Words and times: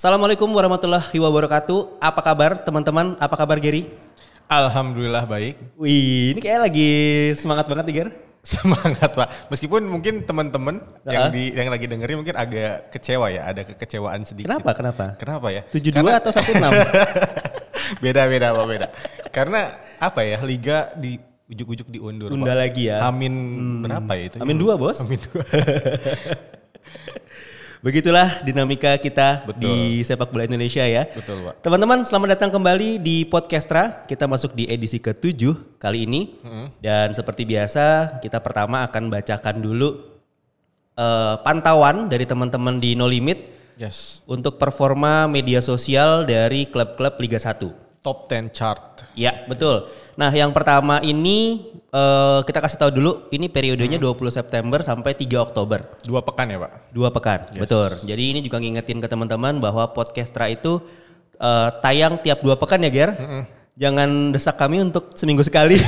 Assalamualaikum 0.00 0.48
warahmatullahi 0.48 1.12
wabarakatuh. 1.12 2.00
Apa 2.00 2.24
kabar 2.24 2.56
teman-teman? 2.64 3.20
Apa 3.20 3.36
kabar 3.36 3.60
Gary? 3.60 3.84
Alhamdulillah 4.48 5.28
baik. 5.28 5.76
Wih, 5.76 6.32
ini 6.32 6.40
kayak 6.40 6.72
lagi 6.72 6.88
semangat 7.36 7.68
banget 7.68 7.84
nih 7.84 7.94
Ger. 8.00 8.08
Semangat 8.40 9.12
Pak. 9.12 9.52
Meskipun 9.52 9.84
mungkin 9.84 10.24
teman-teman 10.24 10.80
Uh-huh. 10.80 11.12
yang 11.12 11.28
di 11.28 11.52
yang 11.52 11.68
lagi 11.68 11.84
dengerin 11.84 12.16
mungkin 12.16 12.32
agak 12.32 12.88
kecewa 12.96 13.28
ya, 13.28 13.44
ada 13.44 13.60
kekecewaan 13.60 14.24
sedikit. 14.24 14.48
Kenapa? 14.48 14.72
Kenapa? 14.72 15.04
Kenapa 15.20 15.46
ya? 15.52 15.68
72 15.68 15.92
Karena- 15.92 16.16
atau 16.16 16.30
16? 16.32 18.00
beda 18.08 18.22
beda 18.24 18.46
Pak, 18.56 18.64
beda. 18.72 18.86
Karena 19.28 19.60
apa 20.00 20.20
ya? 20.24 20.40
Liga 20.40 20.96
di 20.96 21.20
ujuk-ujuk 21.44 21.92
diundur. 21.92 22.32
Tunda 22.32 22.56
Pak. 22.56 22.72
lagi 22.72 22.88
ya. 22.88 23.04
Amin 23.04 23.36
berapa 23.84 24.16
ya 24.16 24.32
itu? 24.32 24.36
Amin 24.40 24.56
dua, 24.56 24.80
Bos. 24.80 25.04
Amin 25.04 25.20
dua. 25.20 25.44
Begitulah 27.80 28.44
dinamika 28.44 28.92
kita 29.00 29.48
Betul. 29.48 29.64
di 29.64 30.04
sepak 30.04 30.28
bola 30.28 30.44
Indonesia 30.44 30.84
ya. 30.84 31.08
Betul, 31.08 31.48
Pak. 31.48 31.64
Teman-teman, 31.64 32.04
selamat 32.04 32.36
datang 32.36 32.52
kembali 32.52 33.00
di 33.00 33.24
Podcastra. 33.24 34.04
Kita 34.04 34.28
masuk 34.28 34.52
di 34.52 34.68
edisi 34.68 35.00
ke-7 35.00 35.80
kali 35.80 36.04
ini. 36.04 36.36
Dan 36.76 37.16
seperti 37.16 37.48
biasa, 37.48 38.20
kita 38.20 38.44
pertama 38.44 38.84
akan 38.84 39.08
bacakan 39.08 39.64
dulu 39.64 39.96
eh, 40.92 41.34
pantauan 41.40 42.12
dari 42.12 42.28
teman-teman 42.28 42.76
di 42.76 42.92
No 42.92 43.08
Limit 43.08 43.56
Yes. 43.80 44.20
untuk 44.28 44.60
performa 44.60 45.24
media 45.24 45.64
sosial 45.64 46.28
dari 46.28 46.68
klub-klub 46.68 47.16
Liga 47.16 47.40
1. 47.40 48.04
Top 48.04 48.28
10 48.28 48.52
chart. 48.52 49.08
Ya, 49.16 49.48
betul. 49.48 49.88
Nah, 50.20 50.28
yang 50.36 50.52
pertama 50.52 51.00
ini 51.00 51.64
eh, 51.88 52.40
kita 52.44 52.60
kasih 52.60 52.76
tahu 52.76 52.90
dulu, 52.92 53.12
ini 53.32 53.48
periodenya 53.48 53.96
20 53.96 54.28
September 54.28 54.84
sampai 54.84 55.16
3 55.16 55.40
Oktober. 55.40 55.96
Dua 56.04 56.20
pekan 56.20 56.52
ya, 56.52 56.60
Pak? 56.60 56.92
Dua 56.92 57.08
pekan, 57.08 57.48
betul. 57.56 57.88
Jadi 58.04 58.36
ini 58.36 58.40
juga 58.44 58.60
ngingetin 58.60 59.00
ke 59.00 59.08
teman-teman 59.08 59.56
bahwa 59.56 59.88
Podcastra 59.96 60.52
itu 60.52 60.84
eh, 61.40 61.68
tayang 61.80 62.20
tiap 62.20 62.44
dua 62.44 62.60
pekan 62.60 62.84
ya, 62.84 62.92
Ger. 62.92 63.10
Jangan 63.80 64.36
desak 64.36 64.60
kami 64.60 64.84
untuk 64.84 65.16
seminggu 65.16 65.40
sekali. 65.40 65.80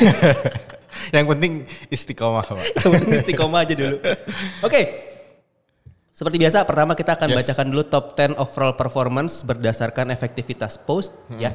yang 1.16 1.28
penting 1.28 1.68
istiqomah, 1.92 2.48
Pak. 2.48 2.66
Yang 2.88 2.92
penting 2.96 3.12
istiqomah 3.20 3.60
aja 3.68 3.74
dulu. 3.76 3.96
Oke. 4.64 5.12
Seperti 6.12 6.40
biasa, 6.40 6.64
pertama 6.64 6.96
kita 6.96 7.20
akan 7.20 7.36
Yes. 7.36 7.36
bacakan 7.44 7.66
dulu 7.68 7.84
top 7.84 8.16
10 8.16 8.36
overall 8.40 8.76
performance 8.80 9.44
berdasarkan 9.44 10.08
efektivitas 10.08 10.80
post 10.80 11.12
ya. 11.36 11.52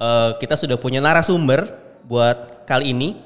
Eh, 0.00 0.30
kita 0.40 0.56
sudah 0.56 0.80
punya 0.80 1.04
narasumber 1.04 1.83
buat 2.08 2.66
kali 2.68 2.92
ini. 2.92 3.16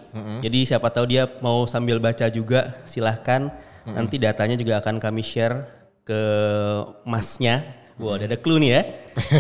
Jadi 0.43 0.67
siapa 0.67 0.91
tahu 0.91 1.07
dia 1.15 1.31
mau 1.39 1.63
sambil 1.71 2.03
baca 2.03 2.27
juga, 2.27 2.75
silahkan. 2.83 3.51
Nanti 3.87 4.19
datanya 4.19 4.59
juga 4.59 4.83
akan 4.83 4.99
kami 4.99 5.23
share 5.23 5.65
ke 6.03 6.21
masnya. 7.07 7.63
Wah, 7.99 8.15
udah 8.15 8.27
ada 8.31 8.39
clue 8.39 8.63
nih 8.63 8.71
ya. 8.79 8.83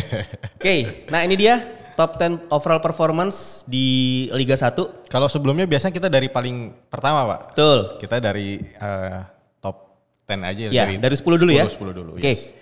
Oke, 0.59 1.07
nah 1.11 1.23
ini 1.23 1.39
dia 1.39 1.63
top 1.99 2.15
10 2.19 2.51
overall 2.55 2.79
performance 2.79 3.67
di 3.67 4.27
Liga 4.31 4.55
1. 4.55 5.11
Kalau 5.11 5.27
sebelumnya 5.27 5.67
biasanya 5.67 5.95
kita 5.95 6.07
dari 6.07 6.31
paling 6.31 6.71
pertama, 6.87 7.27
Pak. 7.27 7.41
Betul. 7.55 7.79
Kita 7.99 8.17
dari 8.23 8.63
eh, 8.63 9.19
top 9.59 9.99
10 10.31 10.43
aja 10.47 10.63
Ya, 10.71 10.87
dari 10.87 11.15
10 11.19 11.23
dulu 11.27 11.51
ya. 11.51 11.67
10 11.67 11.79
dulu. 11.91 12.11
Oke. 12.19 12.23
yes. 12.23 12.55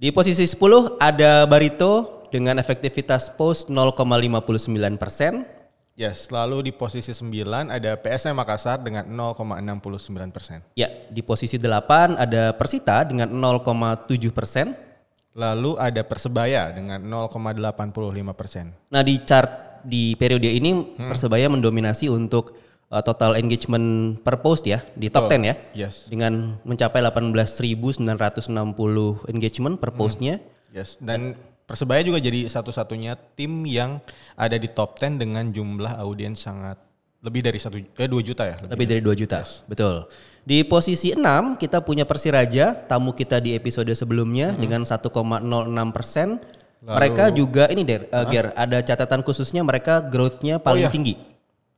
Di 0.00 0.08
posisi 0.12 0.48
10 0.48 0.96
ada 0.96 1.44
Barito 1.44 2.24
dengan 2.32 2.56
efektivitas 2.56 3.28
post 3.36 3.68
0,59 3.68 4.96
persen. 4.96 5.44
Yes, 5.98 6.32
lalu 6.32 6.70
di 6.70 6.72
posisi 6.72 7.12
9 7.12 7.68
ada 7.68 7.92
PSM 7.98 8.32
Makassar 8.32 8.80
dengan 8.80 9.04
0,69 9.04 10.32
persen. 10.32 10.64
Ya, 10.72 10.88
di 11.12 11.20
posisi 11.20 11.60
8 11.60 12.16
ada 12.16 12.56
Persita 12.56 13.04
dengan 13.04 13.28
0,7 13.28 14.08
persen. 14.32 14.72
Lalu 15.36 15.76
ada 15.76 16.00
Persebaya 16.02 16.72
dengan 16.72 17.04
0,85 17.04 18.32
persen. 18.32 18.72
Nah, 18.88 19.04
di 19.04 19.20
chart 19.22 19.82
di 19.84 20.16
periode 20.16 20.48
ini 20.48 20.72
Hmm. 20.72 21.08
Persebaya 21.12 21.48
mendominasi 21.52 22.08
untuk 22.08 22.56
uh, 22.88 23.00
total 23.04 23.36
engagement 23.36 24.16
per 24.20 24.40
post 24.40 24.64
ya 24.64 24.80
di 24.96 25.12
top 25.12 25.28
10 25.28 25.44
ya. 25.44 25.54
Yes, 25.76 26.08
Dengan 26.08 26.56
mencapai 26.64 27.04
18.960 27.04 28.00
engagement 29.28 29.76
per 29.76 29.90
postnya. 29.92 30.40
yes. 30.72 30.96
Dan 31.00 31.36
Persebaya 31.70 32.02
juga 32.02 32.18
jadi 32.18 32.50
satu-satunya 32.50 33.14
tim 33.38 33.62
yang 33.62 34.02
ada 34.34 34.58
di 34.58 34.66
top 34.66 34.98
10 34.98 35.22
dengan 35.22 35.54
jumlah 35.54 36.02
audiens 36.02 36.42
sangat 36.42 36.82
lebih 37.22 37.46
dari 37.46 37.62
satu 37.62 37.78
eh 37.78 38.10
2 38.10 38.26
juta 38.26 38.42
ya. 38.42 38.58
Lebih. 38.58 38.74
Lebih 38.74 38.86
dari 38.90 39.00
2 39.06 39.14
juta. 39.14 39.38
Betul. 39.70 40.10
Di 40.42 40.66
posisi 40.66 41.14
6 41.14 41.54
kita 41.62 41.86
punya 41.86 42.02
Persiraja, 42.02 42.74
tamu 42.74 43.14
kita 43.14 43.38
di 43.38 43.54
episode 43.54 43.94
sebelumnya 43.94 44.50
dengan 44.58 44.82
1,06 44.82 45.94
persen. 45.94 46.42
Mereka 46.82 47.30
juga 47.38 47.70
ini 47.70 47.86
der, 47.86 48.10
uh, 48.10 48.26
Ger, 48.26 48.50
ada 48.58 48.82
catatan 48.82 49.22
khususnya 49.22 49.62
mereka 49.62 50.02
growth-nya 50.02 50.58
paling 50.58 50.88
iya. 50.88 50.90
tinggi 50.90 51.14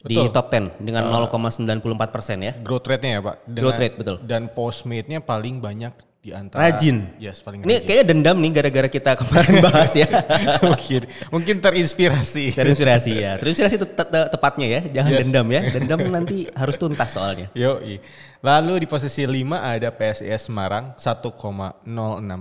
di 0.02 0.16
Betul. 0.16 0.32
top 0.32 0.46
10 0.48 0.80
dengan 0.80 1.04
0,94 1.10 2.08
persen 2.08 2.38
ya. 2.40 2.56
Growth 2.64 2.88
rate-nya 2.88 3.18
ya, 3.18 3.20
Pak. 3.20 3.36
Dengan- 3.44 3.60
Growth 3.60 3.80
rate, 3.82 3.96
betul. 4.00 4.16
Dan 4.24 4.42
postmate-nya 4.56 5.20
paling 5.20 5.60
banyak 5.60 5.92
di 6.22 6.30
antara 6.30 6.70
Rajin. 6.70 7.18
Yes, 7.18 7.42
paling 7.42 7.66
Ini 7.66 7.82
rajin. 7.82 7.82
kayaknya 7.82 8.06
dendam 8.14 8.36
nih 8.38 8.50
gara-gara 8.54 8.86
kita 8.86 9.18
kemarin 9.18 9.58
bahas 9.58 9.90
ya. 9.90 10.06
mungkin 10.70 11.02
mungkin 11.34 11.56
terinspirasi. 11.58 12.54
Terinspirasi 12.54 13.10
ya. 13.18 13.34
Terinspirasi 13.42 13.74
te- 13.82 13.90
te- 13.90 14.28
tepatnya 14.30 14.66
ya. 14.70 14.80
Jangan 15.02 15.10
Yes. 15.10 15.20
dendam 15.26 15.46
ya. 15.50 15.60
Dendam 15.66 15.98
nanti 16.06 16.46
harus 16.54 16.78
tuntas 16.78 17.10
soalnya. 17.10 17.50
Yoi. 17.58 17.98
Lalu 18.38 18.82
di 18.82 18.86
posisi 18.86 19.26
5 19.26 19.34
ada 19.58 19.90
PSIS 19.90 20.46
Semarang 20.46 20.94
1,06 20.94 21.82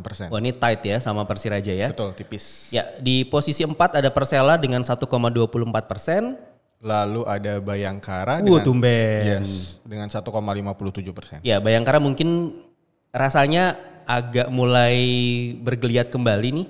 persen. 0.05 0.27
Wah 0.29 0.37
ini 0.37 0.53
tight 0.53 0.81
ya 0.85 0.97
sama 1.01 1.25
Persiraja 1.25 1.73
ya. 1.73 1.89
Betul, 1.89 2.13
tipis. 2.13 2.69
Ya, 2.69 2.85
di 3.01 3.25
posisi 3.25 3.65
4 3.65 3.73
ada 3.97 4.09
Persela 4.13 4.61
dengan 4.61 4.85
1,24 4.85 5.01
persen. 5.89 6.37
Lalu 6.81 7.21
ada 7.25 7.61
Bayangkara 7.61 8.41
Wah, 8.41 8.45
dengan 8.45 8.61
tumben. 8.61 9.21
yes 9.41 9.77
dengan 9.85 10.09
1,57 10.09 10.25
persen. 11.13 11.37
Ya, 11.41 11.61
Bayangkara 11.61 11.97
mungkin 11.97 12.57
rasanya 13.11 13.77
agak 14.07 14.47
mulai 14.51 14.97
bergeliat 15.61 16.11
kembali 16.11 16.49
nih. 16.51 16.67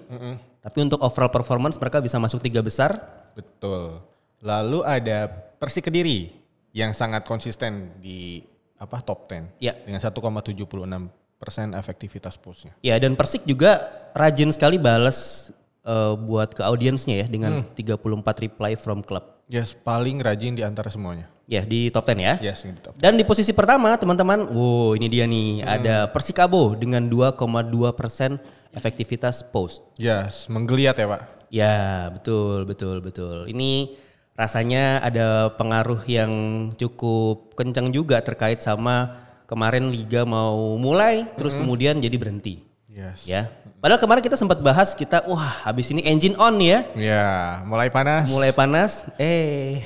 Tapi 0.61 0.77
untuk 0.85 1.01
overall 1.01 1.33
performance 1.33 1.77
mereka 1.81 1.97
bisa 1.97 2.21
masuk 2.21 2.37
tiga 2.41 2.61
besar. 2.61 2.97
Betul. 3.33 3.97
Lalu 4.41 4.85
ada 4.85 5.29
Persik 5.57 5.89
Kediri 5.89 6.33
yang 6.73 6.93
sangat 6.93 7.25
konsisten 7.25 7.97
di 8.01 8.41
apa 8.81 8.97
top 9.01 9.29
10 9.29 9.61
Ya. 9.61 9.77
dengan 9.85 10.01
1,76 10.01 11.09
persen 11.37 11.73
efektivitas 11.73 12.37
postnya. 12.37 12.73
Ya, 12.85 12.97
dan 13.01 13.17
Persik 13.17 13.45
juga 13.45 13.81
rajin 14.13 14.53
sekali 14.53 14.77
balas 14.77 15.49
eh, 15.81 16.13
buat 16.17 16.53
ke 16.53 16.61
audiensnya 16.61 17.25
ya 17.25 17.27
dengan 17.29 17.65
34 17.73 17.97
reply 18.45 18.77
from 18.77 19.01
club. 19.01 19.40
Yes, 19.51 19.75
paling 19.75 20.23
rajin 20.23 20.55
di 20.55 20.63
antara 20.63 20.87
semuanya. 20.87 21.27
Ya, 21.43 21.67
di 21.67 21.91
top 21.91 22.07
10 22.07 22.23
ya. 22.23 22.35
Yes, 22.39 22.63
di 22.63 22.71
top. 22.79 22.95
Dan 22.95 23.19
di 23.19 23.27
posisi 23.27 23.51
pertama 23.51 23.91
teman-teman, 23.99 24.47
wow 24.47 24.95
ini 24.95 25.11
dia 25.11 25.27
nih, 25.27 25.67
ada 25.67 26.07
Persikabo 26.07 26.79
dengan 26.79 27.11
2,2 27.11 27.91
persen 27.91 28.39
efektivitas 28.71 29.43
post. 29.43 29.83
Yes, 29.99 30.47
menggeliat 30.47 30.95
ya, 30.95 31.03
Pak. 31.11 31.21
Ya 31.51 32.07
betul 32.15 32.63
betul 32.63 33.03
betul. 33.03 33.43
Ini 33.51 33.99
rasanya 34.39 35.03
ada 35.03 35.51
pengaruh 35.59 35.99
yang 36.07 36.31
cukup 36.79 37.51
kencang 37.59 37.91
juga 37.91 38.23
terkait 38.23 38.63
sama 38.63 39.19
kemarin 39.51 39.91
liga 39.91 40.23
mau 40.23 40.79
mulai 40.79 41.27
terus 41.35 41.51
kemudian 41.51 41.99
jadi 41.99 42.15
berhenti. 42.15 42.70
Yes. 42.91 43.23
Ya. 43.23 43.47
Padahal 43.79 44.03
kemarin 44.03 44.19
kita 44.19 44.35
sempat 44.35 44.59
bahas 44.59 44.91
kita 44.91 45.23
wah 45.23 45.63
habis 45.63 45.87
ini 45.95 46.03
engine 46.03 46.35
on 46.35 46.59
ya. 46.59 46.83
Ya, 46.93 47.63
mulai 47.63 47.87
panas. 47.87 48.27
Mulai 48.27 48.51
panas. 48.51 49.07
Eh. 49.15 49.79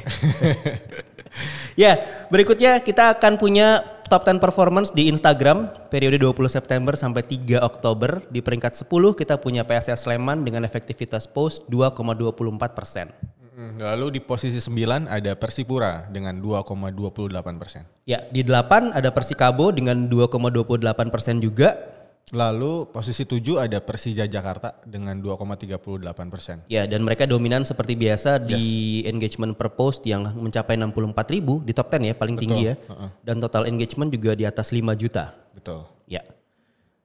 ya, 1.85 2.01
berikutnya 2.33 2.81
kita 2.81 3.13
akan 3.13 3.37
punya 3.37 3.85
top 4.09 4.25
10 4.25 4.41
performance 4.41 4.89
di 4.89 5.05
Instagram 5.07 5.69
periode 5.93 6.17
20 6.17 6.33
September 6.49 6.97
sampai 6.97 7.21
3 7.21 7.61
Oktober. 7.61 8.25
Di 8.33 8.41
peringkat 8.41 8.73
10 8.73 8.89
kita 9.13 9.37
punya 9.37 9.61
PSS 9.61 10.09
Sleman 10.09 10.41
dengan 10.41 10.65
efektivitas 10.65 11.29
post 11.29 11.69
2,24 11.69 12.73
persen. 12.73 13.13
Lalu 13.55 14.19
di 14.19 14.21
posisi 14.21 14.59
9 14.59 15.07
ada 15.07 15.31
Persipura 15.39 16.11
dengan 16.11 16.43
2,28 16.43 17.55
persen. 17.55 17.87
Ya, 18.03 18.27
di 18.27 18.43
8 18.43 18.91
ada 18.91 19.09
Persikabo 19.15 19.71
dengan 19.71 20.11
2,28 20.11 21.07
persen 21.07 21.39
juga. 21.39 21.94
Lalu 22.33 22.89
posisi 22.89 23.21
7 23.21 23.61
ada 23.61 23.77
Persija 23.77 24.25
Jakarta 24.25 24.81
dengan 24.81 25.13
2,38 25.21 26.33
persen. 26.33 26.57
Ya, 26.65 26.89
dan 26.89 27.05
mereka 27.05 27.29
dominan 27.29 27.61
seperti 27.69 27.93
biasa 27.93 28.41
di 28.41 29.05
engagement 29.05 29.53
per 29.53 29.77
post 29.77 30.01
yang 30.09 30.33
mencapai 30.33 30.73
64 30.73 31.13
ribu 31.29 31.61
di 31.61 31.69
top 31.69 31.93
10 31.93 32.09
ya, 32.09 32.15
paling 32.17 32.33
tinggi 32.41 32.73
ya. 32.73 32.75
heeh. 32.81 33.09
Dan 33.21 33.37
total 33.37 33.69
engagement 33.69 34.09
juga 34.09 34.33
di 34.33 34.41
atas 34.41 34.73
5 34.73 34.97
juta. 34.97 35.37
Betul. 35.53 35.85
Ya. 36.09 36.25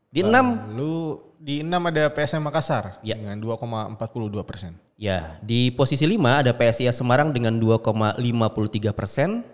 Di 0.09 0.25
6 0.25 0.33
Lalu 0.73 1.21
di 1.37 1.61
6 1.61 1.69
ada 1.69 2.05
PSM 2.09 2.41
Makassar 2.41 2.97
Ya. 3.05 3.21
dengan 3.21 3.37
2,42 3.45 4.41
persen. 4.41 4.73
Ya, 4.97 5.37
di 5.45 5.69
posisi 5.69 6.09
5 6.09 6.41
ada 6.45 6.57
PSIS 6.57 6.97
Semarang 6.97 7.29
dengan 7.29 7.61
2,53 7.61 8.97
persen. 8.97 9.45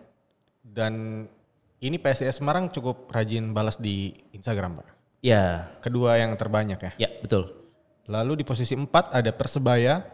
Dan 0.63 1.27
ini 1.83 1.99
PSIS 1.99 2.39
Semarang 2.39 2.71
cukup 2.71 3.11
rajin 3.11 3.51
balas 3.51 3.83
di 3.83 4.15
Instagram, 4.31 4.79
Pak. 4.79 4.96
Ya, 5.25 5.73
Kedua 5.83 6.17
yang 6.21 6.37
terbanyak 6.37 6.79
ya. 6.79 6.93
ya 6.97 7.11
betul. 7.19 7.51
Lalu 8.07 8.43
di 8.43 8.45
posisi 8.47 8.79
4 8.79 8.87
ada 9.11 9.31
Persebaya 9.35 10.07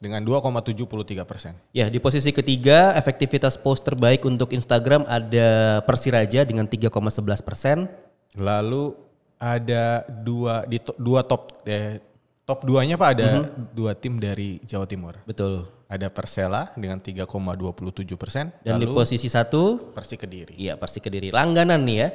dengan 0.00 0.20
2,73 0.24 1.24
persen. 1.24 1.52
Ya, 1.72 1.88
di 1.88 2.00
posisi 2.00 2.32
ketiga 2.32 2.92
efektivitas 2.96 3.56
post 3.56 3.84
terbaik 3.84 4.24
untuk 4.24 4.52
Instagram 4.52 5.04
ada 5.06 5.80
Persiraja 5.84 6.44
dengan 6.44 6.64
3,11 6.68 7.44
persen. 7.44 7.88
Lalu 8.34 8.96
ada 9.38 10.02
dua 10.08 10.64
di 10.64 10.80
to- 10.80 10.96
dua 10.96 11.20
top 11.20 11.60
eh, 11.68 12.00
top 12.48 12.64
duanya 12.64 12.96
pak 12.96 13.10
ada 13.18 13.28
dua 13.76 13.92
tim 13.92 14.16
dari 14.16 14.60
Jawa 14.64 14.88
Timur. 14.88 15.20
Betul. 15.28 15.68
Ada 15.94 16.10
Persela 16.10 16.74
dengan 16.74 16.98
3,27 16.98 18.18
persen. 18.18 18.50
Dan 18.60 18.82
di 18.82 18.86
posisi 18.90 19.30
satu 19.30 19.94
Persi 19.94 20.18
Kediri. 20.18 20.58
Iya 20.58 20.74
pasti 20.74 20.98
Kediri 20.98 21.30
langganan 21.30 21.86
nih 21.86 21.96
ya. 21.96 22.08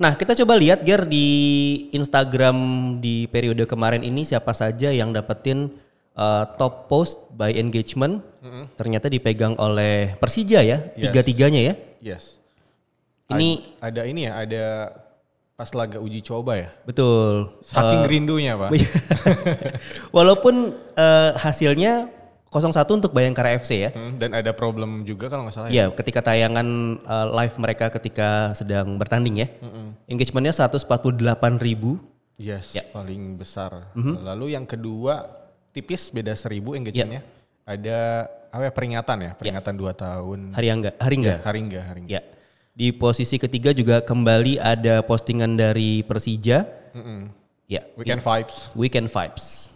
Nah 0.00 0.16
kita 0.16 0.32
coba 0.32 0.56
lihat 0.56 0.80
Ger 0.82 1.04
di 1.04 1.28
Instagram 1.92 2.56
di 2.96 3.28
periode 3.28 3.68
kemarin 3.68 4.00
ini 4.00 4.24
siapa 4.24 4.56
saja 4.56 4.88
yang 4.88 5.12
dapetin 5.12 5.68
uh, 6.16 6.48
top 6.56 6.88
post 6.88 7.28
by 7.36 7.52
engagement. 7.52 8.24
Ternyata 8.78 9.10
dipegang 9.10 9.58
oleh 9.58 10.16
Persija 10.16 10.62
ya, 10.62 10.78
Yes. 10.94 11.02
tiga-tiganya 11.02 11.60
ya. 11.60 11.74
Yes. 12.00 12.38
Ini 13.26 13.58
Ada 13.82 14.06
ini 14.06 14.30
ya, 14.30 14.32
ada 14.38 14.64
pas 15.52 15.66
laga 15.74 15.98
uji 15.98 16.22
coba 16.22 16.54
ya. 16.54 16.68
betul. 16.86 17.50
Saking 17.66 18.06
rindunya 18.06 18.54
pak. 18.54 18.70
Walaupun 20.16 20.72
uh, 20.94 21.30
hasilnya 21.36 22.06
0-1 22.46 22.72
untuk 22.96 23.10
Bayangkara 23.12 23.58
FC 23.58 23.84
ya. 23.84 23.90
Hmm, 23.92 24.16
dan 24.16 24.32
ada 24.32 24.54
problem 24.54 25.02
juga 25.02 25.26
kalau 25.28 25.44
nggak 25.44 25.54
salah 25.54 25.68
ya. 25.68 25.72
Iya, 25.72 25.84
ketika 25.92 26.20
tayangan 26.22 26.66
uh, 27.02 27.26
live 27.42 27.56
mereka 27.58 27.90
ketika 27.90 28.54
sedang 28.54 28.96
bertanding 28.96 29.44
ya. 29.44 29.48
Engagementnya 30.06 30.54
148 30.54 31.58
ribu. 31.58 31.98
Yes, 32.36 32.76
Ya. 32.76 32.84
paling 32.92 33.40
besar. 33.40 33.88
Mhm. 33.96 34.20
Lalu 34.20 34.52
yang 34.52 34.68
kedua 34.68 35.24
tipis 35.72 36.12
beda 36.12 36.36
seribu 36.36 36.76
Ya. 36.76 36.84
engagementnya. 36.84 37.22
Ada 37.66 37.98
apa 38.52 38.62
ya 38.68 38.72
peringatan 38.72 39.16
ya, 39.20 39.32
peringatan 39.34 39.74
dua 39.74 39.92
tahun. 39.92 40.52
Hari 40.54 40.66
enggak, 40.70 40.94
hari 41.00 41.14
enggak. 41.18 41.38
Hari 41.42 41.58
enggak, 41.60 41.84
hari 41.84 42.00
enggak. 42.06 42.14
Ya. 42.14 42.22
Di 42.76 42.92
posisi 42.92 43.40
ketiga 43.40 43.72
juga 43.72 44.04
kembali 44.04 44.60
ada 44.60 45.00
postingan 45.00 45.56
dari 45.56 46.04
Persija. 46.04 46.68
Mm-mm. 46.92 47.32
Ya, 47.66 47.82
Weekend 47.98 48.22
vibes. 48.22 48.56
Weekend 48.78 49.08
Vibes. 49.10 49.74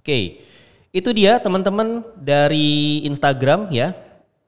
Oke. 0.00 0.42
Itu 0.88 1.12
dia 1.12 1.36
teman-teman 1.36 2.00
dari 2.16 3.04
Instagram 3.04 3.68
ya. 3.68 3.92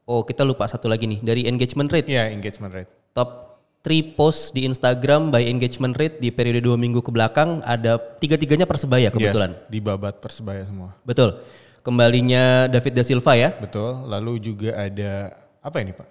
Oh, 0.09 0.25
kita 0.25 0.43
lupa 0.43 0.65
satu 0.67 0.89
lagi 0.89 1.07
nih 1.07 1.21
dari 1.21 1.43
engagement 1.47 1.93
rate. 1.93 2.09
Iya, 2.09 2.33
engagement 2.33 2.73
rate. 2.73 2.91
Top 3.13 3.61
3 3.81 4.17
post 4.17 4.53
di 4.53 4.65
Instagram 4.65 5.31
by 5.31 5.47
engagement 5.47 5.97
rate 5.97 6.19
di 6.19 6.29
periode 6.29 6.61
dua 6.61 6.77
minggu 6.77 7.01
ke 7.01 7.09
belakang 7.09 7.65
ada 7.65 7.97
tiga-tiganya 7.97 8.69
Persebaya 8.69 9.09
kebetulan. 9.09 9.57
Yes, 9.57 9.69
di 9.69 9.79
babat 9.81 10.21
persebaya 10.21 10.65
semua. 10.69 10.97
Betul. 11.05 11.41
Kembalinya 11.81 12.69
David 12.69 12.93
da 12.93 13.05
Silva 13.05 13.33
ya. 13.37 13.57
Betul. 13.57 14.05
Lalu 14.05 14.33
juga 14.43 14.77
ada 14.77 15.33
apa 15.65 15.81
ini 15.81 15.97
pak? 15.97 16.09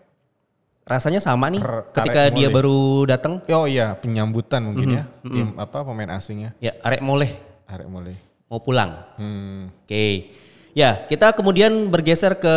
Rasanya 0.89 1.21
sama 1.21 1.45
nih 1.53 1.61
Per- 1.61 1.93
ketika 1.93 2.21
Arek 2.25 2.33
dia 2.33 2.47
baru 2.49 3.05
datang. 3.05 3.37
Oh 3.53 3.69
iya, 3.69 3.93
penyambutan 3.93 4.65
mungkin 4.65 4.89
Mhm, 4.89 4.97
ya. 4.97 5.03
Tim 5.21 5.47
apa 5.61 5.85
pemain 5.85 6.09
asingnya? 6.17 6.57
Ya, 6.57 6.73
Arek 6.81 7.05
Moleh 7.05 7.37
Arek 7.69 7.85
mulai. 7.85 8.17
Mau 8.49 8.59
pulang. 8.59 9.05
Hmm. 9.15 9.69
Oke. 9.85 10.33
Ya, 10.73 11.05
kita 11.05 11.33
kemudian 11.33 11.89
bergeser 11.89 12.37
ke 12.37 12.55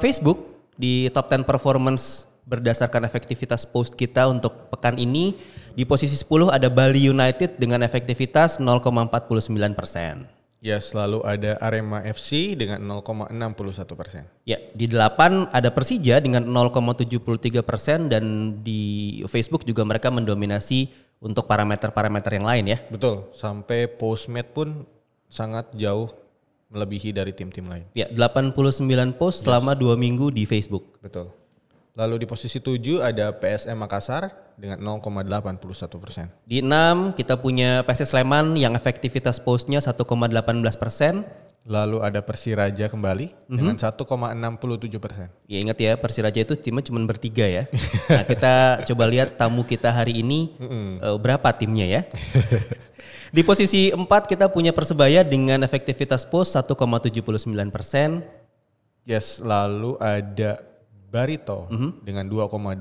Facebook 0.00 0.48
di 0.76 1.08
top 1.12 1.28
10 1.28 1.44
performance 1.44 2.30
berdasarkan 2.48 3.04
efektivitas 3.04 3.68
post 3.68 3.96
kita 3.96 4.28
untuk 4.28 4.70
pekan 4.72 5.00
ini. 5.00 5.36
Di 5.70 5.86
posisi 5.86 6.18
10 6.18 6.50
ada 6.50 6.66
Bali 6.66 7.08
United 7.08 7.56
dengan 7.56 7.80
efektivitas 7.86 8.58
0,49 8.58 9.72
persen. 9.72 10.26
Yes, 10.60 10.92
lalu 10.92 11.24
ada 11.24 11.56
Arema 11.56 12.04
FC 12.04 12.52
dengan 12.52 12.84
0,61 12.84 13.96
persen. 13.96 14.28
Ya, 14.44 14.60
di 14.76 14.92
8 14.92 15.48
ada 15.56 15.72
Persija 15.72 16.20
dengan 16.20 16.44
0,73 16.44 17.64
persen 17.64 18.12
dan 18.12 18.24
di 18.60 19.24
Facebook 19.24 19.64
juga 19.64 19.88
mereka 19.88 20.12
mendominasi 20.12 20.92
untuk 21.24 21.48
parameter-parameter 21.48 22.36
yang 22.36 22.44
lain 22.44 22.64
ya. 22.76 22.78
Betul, 22.92 23.32
sampai 23.32 23.88
postmate 23.88 24.52
pun 24.52 24.84
sangat 25.30 25.70
jauh 25.78 26.10
melebihi 26.70 27.14
dari 27.14 27.30
tim-tim 27.34 27.66
lain. 27.66 27.86
Ya, 27.94 28.10
89 28.10 28.54
post 29.14 29.46
selama 29.46 29.78
dua 29.78 29.94
minggu 29.94 30.30
di 30.30 30.46
Facebook. 30.46 30.98
Betul. 31.02 31.30
Lalu 31.98 32.22
di 32.22 32.26
posisi 32.30 32.62
7 32.62 33.02
ada 33.02 33.34
PSM 33.34 33.74
Makassar 33.74 34.30
dengan 34.54 34.78
0,81 34.78 35.98
persen. 35.98 36.26
Di 36.46 36.62
6 36.62 37.18
kita 37.18 37.34
punya 37.36 37.82
PSS 37.82 38.14
Sleman 38.14 38.54
yang 38.54 38.78
efektivitas 38.78 39.42
postnya 39.42 39.82
1,18 39.82 39.98
persen. 40.78 41.26
Lalu 41.60 42.00
ada 42.00 42.24
Persiraja 42.24 42.88
kembali 42.88 43.36
dengan 43.44 43.76
1,67 43.76 44.00
persen. 44.96 45.28
Ya 45.44 45.60
ingat 45.60 45.76
ya 45.76 45.92
Persiraja 46.00 46.40
itu 46.40 46.56
timnya 46.56 46.88
cuma 46.88 47.04
bertiga 47.04 47.44
ya. 47.44 47.68
Nah 48.08 48.24
kita 48.24 48.54
coba 48.88 49.04
lihat 49.04 49.36
tamu 49.36 49.66
kita 49.66 49.92
hari 49.92 50.24
ini 50.24 50.56
eh, 50.56 51.16
berapa 51.20 51.52
timnya 51.52 51.84
ya. 51.84 52.02
Di 53.30 53.46
posisi 53.46 53.94
4 53.94 54.02
kita 54.26 54.50
punya 54.50 54.74
Persebaya 54.74 55.22
dengan 55.22 55.62
efektivitas 55.62 56.26
post 56.26 56.58
1,79 56.58 57.14
persen. 57.70 58.26
Yes, 59.06 59.38
lalu 59.38 59.94
ada 60.02 60.66
Barito 61.10 61.66
dengan 62.06 62.22
2,25 62.30 62.78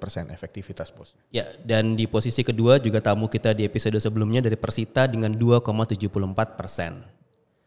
persen 0.00 0.32
efektivitas 0.32 0.88
postnya. 0.88 1.20
Ya 1.28 1.52
dan 1.60 2.00
di 2.00 2.08
posisi 2.08 2.40
kedua 2.40 2.80
juga 2.80 3.04
tamu 3.04 3.28
kita 3.28 3.52
di 3.52 3.68
episode 3.68 4.00
sebelumnya 4.00 4.40
dari 4.40 4.56
Persita 4.56 5.04
dengan 5.04 5.36
2,74 5.36 6.56
persen. 6.56 7.04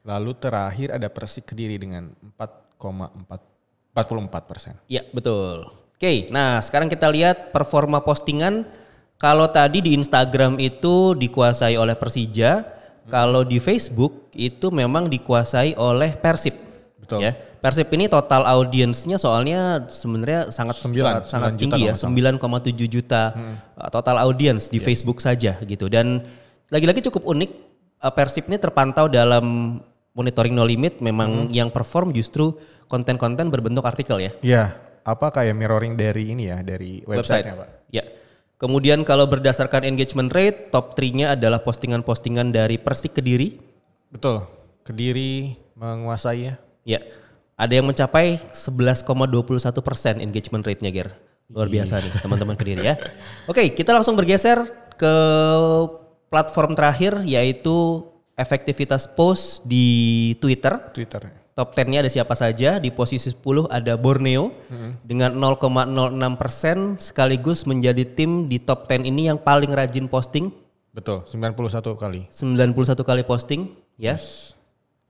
Lalu 0.02 0.34
terakhir 0.42 0.98
ada 0.98 1.06
Persik 1.06 1.54
Kediri 1.54 1.78
dengan 1.78 2.18
4,44 2.34 4.50
persen. 4.50 4.74
Ya 4.90 5.06
betul. 5.14 5.70
Oke, 5.70 6.34
nah 6.34 6.58
sekarang 6.66 6.90
kita 6.90 7.06
lihat 7.14 7.54
performa 7.54 8.02
postingan. 8.02 8.81
Kalau 9.22 9.46
tadi 9.54 9.86
di 9.86 9.94
Instagram 9.94 10.58
itu 10.58 11.14
dikuasai 11.14 11.78
oleh 11.78 11.94
Persija, 11.94 12.66
kalau 13.06 13.46
di 13.46 13.62
Facebook 13.62 14.34
itu 14.34 14.74
memang 14.74 15.06
dikuasai 15.06 15.78
oleh 15.78 16.18
Persib. 16.18 16.58
Betul. 16.98 17.30
Ya, 17.30 17.38
Persib 17.62 17.86
ini 17.94 18.10
total 18.10 18.50
audiensnya 18.50 19.22
soalnya 19.22 19.86
sebenarnya 19.94 20.50
sangat 20.50 20.82
Sembilan, 20.82 21.22
sangat, 21.22 21.24
sangat 21.30 21.52
sembilan 21.54 21.62
juta 21.62 21.76
tinggi 21.78 21.84
ya, 21.86 21.94
kalau 21.94 22.66
9,7 22.74 22.96
juta 22.98 23.22
uh, 23.78 23.90
total 23.94 24.18
audience 24.26 24.74
di 24.74 24.82
Facebook 24.82 25.22
saja 25.22 25.54
gitu. 25.70 25.86
Dan 25.86 26.26
lagi-lagi 26.74 27.06
cukup 27.06 27.22
unik 27.30 27.52
uh, 28.02 28.14
Persib 28.18 28.50
ini 28.50 28.58
terpantau 28.58 29.06
dalam 29.06 29.78
monitoring 30.18 30.58
no 30.58 30.66
limit 30.66 30.98
memang 30.98 31.54
yang 31.54 31.70
perform 31.70 32.10
justru 32.10 32.58
konten-konten 32.90 33.54
berbentuk 33.54 33.86
artikel 33.86 34.18
ya. 34.18 34.34
Ya, 34.42 34.64
apa 35.06 35.30
kayak 35.30 35.54
mirroring 35.54 35.94
dari 35.94 36.34
ini 36.34 36.50
ya, 36.50 36.66
dari 36.66 37.06
website-nya 37.06 37.54
Pak? 37.54 37.70
Ya. 37.94 38.04
Kemudian 38.62 39.02
kalau 39.02 39.26
berdasarkan 39.26 39.90
engagement 39.90 40.30
rate, 40.30 40.70
top 40.70 40.94
3-nya 40.94 41.34
adalah 41.34 41.66
postingan-postingan 41.66 42.54
dari 42.54 42.78
Persik 42.78 43.18
Kediri. 43.18 43.58
Betul, 44.14 44.46
Kediri 44.86 45.58
menguasai 45.74 46.46
ya. 46.46 46.54
Ya. 46.86 47.02
Ada 47.58 47.82
yang 47.82 47.90
mencapai 47.90 48.38
11,21 48.54 49.82
persen 49.82 50.22
engagement 50.22 50.62
rate-nya, 50.62 50.94
Ger. 50.94 51.10
Luar 51.50 51.74
biasa 51.74 52.06
nih 52.06 52.22
teman-teman 52.22 52.54
Kediri 52.54 52.86
ya. 52.86 53.02
Oke, 53.50 53.74
kita 53.74 53.98
langsung 53.98 54.14
bergeser 54.14 54.62
ke 54.94 55.14
platform 56.30 56.78
terakhir 56.78 57.18
yaitu 57.26 58.06
efektivitas 58.38 59.10
post 59.10 59.66
di 59.66 60.38
Twitter. 60.38 60.78
Twitter. 60.94 61.41
Top 61.52 61.76
10-nya 61.76 62.00
ada 62.00 62.12
siapa 62.12 62.32
saja? 62.32 62.80
Di 62.80 62.96
posisi 62.96 63.28
10 63.28 63.68
ada 63.68 64.00
Borneo 64.00 64.56
dengan 65.04 65.36
0,06 65.36 66.40
persen 66.40 66.96
sekaligus 66.96 67.68
menjadi 67.68 68.08
tim 68.08 68.48
di 68.48 68.56
top 68.56 68.88
10 68.88 69.04
ini 69.04 69.28
yang 69.28 69.36
paling 69.36 69.68
rajin 69.68 70.08
posting. 70.08 70.48
Betul, 70.96 71.28
91 71.28 71.96
kali. 72.00 72.28
91 72.32 73.04
kali 73.04 73.24
posting, 73.28 73.68
ya. 74.00 74.16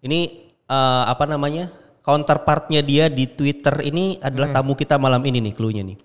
Ini 0.02 0.20
eh, 0.66 1.04
apa 1.06 1.30
namanya? 1.30 1.70
Counterpartnya 2.02 2.82
dia 2.82 3.06
di 3.14 3.30
Twitter 3.30 3.78
ini 3.86 4.18
adalah 4.18 4.50
tamu 4.50 4.74
kita 4.74 4.98
malam 4.98 5.22
ini 5.22 5.38
nih 5.46 5.54
clue-nya 5.54 5.86
nih. 5.86 5.98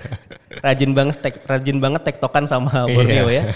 rajin 0.66 0.92
banget 0.92 1.16
tek, 1.24 1.40
rajin 1.48 1.80
banget 1.80 2.04
tektokan 2.04 2.44
sama 2.44 2.84
Borneo 2.84 3.32
ya. 3.32 3.48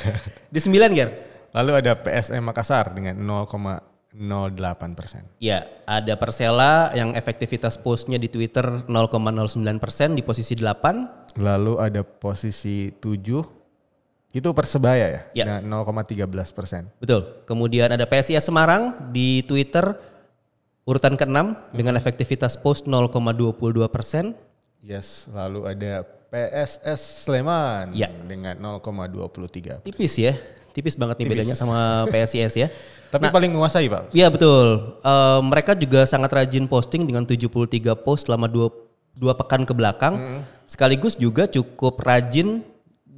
Di 0.48 0.56
9 0.56 0.72
Ger. 0.96 1.12
Lalu 1.52 1.84
ada 1.84 1.92
PSM 2.00 2.40
Makassar 2.40 2.96
dengan 2.96 3.20
0,08 4.14 4.94
persen. 4.94 5.26
Ya, 5.42 5.66
ada 5.84 6.14
Persela 6.14 6.94
yang 6.94 7.18
efektivitas 7.18 7.74
postnya 7.74 8.14
di 8.14 8.30
Twitter 8.30 8.62
0,09 8.86 9.82
persen 9.82 10.14
di 10.14 10.22
posisi 10.22 10.54
8. 10.54 11.34
Lalu 11.42 11.82
ada 11.82 12.06
posisi 12.06 12.94
7 12.94 13.42
itu 14.34 14.48
Persebaya 14.54 15.06
ya, 15.10 15.20
Ya. 15.34 15.44
dengan 15.58 15.82
0,13 15.82 16.54
persen. 16.54 16.90
Betul. 17.02 17.42
Kemudian 17.46 17.90
ada 17.90 18.06
PSIS 18.06 18.46
Semarang 18.46 19.10
di 19.10 19.42
Twitter 19.46 19.94
urutan 20.86 21.18
ke-6 21.18 21.74
dengan 21.74 21.98
efektivitas 21.98 22.54
post 22.58 22.86
0,22 22.86 23.90
persen. 23.90 24.34
Yes, 24.84 25.26
lalu 25.32 25.66
ada 25.70 26.06
PSS 26.34 27.26
Sleman 27.26 27.94
Ya. 27.94 28.10
dengan 28.26 28.58
0,23. 28.58 29.82
Tipis 29.86 30.18
ya. 30.18 30.34
Tipis 30.74 30.98
banget 30.98 31.22
nih 31.22 31.26
bedanya 31.30 31.54
sama 31.54 32.10
PSIS 32.10 32.54
ya. 32.58 32.68
Tapi 33.14 33.30
paling 33.30 33.54
menguasai 33.54 33.86
pak. 33.86 34.10
Iya 34.10 34.26
betul. 34.26 34.98
Eh, 34.98 35.40
mereka 35.46 35.78
juga 35.78 36.02
sangat 36.02 36.34
rajin 36.34 36.66
posting 36.66 37.06
dengan 37.06 37.22
73 37.22 37.94
post 37.94 38.26
selama 38.26 38.50
dua, 38.50 38.74
dua 39.14 39.38
pekan 39.38 39.62
ke 39.62 39.70
belakang. 39.70 40.42
Sekaligus 40.66 41.14
juga 41.14 41.46
cukup 41.46 42.02
rajin 42.02 42.66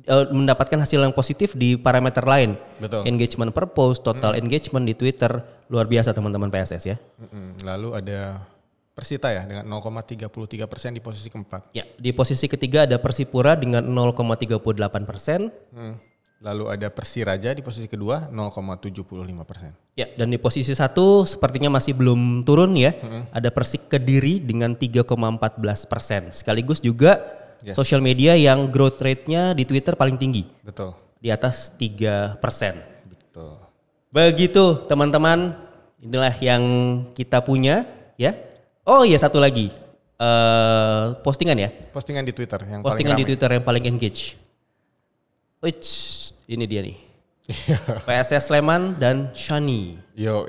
eh, 0.05 0.27
mendapatkan 0.29 0.85
hasil 0.85 1.01
yang 1.01 1.17
positif 1.17 1.57
di 1.57 1.81
parameter 1.81 2.29
lain. 2.29 2.61
Betul. 2.77 3.09
Engagement 3.09 3.57
per 3.57 3.73
post, 3.73 4.05
total 4.05 4.37
engagement 4.37 4.85
di 4.85 4.93
Twitter 4.93 5.41
luar 5.73 5.89
biasa 5.89 6.13
teman-teman 6.13 6.53
PSS 6.53 6.85
ya. 6.93 6.97
Mm-mm. 7.17 7.65
Lalu 7.65 7.89
ada 7.97 8.45
Persita 8.97 9.29
ya 9.29 9.45
dengan 9.45 9.69
0,33 9.69 10.25
persen 10.65 10.97
di 10.97 11.05
posisi 11.05 11.29
keempat. 11.29 11.69
Ya, 11.77 11.85
di 12.01 12.17
posisi 12.17 12.49
ketiga 12.49 12.89
ada 12.89 12.97
Persipura 12.97 13.53
dengan 13.53 13.85
0,38 13.85 15.05
persen. 15.05 15.53
Hmm. 15.69 16.01
Lalu 16.37 16.69
ada 16.69 16.93
Persiraja 16.93 17.57
di 17.57 17.65
posisi 17.65 17.89
kedua 17.89 18.29
0,75 18.29 18.93
persen. 19.49 19.73
Ya, 19.97 20.05
dan 20.21 20.29
di 20.29 20.37
posisi 20.37 20.77
satu 20.77 21.25
sepertinya 21.25 21.73
masih 21.81 21.97
belum 21.97 22.45
turun 22.45 22.77
ya. 22.77 22.93
Ada 23.33 23.49
Persik 23.49 23.89
Kediri 23.89 24.45
dengan 24.45 24.77
3,14 24.77 25.89
persen. 25.89 26.29
Sekaligus 26.31 26.79
juga 26.85 27.17
Yes. 27.65 27.73
sosial 27.73 28.05
media 28.05 28.37
yang 28.37 28.69
growth 28.69 29.01
rate-nya 29.01 29.57
di 29.57 29.65
Twitter 29.65 29.97
paling 29.97 30.21
tinggi. 30.21 30.45
Betul. 30.61 30.93
Di 31.17 31.33
atas 31.33 31.73
3 31.73 32.37
persen. 32.37 32.85
Betul. 33.09 33.57
Begitu 34.13 34.85
teman-teman. 34.85 35.57
Inilah 35.97 36.37
yang 36.39 36.63
kita 37.17 37.41
punya 37.41 37.89
ya. 38.21 38.37
Oh 38.85 39.03
iya 39.03 39.17
satu 39.17 39.41
lagi. 39.41 39.73
eh 40.17 41.07
postingan 41.21 41.57
ya. 41.61 41.69
Postingan 41.93 42.25
di 42.25 42.33
Twitter 42.33 42.61
yang 42.65 42.81
Postingan 42.81 43.17
di 43.17 43.25
paling 43.25 43.25
ramai. 43.25 43.29
Twitter 43.29 43.51
yang 43.53 43.65
paling 43.65 43.85
engage. 43.85 44.21
Wih, 45.67 45.83
ini 46.47 46.63
dia 46.71 46.79
nih. 46.79 46.95
PSS 48.07 48.55
Sleman 48.55 48.95
dan 49.03 49.35
Shani. 49.35 49.99
Yo. 50.15 50.47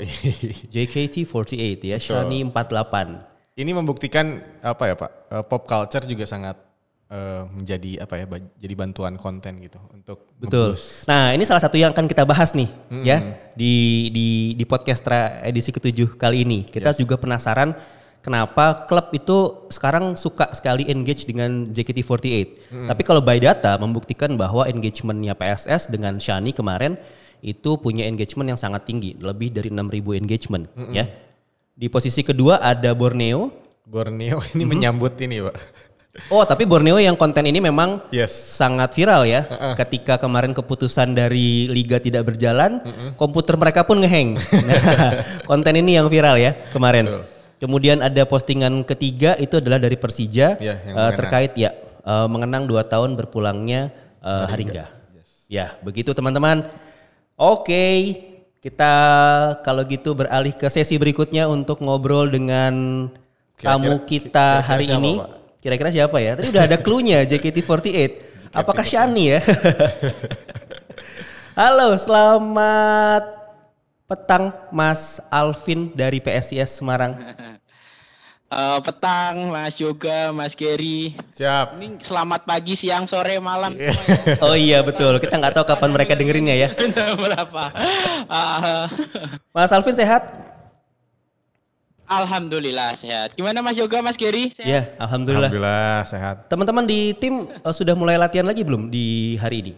JKT48 0.69 1.81
ya, 1.89 1.97
Shani 1.97 2.45
48. 2.45 3.57
Ini 3.57 3.71
membuktikan 3.73 4.37
apa 4.61 4.83
ya 4.85 4.93
Pak? 4.93 5.11
eh, 5.33 5.43
pop 5.49 5.65
culture 5.65 6.05
juga 6.05 6.29
sangat 6.29 6.61
eh, 7.09 7.49
menjadi 7.49 8.05
apa 8.05 8.13
ya? 8.13 8.29
Jadi 8.61 8.73
bantuan 8.77 9.17
konten 9.17 9.57
gitu 9.57 9.81
untuk 9.89 10.29
Betul. 10.37 10.77
Nah, 11.09 11.33
ini 11.33 11.49
salah 11.49 11.65
satu 11.65 11.81
yang 11.81 11.97
akan 11.97 12.05
kita 12.05 12.21
bahas 12.21 12.53
nih 12.53 12.69
ya 13.01 13.17
di 13.57 14.13
di 14.13 14.27
di 14.53 14.65
podcast 14.69 15.01
edisi 15.41 15.73
ketujuh 15.73 16.13
kali 16.13 16.45
ini. 16.45 16.61
Kita 16.69 16.93
juga 16.93 17.17
penasaran 17.17 17.73
kenapa 18.27 18.83
klub 18.91 19.07
itu 19.15 19.63
sekarang 19.71 20.19
suka 20.19 20.51
sekali 20.51 20.83
engage 20.91 21.23
dengan 21.23 21.71
JKT48. 21.71 22.27
Tapi 22.91 23.01
kalau 23.07 23.23
by 23.23 23.39
data 23.39 23.79
membuktikan 23.79 24.35
bahwa 24.35 24.67
engagementnya 24.67 25.31
PSS 25.31 25.87
dengan 25.87 26.19
Shani 26.19 26.51
kemarin 26.51 26.99
itu 27.39 27.79
punya 27.79 28.03
engagement 28.03 28.51
yang 28.51 28.59
sangat 28.59 28.83
tinggi, 28.83 29.15
lebih 29.15 29.55
dari 29.55 29.71
6000 29.71 30.19
engagement 30.19 30.67
ya. 30.91 31.07
Di 31.77 31.87
posisi 31.87 32.19
kedua 32.25 32.59
ada 32.59 32.91
Borneo. 32.91 33.47
Borneo 33.87 34.43
ini 34.51 34.67
menyambut 34.67 35.15
ini 35.23 35.39
Pak. 35.39 35.55
Oh, 36.33 36.41
tapi 36.41 36.65
Borneo 36.65 36.97
yang 36.97 37.13
konten 37.13 37.45
ini 37.45 37.61
memang 37.61 38.01
Yes. 38.09 38.33
sangat 38.33 38.97
viral 38.97 39.29
ya. 39.29 39.45
Ketika 39.77 40.17
kemarin 40.17 40.51
keputusan 40.51 41.13
dari 41.13 41.69
liga 41.69 42.01
tidak 42.01 42.33
berjalan, 42.33 42.81
komputer 43.15 43.53
mereka 43.55 43.85
pun 43.85 44.01
ngeheng. 44.01 44.35
Nah, 44.67 45.23
konten 45.45 45.77
ini 45.77 45.95
yang 45.95 46.09
viral 46.09 46.41
ya 46.41 46.57
kemarin. 46.73 47.36
Kemudian 47.57 47.99
ada 47.99 48.21
postingan 48.23 48.85
ketiga 48.85 49.33
itu 49.35 49.57
adalah 49.57 49.77
dari 49.77 49.97
Persija 49.97 50.57
Ya, 50.57 50.77
mengenang. 50.85 51.17
terkait 51.17 51.53
ya 51.53 51.73
eh, 52.01 52.27
mengenang 52.29 52.63
dua 52.65 52.85
tahun 52.85 53.13
berpulangnya 53.13 53.89
eh, 54.21 54.45
Haringga. 54.47 54.85
Ya, 55.47 55.73
begitu 55.81 56.11
teman-teman. 56.11 56.67
Oke, 57.33 58.13
kita 58.59 58.93
kalau 59.61 59.81
gitu 59.83 60.13
beralih 60.13 60.51
ke 60.51 60.67
sesi 60.67 60.97
berikutnya 60.97 61.47
untuk 61.47 61.79
ngobrol 61.79 62.27
dengan 62.27 63.07
tamu 63.55 63.97
Kira-kira- 63.97 64.05
kita 64.05 64.47
kira-kira 64.59 64.67
hari 64.67 64.85
siapa, 64.85 64.99
ini. 64.99 65.11
Kira-kira 65.57 65.89
siapa 65.89 66.17
ya? 66.19 66.31
Tadi 66.35 66.47
udah 66.51 66.63
ada 66.63 66.77
clue-nya 66.77 67.25
JKT48. 67.29 68.11
Apakah 68.51 68.83
Shani 68.83 69.33
ya? 69.33 69.39
Halo, 71.57 71.97
selamat 71.97 73.36
petang 74.07 74.55
Mas 74.71 75.19
Alvin 75.27 75.91
dari 75.91 76.23
PSIS 76.23 76.79
Semarang. 76.79 77.13
Eh, 78.47 78.79
petang, 78.79 79.51
Mas 79.51 79.75
Yoga, 79.75 80.31
Mas 80.31 80.55
Gary. 80.55 81.19
Siap. 81.35 81.75
Ini 81.83 81.99
selamat 81.99 82.47
pagi, 82.47 82.79
siang, 82.79 83.03
sore, 83.03 83.43
malam. 83.43 83.75
Oh 84.39 84.55
iya 84.55 84.79
betul, 84.79 85.19
kita 85.19 85.35
nggak 85.35 85.51
tahu 85.51 85.67
kapan 85.67 85.91
mereka 85.91 86.15
dengerinnya 86.15 86.55
ya. 86.55 86.69
Berapa? 87.27 87.75
Ah, 88.31 88.87
Mas 89.51 89.67
Alvin 89.75 89.91
sehat? 89.91 90.31
Alhamdulillah 92.07 92.95
sehat. 92.95 93.35
Gimana 93.35 93.59
Mas 93.59 93.75
Yoga, 93.75 93.99
Mas 93.99 94.15
Gary? 94.15 94.47
Sehat? 94.55 94.63
Ya, 94.63 94.81
alhamdulillah. 94.95 95.51
Alhamdulillah 95.51 95.99
sehat. 96.07 96.35
Teman-teman 96.47 96.87
di 96.87 97.11
tim 97.19 97.51
eh, 97.51 97.73
sudah 97.75 97.99
mulai 97.99 98.15
latihan 98.15 98.47
lagi 98.47 98.63
belum 98.63 98.87
di 98.87 99.35
hari 99.43 99.59
ini? 99.59 99.73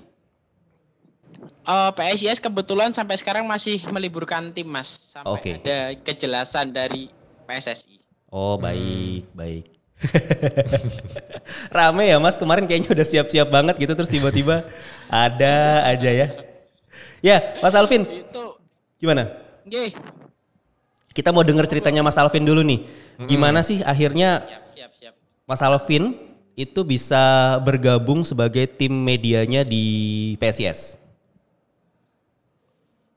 Eh, 1.70 1.92
PSIS 1.94 2.42
kebetulan 2.42 2.90
sampai 2.98 3.14
sekarang 3.22 3.46
masih 3.46 3.78
meliburkan 3.94 4.50
tim, 4.50 4.66
Mas. 4.66 4.98
Sampai 5.14 5.30
Oke. 5.30 5.52
ada 5.62 5.94
kejelasan 6.02 6.74
dari 6.74 7.14
PSSI. 7.46 8.02
Oh 8.34 8.58
baik, 8.58 9.30
baik. 9.38 9.66
Rame 11.76 12.10
ya 12.10 12.18
mas, 12.18 12.40
kemarin 12.40 12.64
kayaknya 12.64 12.90
udah 12.94 13.06
siap-siap 13.06 13.52
banget 13.52 13.76
gitu 13.78 13.94
terus 13.94 14.08
tiba-tiba 14.10 14.66
ada 15.12 15.86
aja 15.86 16.10
ya. 16.10 16.28
Ya, 17.20 17.38
Mas 17.60 17.76
Alvin, 17.76 18.08
Itu, 18.08 18.56
gimana? 18.96 19.28
nggih. 19.68 19.92
Kita 21.12 21.36
mau 21.36 21.44
denger 21.44 21.68
ceritanya 21.68 22.00
Mas 22.00 22.16
Alvin 22.16 22.48
dulu 22.48 22.64
nih. 22.64 22.86
Gimana 23.28 23.60
sih 23.60 23.84
akhirnya 23.84 24.46
Siap, 24.46 24.64
siap, 24.72 24.92
siap. 24.96 25.14
Mas 25.44 25.60
Alvin 25.60 26.16
itu 26.56 26.80
bisa 26.88 27.58
bergabung 27.66 28.24
sebagai 28.24 28.70
tim 28.72 28.94
medianya 28.94 29.68
di 29.68 30.38
PSIS? 30.40 30.99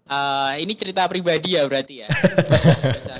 Eh, 0.02 0.52
ini 0.61 0.75
cerita 0.75 1.06
pribadi 1.06 1.54
ya 1.54 1.62
berarti 1.64 2.02
ya. 2.02 2.09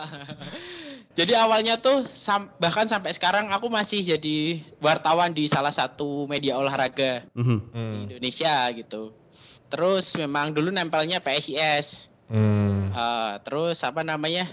Jadi 1.18 1.32
awalnya 1.34 1.76
tuh 1.76 2.06
sam- 2.06 2.54
bahkan 2.56 2.86
sampai 2.86 3.10
sekarang 3.12 3.50
aku 3.50 3.66
masih 3.66 4.00
jadi 4.00 4.62
wartawan 4.78 5.34
di 5.34 5.50
salah 5.50 5.74
satu 5.74 6.24
media 6.24 6.54
olahraga 6.56 7.26
Mhm. 7.34 7.58
di 8.06 8.12
Indonesia 8.16 8.70
gitu. 8.72 9.10
Terus 9.66 10.14
memang 10.16 10.50
dulu 10.50 10.70
nempelnya 10.70 11.18
PSIS. 11.18 12.08
Hmm. 12.30 12.90
Eh, 12.90 13.34
terus 13.42 13.82
apa 13.82 14.00
namanya? 14.00 14.46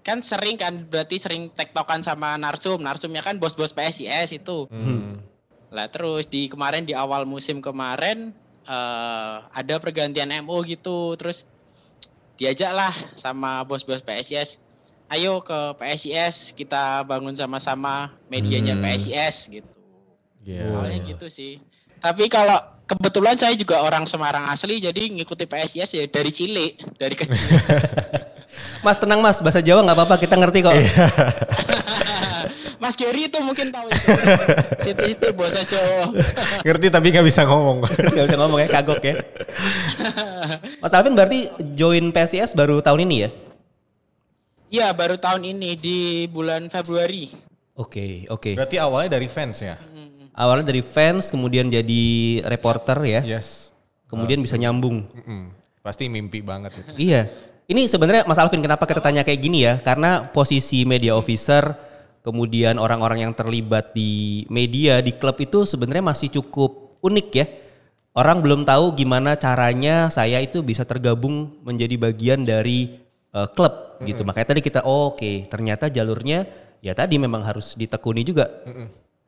Kan 0.00 0.20
sering 0.20 0.56
kan 0.56 0.84
berarti 0.84 1.16
sering 1.16 1.52
tektokan 1.52 2.00
sama 2.00 2.36
Narsum. 2.36 2.80
Narsumnya 2.80 3.20
kan 3.20 3.36
bos-bos 3.36 3.72
PSIS 3.72 4.32
itu. 4.34 4.68
Hmm. 4.68 5.20
Lah 5.68 5.88
terus 5.88 6.26
di 6.26 6.46
kemarin 6.46 6.84
di 6.84 6.92
awal 6.92 7.24
musim 7.24 7.60
kemarin 7.60 8.32
eh 8.64 9.36
ada 9.52 9.74
pergantian 9.78 10.32
MO 10.44 10.60
gitu, 10.64 11.14
terus 11.20 11.44
diajaklah 12.40 12.92
sama 13.14 13.62
bos-bos 13.62 14.02
PSIS, 14.02 14.58
ayo 15.12 15.38
ke 15.44 15.58
PSIS 15.78 16.50
kita 16.56 17.04
bangun 17.06 17.36
sama-sama 17.36 18.16
medianya 18.26 18.74
PSIS 18.74 19.46
gitu. 19.52 19.70
Iya. 20.44 20.68
Awalnya 20.68 20.98
gitu 21.14 21.26
sih. 21.30 21.60
Tapi 22.02 22.28
kalau 22.28 22.60
kebetulan 22.84 23.36
saya 23.40 23.56
juga 23.56 23.80
orang 23.80 24.04
Semarang 24.04 24.44
asli, 24.52 24.76
jadi 24.76 25.08
ngikuti 25.08 25.48
PSIS 25.48 25.88
ya 25.94 26.04
dari 26.04 26.30
cilik, 26.34 26.72
dari 27.00 27.14
kecil. 27.16 27.40
Mas 28.84 29.00
tenang 29.00 29.18
mas, 29.18 29.40
bahasa 29.42 29.58
Jawa 29.58 29.82
nggak 29.82 29.96
apa-apa, 29.98 30.14
kita 30.20 30.38
ngerti 30.38 30.62
kok. 30.62 30.74
Mas 32.84 33.00
Gary 33.00 33.32
itu 33.32 33.40
mungkin 33.40 33.72
tahu 33.72 33.88
itu. 33.88 34.12
Situ-situ 34.84 35.26
bahasa 35.32 35.64
Jawa. 35.64 36.12
Ngerti 36.68 36.86
tapi 36.92 37.06
nggak 37.16 37.24
bisa 37.24 37.48
ngomong. 37.48 37.80
Gak 38.12 38.28
usah 38.28 38.38
ngomong 38.44 38.60
ya, 38.60 38.68
kagok 38.68 39.00
ya. 39.00 39.24
Mas 40.84 40.92
Alvin 40.92 41.16
berarti 41.16 41.48
join 41.72 42.12
PSIS 42.12 42.52
baru 42.52 42.84
tahun 42.84 43.08
ini 43.08 43.16
ya? 43.24 43.30
Iya, 44.68 44.88
baru 44.92 45.16
tahun 45.16 45.56
ini 45.56 45.80
di 45.80 45.98
bulan 46.28 46.68
Februari. 46.68 47.32
Oke, 47.72 48.28
oke. 48.28 48.52
Berarti 48.52 48.76
awalnya 48.76 49.16
dari 49.16 49.32
fans 49.32 49.64
ya? 49.64 49.80
Awalnya 50.36 50.68
dari 50.68 50.84
fans, 50.84 51.32
kemudian 51.32 51.72
jadi 51.72 52.04
reporter 52.44 53.00
ya. 53.00 53.24
Yes. 53.24 53.72
Kemudian 54.12 54.44
bisa 54.44 54.60
nyambung. 54.60 55.08
Mm-mm. 55.08 55.56
Pasti 55.80 56.12
mimpi 56.12 56.44
banget 56.44 56.84
itu. 56.84 56.92
Iya. 57.00 57.32
Ini 57.64 57.88
sebenarnya 57.88 58.28
Mas 58.28 58.36
Alvin 58.36 58.60
kenapa 58.60 58.84
kita 58.84 59.00
tanya 59.00 59.24
kayak 59.24 59.40
gini 59.40 59.64
ya? 59.64 59.80
Karena 59.80 60.28
posisi 60.28 60.84
media 60.84 61.16
officer, 61.16 61.83
kemudian 62.24 62.80
orang-orang 62.80 63.28
yang 63.28 63.32
terlibat 63.36 63.92
di 63.92 64.42
media 64.48 65.04
di 65.04 65.12
klub 65.12 65.36
itu 65.44 65.68
sebenarnya 65.68 66.00
masih 66.00 66.32
cukup 66.32 66.96
unik 67.04 67.28
ya. 67.36 67.46
Orang 68.16 68.40
belum 68.40 68.64
tahu 68.64 68.96
gimana 68.96 69.36
caranya 69.36 70.08
saya 70.08 70.40
itu 70.40 70.64
bisa 70.64 70.88
tergabung 70.88 71.60
menjadi 71.66 72.00
bagian 72.00 72.48
dari 72.48 72.96
eh, 73.30 73.48
klub 73.52 74.00
gitu. 74.08 74.24
Makanya 74.24 74.56
tadi 74.56 74.60
kita 74.64 74.80
oh, 74.88 75.12
oke, 75.12 75.44
ternyata 75.52 75.92
jalurnya 75.92 76.48
ya 76.80 76.96
tadi 76.96 77.20
memang 77.20 77.44
harus 77.44 77.76
ditekuni 77.76 78.24
juga. 78.24 78.48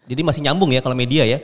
Jadi 0.06 0.20
masih 0.22 0.40
nyambung 0.46 0.72
ya 0.72 0.80
kalau 0.80 0.96
media 0.96 1.28
ya. 1.28 1.38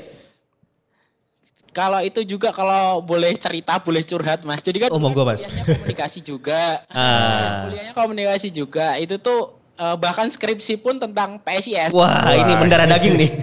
kalau 1.72 2.04
itu 2.04 2.20
juga 2.20 2.52
kalau 2.52 3.00
boleh 3.00 3.32
cerita 3.40 3.80
boleh 3.80 4.04
curhat 4.04 4.44
mas. 4.44 4.60
Jadi 4.60 4.76
kan 4.76 4.88
Oh, 4.92 5.00
monggo, 5.00 5.24
Mas. 5.24 5.40
kuliahnya 5.40 5.64
komunikasi 5.64 6.20
juga. 6.20 6.84
Ah. 6.92 7.64
Kuliahnya 7.64 7.92
komunikasi 7.96 8.48
juga. 8.52 8.92
Itu 9.00 9.16
tuh 9.16 9.61
eh, 9.82 9.96
bahkan 9.98 10.30
skripsi 10.30 10.78
pun 10.78 11.02
tentang 11.02 11.42
PSIS. 11.42 11.90
Wah, 11.90 12.30
ini 12.38 12.54
mendarah 12.54 12.86
daging 12.86 13.14
nih. 13.18 13.30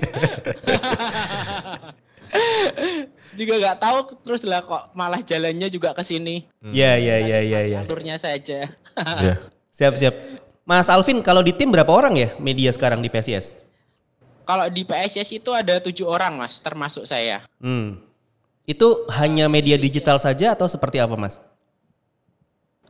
Juga 3.39 3.53
nggak 3.59 3.77
tahu 3.79 3.97
terus 4.23 4.41
lah 4.47 4.63
kok 4.63 4.91
malah 4.91 5.23
jalannya 5.23 5.71
juga 5.71 5.95
ke 5.95 6.03
sini. 6.03 6.43
Ya, 6.59 6.99
ya, 6.99 7.23
ya, 7.23 7.39
ya, 7.39 7.61
ya. 7.67 7.79
Alurnya 7.83 8.19
saja. 8.19 8.63
Iya. 8.99 9.39
Siap, 9.71 9.95
siap. 9.95 10.11
Mas 10.67 10.91
Alvin, 10.91 11.23
kalau 11.23 11.39
di 11.39 11.55
tim 11.55 11.71
berapa 11.71 11.87
orang 11.87 12.19
ya 12.19 12.35
media 12.35 12.67
sekarang 12.67 12.99
di 12.99 13.07
PSIS? 13.07 13.55
kalau 14.49 14.65
di 14.65 14.81
PSIS 14.81 15.29
itu 15.29 15.53
ada 15.53 15.77
tujuh 15.77 16.09
orang 16.09 16.33
mas, 16.41 16.57
termasuk 16.57 17.05
saya. 17.05 17.45
Hmm. 17.61 18.01
Itu 18.65 19.05
hanya 19.13 19.45
media 19.45 19.77
digital 19.77 20.17
saja 20.17 20.57
atau 20.57 20.65
seperti 20.65 20.97
apa, 20.97 21.13
Mas? 21.13 21.37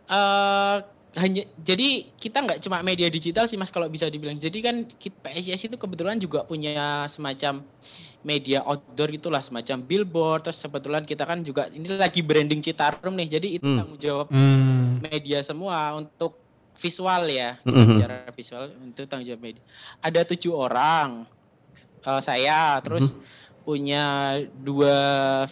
eh 0.09 0.75
hanya 1.17 1.41
jadi 1.57 2.05
kita 2.21 2.45
nggak 2.45 2.59
cuma 2.61 2.85
media 2.85 3.09
digital 3.09 3.49
sih 3.49 3.57
mas 3.57 3.73
kalau 3.73 3.89
bisa 3.89 4.05
dibilang. 4.05 4.37
Jadi 4.37 4.57
kan 4.61 4.85
PSIS 4.93 5.73
itu 5.73 5.75
kebetulan 5.79 6.21
juga 6.21 6.45
punya 6.45 7.09
semacam 7.09 7.65
media 8.21 8.61
outdoor 8.61 9.09
gitulah 9.17 9.41
semacam 9.41 9.81
billboard. 9.81 10.45
Terus 10.45 10.61
kebetulan 10.61 11.03
kita 11.09 11.25
kan 11.25 11.41
juga 11.41 11.65
ini 11.73 11.89
lagi 11.89 12.21
branding 12.21 12.61
Citarum 12.61 13.17
nih. 13.17 13.27
Jadi 13.39 13.47
itu 13.57 13.65
Hmm. 13.65 13.77
tanggung 13.81 13.99
jawab 13.99 14.27
Hmm. 14.29 15.01
media 15.01 15.41
semua 15.41 15.97
untuk 15.97 16.37
visual 16.77 17.25
ya, 17.27 17.57
Mhm. 17.65 17.85
bicara 17.97 18.17
visual 18.31 18.63
untuk 18.77 19.03
tanggung 19.09 19.27
jawab 19.27 19.41
media. 19.41 19.63
Ada 19.99 20.23
tujuh 20.29 20.53
orang, 20.53 21.25
Eh, 21.99 22.21
saya 22.23 22.79
terus 22.79 23.11
punya 23.67 24.33
dua 24.55 24.95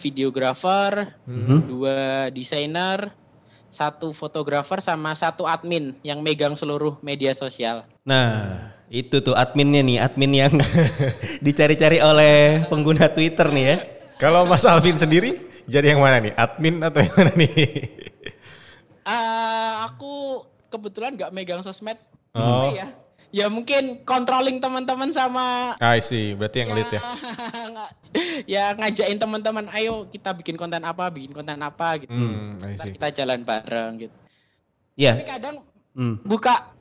videografer, 0.00 1.12
dua 1.68 1.96
desainer, 2.32 3.12
satu 3.78 4.10
fotografer 4.10 4.82
sama 4.82 5.14
satu 5.14 5.46
admin 5.46 5.94
yang 6.02 6.18
megang 6.18 6.58
seluruh 6.58 6.98
media 6.98 7.30
sosial. 7.38 7.86
Nah, 8.02 8.58
itu 8.90 9.22
tuh 9.22 9.38
adminnya 9.38 9.86
nih, 9.86 10.02
admin 10.02 10.32
yang 10.34 10.52
dicari-cari 11.46 12.02
oleh 12.02 12.66
pengguna 12.66 13.06
Twitter 13.06 13.46
nih 13.54 13.64
ya. 13.64 13.76
Kalau 14.18 14.42
Mas 14.50 14.66
Alvin 14.66 14.98
sendiri 14.98 15.38
jadi 15.70 15.94
yang 15.94 16.02
mana 16.02 16.18
nih? 16.18 16.34
Admin 16.34 16.82
atau 16.82 16.98
yang 17.06 17.14
mana 17.14 17.32
nih? 17.38 17.54
Eh, 19.06 19.72
aku 19.86 20.42
kebetulan 20.66 21.14
nggak 21.14 21.30
megang 21.30 21.62
sosmed. 21.62 21.96
Oh. 22.34 22.74
Ya, 22.74 22.90
ya 23.28 23.46
mungkin 23.46 24.00
controlling 24.02 24.56
teman-teman 24.56 25.10
sama 25.10 25.76
I 25.78 26.00
see, 26.00 26.32
berarti 26.32 26.56
yang 26.62 26.70
lead 26.72 26.90
ya. 26.90 27.02
Ya 28.48 28.72
ngajakin 28.72 29.20
teman-teman 29.20 29.68
ayo 29.70 30.08
kita 30.08 30.32
bikin 30.32 30.56
konten 30.56 30.80
apa 30.80 31.06
bikin 31.08 31.30
konten 31.30 31.60
apa 31.60 32.00
gitu 32.00 32.08
Hmm, 32.08 32.56
I 32.58 32.74
see. 32.74 32.96
kita 32.96 33.12
jalan 33.14 33.44
bareng 33.44 34.00
gitu 34.00 34.16
tapi 34.16 34.96
Iya. 34.96 35.12
kadang 35.28 35.60
Hmm. 35.92 36.16
buka 36.22 36.72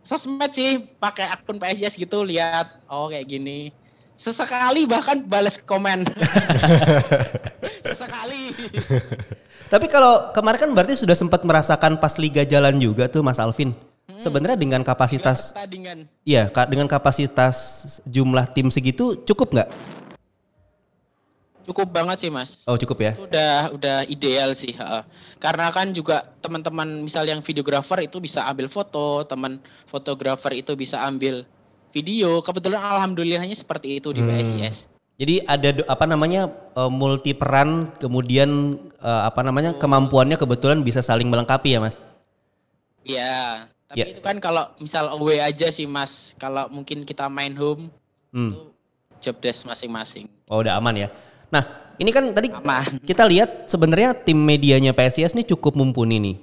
sosmed 0.00 0.50
sih 0.50 0.78
pakai 0.96 1.28
akun 1.28 1.56
PSIS 1.56 1.94
gitu 1.94 2.22
lihat 2.22 2.80
oh 2.86 3.06
kayak 3.06 3.26
gini 3.26 3.70
sesekali 4.14 4.86
bahkan 4.86 5.20
balas 5.20 5.58
komen 5.58 6.08
sesekali 7.86 8.54
Tapi 9.64 9.86
kalau 9.86 10.30
kemarin 10.30 10.60
kan 10.60 10.70
berarti 10.72 10.94
sudah 10.94 11.14
sempat 11.14 11.42
merasakan 11.42 11.98
pas 11.98 12.14
liga 12.16 12.42
jalan 12.42 12.76
juga 12.76 13.04
tuh 13.06 13.20
Mas 13.20 13.36
Alvin. 13.36 13.74
Sebenarnya 14.20 14.58
dengan 14.58 14.80
kapasitas 14.84 15.54
pertandingan. 15.54 16.06
Iya, 16.22 16.52
dengan 16.68 16.86
kapasitas 16.86 17.56
jumlah 18.04 18.50
tim 18.52 18.68
segitu 18.68 19.18
cukup 19.24 19.54
nggak? 19.54 19.70
cukup 21.64 21.88
banget 21.90 22.28
sih 22.28 22.30
mas. 22.30 22.60
Oh 22.68 22.76
cukup 22.76 23.00
ya. 23.00 23.12
itu 23.16 23.24
udah 23.24 23.72
udah 23.72 23.96
ideal 24.06 24.52
sih 24.52 24.76
karena 25.40 25.72
kan 25.72 25.90
juga 25.90 26.28
teman-teman 26.44 27.02
misal 27.02 27.24
yang 27.24 27.40
videografer 27.40 28.04
itu 28.04 28.20
bisa 28.20 28.44
ambil 28.44 28.68
foto 28.68 29.24
teman 29.24 29.58
fotografer 29.88 30.60
itu 30.60 30.76
bisa 30.76 31.00
ambil 31.02 31.48
video. 31.90 32.44
Kebetulan 32.44 32.84
alhamdulillahnya 32.84 33.56
seperti 33.56 33.98
itu 33.98 34.12
di 34.12 34.20
PSIS 34.20 34.92
Jadi 35.14 35.46
ada 35.46 35.70
apa 35.86 36.04
namanya 36.10 36.50
eh, 36.50 36.90
multi 36.90 37.32
peran, 37.32 37.94
kemudian 38.02 38.78
eh, 38.98 39.22
apa 39.24 39.40
namanya 39.46 39.72
kemampuannya 39.78 40.34
kebetulan 40.34 40.82
bisa 40.82 41.00
saling 41.00 41.30
melengkapi 41.30 41.74
ya 41.74 41.80
mas. 41.80 42.02
Iya 43.04 43.73
tapi 43.94 44.02
Ya. 44.02 44.10
itu 44.10 44.18
kan 44.18 44.36
kalau 44.36 44.74
misal 44.76 45.06
away 45.08 45.38
aja 45.38 45.70
sih 45.70 45.86
mas 45.86 46.34
kalau 46.34 46.66
mungkin 46.66 47.06
kita 47.06 47.30
main 47.30 47.54
home 47.54 47.94
Hmm. 48.28 48.50
itu 48.50 48.60
job 49.22 49.38
desk 49.38 49.62
masing-masing 49.62 50.26
Oh 50.44 50.58
udah 50.58 50.74
aman 50.76 51.06
ya. 51.06 51.08
Nah 51.48 51.62
ini 51.96 52.10
kan 52.10 52.26
tadi 52.28 52.50
Aman. 52.50 52.98
kita 53.00 53.22
lihat 53.24 53.70
sebenarnya 53.70 54.12
tim 54.12 54.34
medianya 54.36 54.90
PSIS 54.90 55.32
ini 55.32 55.46
cukup 55.46 55.72
mumpuni 55.72 56.18
nih. 56.18 56.36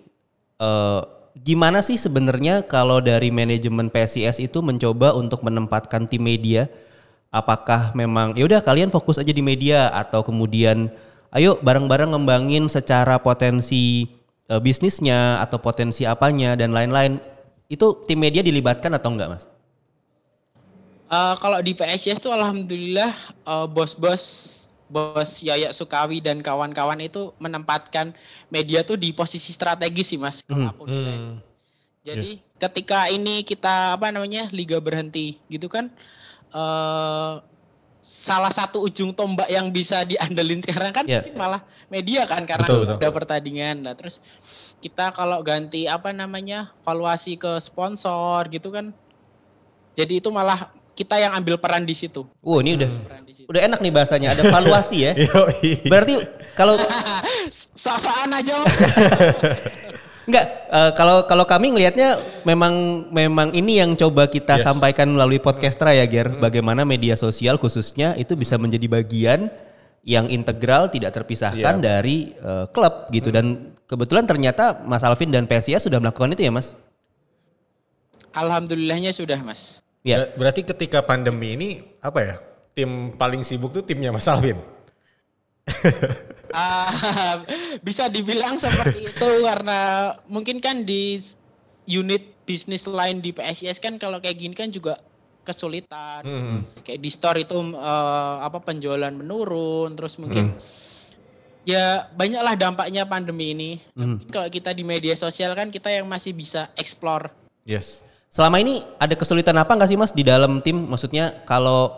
Eh, 0.58 1.02
gimana 1.38 1.84
sih 1.84 2.00
sebenarnya 2.00 2.64
kalau 2.64 2.98
dari 2.98 3.30
manajemen 3.30 3.92
PSIS 3.92 4.40
itu 4.40 4.64
mencoba 4.64 5.12
untuk 5.12 5.44
menempatkan 5.44 6.08
tim 6.08 6.24
media? 6.24 6.72
Apakah 7.30 7.92
memang 7.92 8.36
ya 8.36 8.44
udah 8.44 8.60
kalian 8.60 8.88
fokus 8.88 9.16
aja 9.16 9.32
di 9.32 9.40
media 9.40 9.92
atau 9.92 10.20
kemudian 10.20 10.92
ayo 11.32 11.56
bareng-bareng 11.60 12.12
ngembangin 12.12 12.68
secara 12.68 13.20
potensi 13.20 14.08
eh, 14.48 14.60
bisnisnya 14.60 15.40
atau 15.40 15.60
potensi 15.60 16.04
apanya 16.04 16.56
dan 16.56 16.72
lain-lain. 16.72 17.20
Itu 17.72 18.04
tim 18.04 18.20
media 18.20 18.44
dilibatkan 18.44 18.92
atau 18.92 19.16
enggak, 19.16 19.32
Mas? 19.32 19.44
Eh, 21.08 21.36
kalau 21.40 21.60
di 21.60 21.72
PSIS 21.72 22.20
tuh 22.20 22.32
alhamdulillah 22.36 23.12
eh, 23.48 23.68
bos-bos 23.72 24.24
bos 24.92 25.40
Yaya 25.40 25.72
Sukawi 25.72 26.20
dan 26.20 26.44
kawan-kawan 26.44 27.00
itu 27.00 27.32
menempatkan 27.40 28.12
media 28.52 28.84
tuh 28.84 29.00
di 29.00 29.16
posisi 29.16 29.56
strategis 29.56 30.12
sih 30.12 30.20
mas. 30.20 30.44
Nilai. 30.52 30.68
Hmm. 30.84 31.40
Jadi 32.04 32.44
ketika 32.60 33.08
ini 33.08 33.48
kita 33.48 33.96
apa 33.96 34.12
namanya 34.12 34.52
liga 34.52 34.76
berhenti 34.84 35.40
gitu 35.48 35.72
kan 35.72 35.88
eh 36.52 37.34
salah 38.04 38.52
satu 38.52 38.84
ujung 38.84 39.16
tombak 39.16 39.48
yang 39.48 39.72
bisa 39.72 40.04
diandelin 40.04 40.60
sekarang 40.60 40.92
kan 40.92 41.06
Ya. 41.08 41.24
mungkin 41.24 41.40
malah 41.40 41.62
media 41.88 42.28
kan 42.28 42.44
karena 42.44 42.68
Betul, 42.68 42.84
betul. 42.84 42.98
ada 43.00 43.10
pertandingan. 43.16 43.76
Nah 43.88 43.94
terus 43.96 44.20
kita 44.82 45.14
kalau 45.14 45.40
ganti 45.46 45.86
apa 45.86 46.10
namanya 46.10 46.74
valuasi 46.82 47.38
ke 47.38 47.62
sponsor 47.62 48.50
gitu 48.50 48.74
kan, 48.74 48.90
jadi 49.94 50.18
itu 50.18 50.28
malah 50.28 50.74
kita 50.92 51.16
yang 51.16 51.32
ambil 51.32 51.56
peran 51.56 51.86
di 51.86 51.94
situ. 51.94 52.26
Wow, 52.42 52.60
ini 52.66 52.76
udah 52.82 52.90
situ. 53.24 53.46
udah 53.48 53.62
enak 53.64 53.80
nih 53.80 53.94
bahasanya, 53.94 54.28
ada 54.34 54.44
valuasi 54.50 54.98
ya. 55.06 55.12
Berarti 55.92 56.14
kalau 56.54 56.76
Sok-sokan 57.82 58.30
aja. 58.30 58.62
Enggak, 60.22 60.46
eh, 60.70 60.92
kalau 60.94 61.26
kalau 61.26 61.46
kami 61.50 61.74
ngelihatnya 61.74 62.22
memang 62.46 62.74
memang 63.10 63.50
ini 63.58 63.82
yang 63.82 63.98
coba 63.98 64.30
kita 64.30 64.62
Yes. 64.62 64.70
sampaikan 64.70 65.10
melalui 65.10 65.42
podcastra 65.42 65.98
ya 65.98 66.06
Ger, 66.06 66.38
bagaimana 66.38 66.86
media 66.86 67.18
sosial 67.18 67.58
khususnya 67.58 68.14
itu 68.16 68.38
bisa 68.38 68.56
menjadi 68.56 68.86
bagian 68.86 69.50
yang 70.06 70.30
integral 70.30 70.94
tidak 70.94 71.18
terpisahkan 71.18 71.82
Iya. 71.82 71.82
dari 71.82 72.38
eh, 72.38 72.66
klub 72.70 73.10
gitu 73.10 73.34
dan 73.34 73.71
kebetulan 73.92 74.24
ternyata 74.24 74.80
Mas 74.88 75.04
Alvin 75.04 75.28
dan 75.28 75.44
PSIS 75.44 75.84
sudah 75.84 76.00
melakukan 76.00 76.32
itu 76.32 76.48
ya 76.48 76.54
Mas. 76.56 76.72
Alhamdulillahnya 78.32 79.12
sudah 79.12 79.36
mas. 79.44 79.84
Ya. 80.08 80.24
Ber- 80.24 80.32
Berarti 80.40 80.64
ketika 80.64 81.04
pandemi 81.04 81.60
ini 81.60 81.70
apa 82.00 82.20
ya? 82.24 82.36
Tim 82.72 83.12
paling 83.20 83.44
sibuk 83.44 83.76
tuh 83.76 83.84
timnya 83.84 84.16
Mas 84.16 84.32
Alvin. 84.32 84.56
Ah, 86.56 87.44
bisa 87.86 88.08
dibilang 88.08 88.56
seperti 88.56 89.06
itu 89.12 89.30
karena 89.44 90.16
mungkin 90.32 90.64
kan 90.64 90.88
di 90.88 91.20
unit 91.84 92.32
bisnis 92.48 92.88
lain 92.88 93.20
di 93.20 93.36
PSIS 93.36 93.84
kan 93.84 94.00
kalau 94.00 94.24
kayak 94.24 94.40
gini 94.40 94.56
kan 94.56 94.72
juga 94.72 95.04
kesulitan. 95.44 96.24
Hmm. 96.24 96.58
Kayak 96.88 97.00
di 97.04 97.10
store 97.12 97.44
itu 97.44 97.60
eh, 97.76 98.36
apa 98.40 98.64
penjualan 98.64 99.12
menurun 99.12 99.92
terus 100.00 100.16
mungkin 100.16 100.56
ya 101.68 102.10
banyaklah 102.16 102.56
dampaknya 102.58 103.04
pandemi 103.06 103.54
ini. 103.54 103.72
Tapi 103.94 104.32
Kalau 104.32 104.48
kita 104.50 104.72
di 104.74 104.84
media 104.86 105.14
sosial 105.18 105.54
kan 105.54 105.70
kita 105.70 105.90
yang 105.90 106.06
masih 106.10 106.34
bisa 106.34 106.70
explore. 106.78 107.30
Yes. 107.66 108.02
Selama 108.32 108.64
ini 108.64 108.82
ada 108.96 109.12
kesulitan 109.14 109.60
apa 109.60 109.76
nggak 109.76 109.90
sih 109.92 110.00
Mas 110.00 110.16
di 110.16 110.24
dalam 110.24 110.64
tim? 110.64 110.88
Maksudnya 110.88 111.44
kalau 111.44 111.92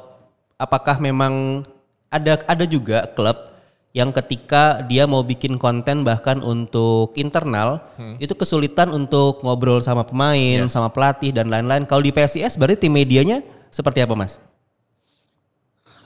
apakah 0.57 0.97
memang 0.97 1.63
ada 2.09 2.41
ada 2.49 2.65
juga 2.65 3.05
klub 3.13 3.53
yang 3.93 4.09
ketika 4.09 4.81
dia 4.89 5.05
mau 5.05 5.21
bikin 5.21 5.61
konten 5.61 6.01
bahkan 6.01 6.41
untuk 6.41 7.13
internal 7.13 7.77
itu 8.17 8.33
kesulitan 8.33 8.89
untuk 8.89 9.45
ngobrol 9.45 9.77
sama 9.85 10.01
pemain, 10.01 10.65
sama 10.65 10.89
pelatih 10.89 11.29
dan 11.29 11.53
lain-lain. 11.53 11.85
Kalau 11.85 12.01
di 12.01 12.09
PSIS 12.09 12.57
berarti 12.57 12.89
tim 12.89 12.93
medianya 12.93 13.45
seperti 13.69 14.01
apa 14.01 14.17
Mas? 14.17 14.41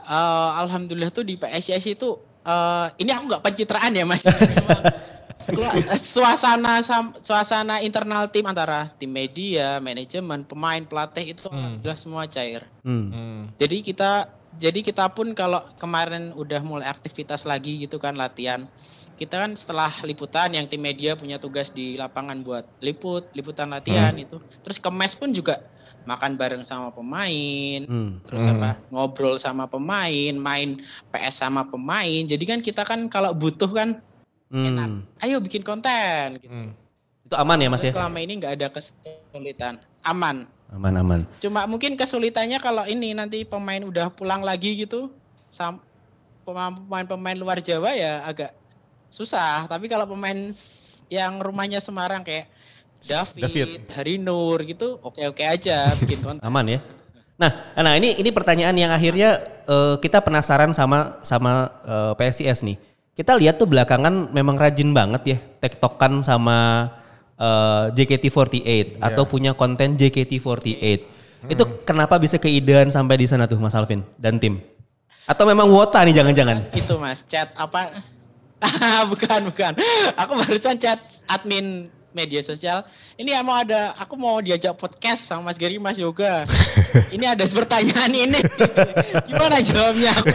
Eh, 0.08 0.50
Alhamdulillah 0.63 1.12
tuh 1.15 1.24
di 1.24 1.39
PSIS 1.39 1.84
itu 1.88 2.20
eh, 2.47 2.86
ini 2.97 3.12
aku 3.12 3.23
nggak 3.27 3.43
pencitraan 3.43 3.91
ya 3.91 4.07
mas. 4.07 4.23
Suasana 6.03 6.83
sam- 6.83 7.15
suasana 7.19 7.79
internal 7.79 8.27
tim 8.27 8.43
antara 8.43 8.91
tim 8.95 9.07
media, 9.07 9.79
manajemen, 9.79 10.43
pemain, 10.43 10.83
pelatih 10.83 11.31
itu 11.31 11.47
alhamdulillah 11.47 11.95
semua 11.95 12.23
cair. 12.27 12.67
Hmm. 12.83 13.07
Hmm. 13.07 13.41
Jadi 13.55 13.79
kita 13.81 14.27
jadi 14.57 14.79
kita 14.81 15.07
pun 15.07 15.31
kalau 15.31 15.63
kemarin 15.77 16.33
udah 16.33 16.60
mulai 16.60 16.89
aktivitas 16.89 17.45
lagi 17.45 17.79
gitu 17.79 17.95
kan 17.95 18.17
latihan 18.17 18.65
kita 19.13 19.33
kan 19.38 19.53
setelah 19.53 19.89
liputan 20.01 20.53
yang 20.53 20.65
tim 20.65 20.77
media 20.77 21.13
punya 21.13 21.38
tugas 21.38 21.69
di 21.69 21.97
lapangan 21.97 22.38
buat 22.41 22.65
liput 22.81 23.29
liputan 23.33 23.69
latihan 23.69 24.13
Hmm. 24.13 24.23
itu 24.25 24.38
terus 24.62 24.77
ke 24.77 24.89
mes 24.89 25.13
pun 25.13 25.29
juga 25.29 25.62
makan 26.08 26.39
bareng 26.39 26.63
sama 26.63 26.88
pemain 26.89 27.84
Hmm. 27.84 28.24
terus 28.24 28.48
apa 28.48 28.80
ngobrol 28.88 29.36
sama 29.36 29.67
pemain 29.67 30.32
main 30.32 30.80
PS 31.12 31.43
sama 31.43 31.67
pemain 31.67 32.24
jadi 32.24 32.43
kan 32.48 32.63
kita 32.63 32.88
kan 32.88 33.12
kalau 33.12 33.36
butuh 33.36 33.67
kan 33.67 34.00
Hmm. 34.48 35.04
ayo 35.20 35.43
bikin 35.43 35.60
konten 35.60 36.39
gitu. 36.39 36.48
Hmm. 36.48 36.72
Itu 37.28 37.36
aman 37.36 37.60
ya 37.60 37.67
Mas 37.67 37.84
ya? 37.84 37.91
selama 37.91 38.24
ini 38.24 38.39
nggak 38.39 38.54
ada 38.56 38.67
kesulitan 38.72 39.84
aman 40.00 40.48
Aman 40.67 41.00
aman. 41.00 41.22
Cuma 41.39 41.63
mungkin 41.63 41.96
kesulitannya 41.96 42.60
kalau 42.60 42.84
ini 42.84 43.15
nanti 43.15 43.48
pemain 43.48 43.80
udah 43.80 44.12
pulang 44.12 44.43
lagi 44.43 44.76
gitu, 44.76 45.08
sam 45.48 45.80
pemain-pemain 46.43 47.39
luar 47.39 47.63
Jawa 47.63 47.96
ya 47.96 48.20
agak 48.28 48.52
susah. 49.08 49.63
Tapi 49.72 49.88
kalau 49.88 50.04
pemain 50.04 50.52
yang 51.08 51.39
rumahnya 51.39 51.80
Semarang 51.80 52.20
kayak 52.20 52.52
David, 53.05 53.41
David. 53.43 53.67
Harinur 53.93 54.57
gitu, 54.65 54.97
oke-oke 55.03 55.43
aja 55.43 55.91
bikin 56.01 56.19
konten. 56.23 56.41
Aman 56.41 56.65
ya. 56.65 56.79
Nah, 57.38 57.53
nah 57.77 57.93
ini 57.93 58.17
ini 58.17 58.33
pertanyaan 58.33 58.73
yang 58.73 58.89
akhirnya 58.89 59.45
eh, 59.69 59.95
kita 60.01 60.25
penasaran 60.25 60.73
sama 60.73 61.21
sama 61.21 61.69
eh, 61.86 62.13
PSIS 62.17 62.65
nih. 62.65 62.77
Kita 63.13 63.33
lihat 63.38 63.57
tuh 63.62 63.69
belakangan 63.69 64.33
memang 64.33 64.57
rajin 64.57 64.93
banget 64.93 65.21
ya 65.25 65.38
tektokan 65.62 66.25
sama 66.25 66.89
eh, 67.38 67.93
JKT48 67.93 68.97
atau 68.97 69.29
punya 69.29 69.53
konten 69.53 69.93
JKT48. 69.93 71.17
Itu 71.45 71.63
kenapa 71.86 72.17
bisa 72.17 72.41
keidean 72.41 72.89
sampai 72.89 73.21
di 73.21 73.29
sana 73.29 73.45
tuh 73.45 73.62
Mas 73.62 73.77
Alvin 73.77 74.01
dan 74.17 74.41
tim? 74.41 74.57
Atau 75.29 75.43
memang 75.45 75.69
wota 75.69 76.01
nih 76.07 76.15
jangan-jangan? 76.15 76.71
Itu 76.73 76.95
Mas, 76.97 77.21
chat 77.27 77.51
apa? 77.53 78.01
bukan, 79.12 79.53
bukan. 79.53 79.73
Aku 80.17 80.33
barusan 80.39 80.79
chat 80.81 81.03
admin 81.29 81.91
media 82.12 82.41
sosial. 82.41 82.88
Ini 83.13 83.38
ya 83.38 83.41
mau 83.43 83.54
ada, 83.54 83.93
aku 83.96 84.17
mau 84.17 84.39
diajak 84.39 84.74
podcast 84.74 85.28
sama 85.28 85.52
Mas 85.52 85.58
Gary, 85.60 85.78
Mas 85.78 85.98
Yoga. 85.98 86.48
ini 87.15 87.26
ada 87.28 87.46
pertanyaan 87.46 88.10
ini. 88.10 88.39
Gimana 89.28 89.62
jawabnya? 89.62 90.12
Aku, 90.17 90.28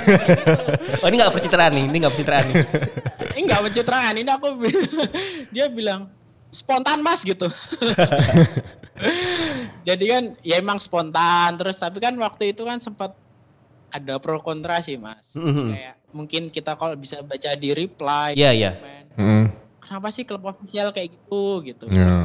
Oh 1.03 1.07
ini 1.11 1.17
nggak 1.19 1.35
percitraan 1.35 1.73
nih, 1.75 1.85
ini 1.91 1.97
nggak 1.99 2.13
percitraan 2.13 2.45
nih. 2.51 2.57
ini 3.33 3.41
enggak 3.49 3.63
pencitraan, 3.65 4.15
ini 4.21 4.31
aku 4.31 4.47
dia 5.51 5.67
bilang 5.73 6.13
spontan 6.53 7.01
Mas 7.01 7.25
gitu. 7.25 7.49
Jadi 9.89 10.05
kan 10.07 10.25
ya 10.45 10.61
emang 10.63 10.79
spontan 10.79 11.59
terus 11.59 11.75
tapi 11.75 11.99
kan 11.99 12.15
waktu 12.21 12.55
itu 12.55 12.63
kan 12.63 12.79
sempat 12.79 13.17
ada 13.93 14.17
pro 14.23 14.39
kontra 14.39 14.79
sih 14.85 15.01
Mas. 15.01 15.21
Mhm. 15.35 15.75
Kayak 15.75 15.95
mungkin 16.13 16.43
kita 16.53 16.77
kalau 16.77 16.95
bisa 16.95 17.25
baca 17.25 17.51
di 17.57 17.73
reply 17.73 18.37
Iya, 18.37 18.51
iya. 18.53 18.71
komen, 18.77 19.05
Hmm. 19.13 19.45
Kenapa 19.83 20.09
sih 20.14 20.23
klub 20.23 20.47
ofisial 20.47 20.95
kayak 20.95 21.11
gitu 21.11 21.45
gitu. 21.66 21.85
Ya. 21.90 22.07
Terus, 22.07 22.16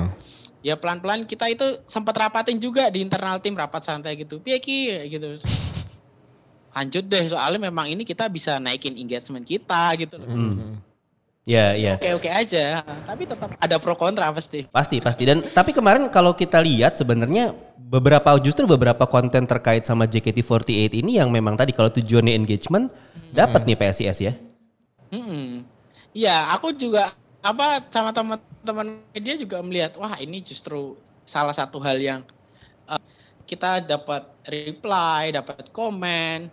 ya 0.62 0.76
pelan-pelan 0.78 1.26
kita 1.26 1.50
itu 1.50 1.82
sempat 1.90 2.14
rapatin 2.14 2.62
juga 2.62 2.88
di 2.94 3.02
internal 3.02 3.42
tim 3.42 3.58
rapat 3.58 3.82
santai 3.82 4.14
gitu. 4.22 4.38
Piye 4.38 4.62
ki 4.62 5.10
gitu. 5.10 5.42
Lanjut 6.78 7.04
deh 7.10 7.26
soalnya 7.34 7.58
memang 7.68 7.90
ini 7.90 8.06
kita 8.06 8.30
bisa 8.30 8.62
naikin 8.62 8.94
engagement 8.94 9.42
kita 9.42 9.98
gitu 9.98 10.22
loh. 10.22 10.30
Hmm. 10.30 10.78
Ya, 11.48 11.72
ya. 11.80 11.96
Oke-oke 11.96 12.28
aja, 12.28 12.84
tapi 13.08 13.24
tetap 13.24 13.56
ada 13.56 13.76
pro 13.80 13.96
kontra 13.96 14.28
pasti. 14.36 14.68
Pasti, 14.68 15.00
pasti. 15.00 15.24
Dan 15.24 15.48
tapi 15.56 15.72
kemarin 15.72 16.12
kalau 16.12 16.36
kita 16.36 16.60
lihat 16.60 17.00
sebenarnya 17.00 17.56
beberapa 17.80 18.36
justru 18.44 18.68
beberapa 18.68 19.08
konten 19.08 19.48
terkait 19.48 19.88
sama 19.88 20.04
JKT48 20.12 21.00
ini 21.00 21.24
yang 21.24 21.32
memang 21.32 21.56
tadi 21.56 21.72
kalau 21.72 21.88
tujuannya 21.88 22.36
engagement 22.36 22.92
dapat 23.32 23.64
nih 23.64 23.80
PSIS 23.80 24.18
ya. 24.28 24.34
Hmm. 25.08 25.64
Iya, 26.12 26.52
aku 26.52 26.76
juga 26.76 27.16
apa 27.48 27.88
sama 27.92 28.12
teman-teman 28.12 28.88
media 29.16 29.36
juga 29.40 29.64
melihat 29.64 29.96
wah 29.96 30.20
ini 30.20 30.44
justru 30.44 31.00
salah 31.24 31.56
satu 31.56 31.80
hal 31.80 31.96
yang 31.96 32.22
eh, 32.92 33.02
kita 33.48 33.80
dapat 33.80 34.28
reply, 34.44 35.32
dapat 35.32 35.72
komen, 35.72 36.52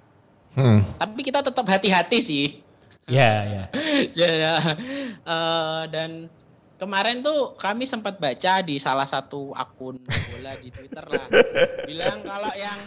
Hmm. 0.54 0.86
tapi 1.02 1.26
kita 1.26 1.42
tetap 1.42 1.66
hati-hati 1.66 2.18
sih. 2.22 2.46
Ya, 3.10 3.42
ya. 3.42 3.64
ya, 4.22 4.30
ya. 4.30 4.54
Eh, 5.18 5.82
dan 5.90 6.30
kemarin 6.78 7.26
tuh 7.26 7.58
kami 7.58 7.90
sempat 7.90 8.22
baca 8.22 8.62
di 8.62 8.78
salah 8.78 9.06
satu 9.06 9.50
akun 9.54 9.98
bola 10.04 10.52
di 10.58 10.68
Twitter 10.74 11.06
lah 11.06 11.26
bilang 11.86 12.18
kalau 12.26 12.52
yang 12.58 12.78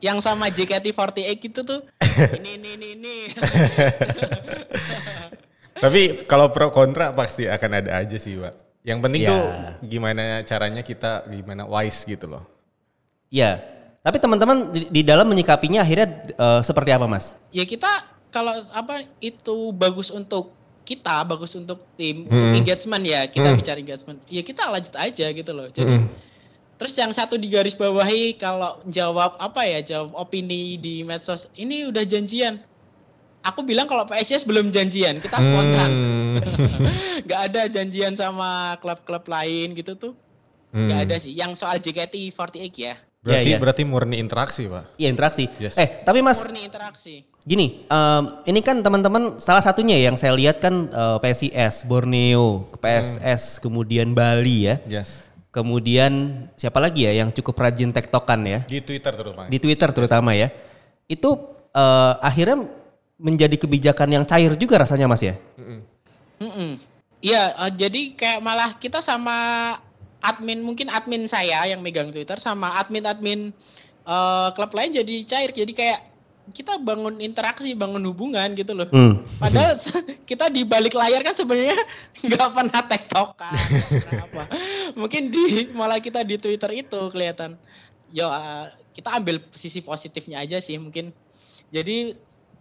yang 0.00 0.18
sama 0.24 0.48
JKT48 0.50 1.44
itu 1.44 1.60
tuh 1.62 1.84
ini 2.42 2.58
ini 2.58 2.70
ini 2.74 2.86
ini 2.96 3.16
Tapi 5.76 6.24
kalau 6.24 6.48
pro 6.48 6.68
kontra 6.68 7.12
pasti 7.12 7.44
akan 7.44 7.70
ada 7.76 7.90
aja 7.96 8.16
sih, 8.16 8.34
Pak. 8.34 8.54
Yang 8.80 8.98
penting 9.02 9.20
Ya. 9.22 9.30
tuh 9.30 9.42
gimana 9.82 10.24
caranya 10.42 10.80
kita 10.80 11.26
gimana 11.28 11.64
wise 11.64 12.02
gitu 12.02 12.26
loh. 12.26 12.44
Ya. 13.28 13.60
Tapi 14.00 14.16
teman-teman 14.16 14.70
di, 14.70 14.86
di 14.88 15.02
dalam 15.02 15.26
menyikapinya 15.26 15.82
akhirnya 15.82 16.06
eh, 16.30 16.60
seperti 16.62 16.90
apa, 16.90 17.04
Mas? 17.04 17.34
ya 17.50 17.62
kita 17.62 17.88
kalau 18.28 18.52
apa 18.70 19.02
itu 19.18 19.56
bagus 19.72 20.08
untuk 20.08 20.54
kita 20.82 21.24
bagus 21.24 21.50
untuk 21.52 21.82
tim 21.94 22.22
Hmm. 22.22 22.30
untuk 22.30 22.62
engagement 22.62 23.02
ya 23.02 23.26
kita 23.26 23.48
Hmm. 23.48 23.58
bicara 23.58 23.76
engagement 23.76 24.18
ya 24.26 24.38
kita 24.40 24.62
lanjut 24.64 24.94
aja 24.94 25.26
gitu 25.26 25.50
loh 25.50 25.66
jadi 25.68 25.98
Hmm. 25.98 26.06
terus 26.76 26.94
yang 26.94 27.10
satu 27.10 27.34
di 27.34 27.48
garis 27.48 27.74
bawahi 27.74 28.36
kalau 28.36 28.78
jawab 28.86 29.34
apa 29.34 29.64
ya 29.64 29.80
jawab 29.82 30.14
opini 30.14 30.76
di 30.76 31.02
medsos 31.02 31.50
ini 31.54 31.82
udah 31.84 32.04
janjian 32.04 32.62
aku 33.46 33.62
bilang 33.62 33.86
kalau 33.86 34.02
PSIS 34.04 34.42
belum 34.42 34.68
janjian 34.68 35.18
kita 35.18 35.36
spontan 35.36 35.90
Hmm. 36.36 36.42
nggak 37.24 37.40
ada 37.48 37.62
janjian 37.66 38.12
sama 38.12 38.76
klub-klub 38.76 39.24
lain 39.24 39.72
gitu 39.72 39.94
tuh 39.94 40.12
nggak 40.68 40.98
Hmm. 40.98 41.06
ada 41.08 41.16
sih 41.16 41.32
yang 41.32 41.54
soal 41.54 41.78
JKT48 41.78 42.60
ya 42.76 42.94
Berarti 43.26 43.50
Ya, 43.50 43.56
ya. 43.56 43.58
berarti 43.58 43.82
murni 43.82 44.22
interaksi, 44.22 44.70
Pak. 44.70 44.94
Iya 44.94 45.10
interaksi. 45.10 45.50
Yes. 45.58 45.74
Eh 45.74 46.06
tapi 46.06 46.22
Mas 46.22 46.38
murni 46.38 46.62
interaksi 46.62 47.26
gini, 47.42 47.82
em, 47.82 48.22
ini 48.46 48.62
kan 48.62 48.78
teman-teman 48.78 49.42
salah 49.42 49.58
satunya 49.58 49.98
yang 49.98 50.14
saya 50.14 50.30
lihat 50.30 50.62
kan 50.62 50.86
eh, 50.86 51.18
PSIS, 51.18 51.82
Borneo, 51.82 52.70
PSS, 52.78 53.58
kemudian 53.58 54.14
Bali 54.14 54.70
ya. 54.70 54.78
Yes. 54.86 55.26
Kemudian 55.50 56.12
siapa 56.54 56.78
lagi 56.78 57.02
ya 57.02 57.18
yang 57.18 57.34
cukup 57.34 57.58
rajin 57.58 57.90
tektokan 57.90 58.46
ya? 58.46 58.60
Di 58.62 58.78
Twitter 58.78 59.10
terutama. 59.10 59.50
Di 59.50 59.58
Twitter 59.58 59.90
terutama 59.90 60.30
ya. 60.30 60.48
Itu 61.08 61.50
eh, 61.74 62.12
akhirnya 62.22 62.62
menjadi 63.16 63.56
kebijakan 63.56 64.08
yang 64.12 64.24
cair 64.28 64.52
juga 64.60 64.80
rasanya 64.80 65.08
Mas 65.08 65.24
ya? 65.24 65.34
Mm-mm. 66.36 66.76
Iya, 67.24 67.56
eh, 67.56 67.72
jadi 67.72 68.00
kayak 68.12 68.40
malah 68.44 68.70
kita 68.76 69.00
sama 69.00 69.36
admin 70.20 70.60
mungkin 70.60 70.92
admin 70.92 71.24
saya 71.26 71.64
yang 71.64 71.80
megang 71.80 72.12
Twitter 72.12 72.36
sama 72.40 72.76
admin-admin 72.76 73.56
eh, 74.04 74.48
klub 74.52 74.72
lain 74.76 74.92
jadi 74.92 75.14
cair. 75.24 75.50
Jadi 75.56 75.72
kayak 75.72 76.00
kita 76.54 76.78
bangun 76.78 77.18
interaksi, 77.18 77.74
bangun 77.74 78.04
hubungan 78.06 78.54
gitu 78.54 78.70
loh. 78.76 78.86
Hmm. 78.92 79.26
Padahal 79.40 79.80
kita 80.30 80.46
di 80.46 80.62
balik 80.62 80.94
layar 80.94 81.24
kan 81.26 81.34
sebenarnya 81.34 81.78
nggak 82.26 82.50
pernah 82.54 82.80
tektokan, 82.86 83.54
apa. 84.22 84.42
Mungkin 85.00 85.32
di 85.32 85.72
malah 85.74 85.98
kita 85.98 86.22
di 86.22 86.38
Twitter 86.38 86.86
itu 86.86 87.00
kelihatan. 87.10 87.58
Yo, 88.14 88.30
eh, 88.30 88.70
kita 88.94 89.18
ambil 89.18 89.42
sisi 89.58 89.82
positifnya 89.82 90.40
aja 90.40 90.62
sih 90.62 90.78
mungkin. 90.78 91.10
Jadi 91.74 92.14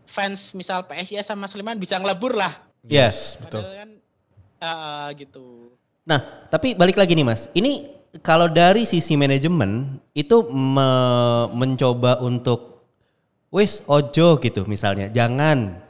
fans 0.08 0.54
misal 0.54 0.86
PSIS 0.86 1.26
sama 1.26 1.46
Sleman 1.46 1.78
bisa 1.78 1.98
ngelebur 1.98 2.34
lah. 2.34 2.58
Yes. 2.86 3.38
Betul. 3.42 3.66
Padahal 3.66 3.76
kan 3.82 3.90
eh, 4.62 5.08
gitu. 5.20 5.46
Nah, 6.06 6.22
tapi 6.48 6.78
balik 6.78 6.96
lagi 6.96 7.18
nih 7.18 7.26
Mas. 7.26 7.50
Ini 7.52 7.90
kalau 8.22 8.48
dari 8.48 8.86
sisi 8.86 9.18
manajemen 9.18 10.00
itu 10.14 10.46
me- 10.48 11.50
mencoba 11.52 12.22
untuk 12.22 12.86
wis 13.50 13.82
ojo 13.88 14.38
gitu 14.38 14.64
misalnya, 14.70 15.10
jangan 15.10 15.82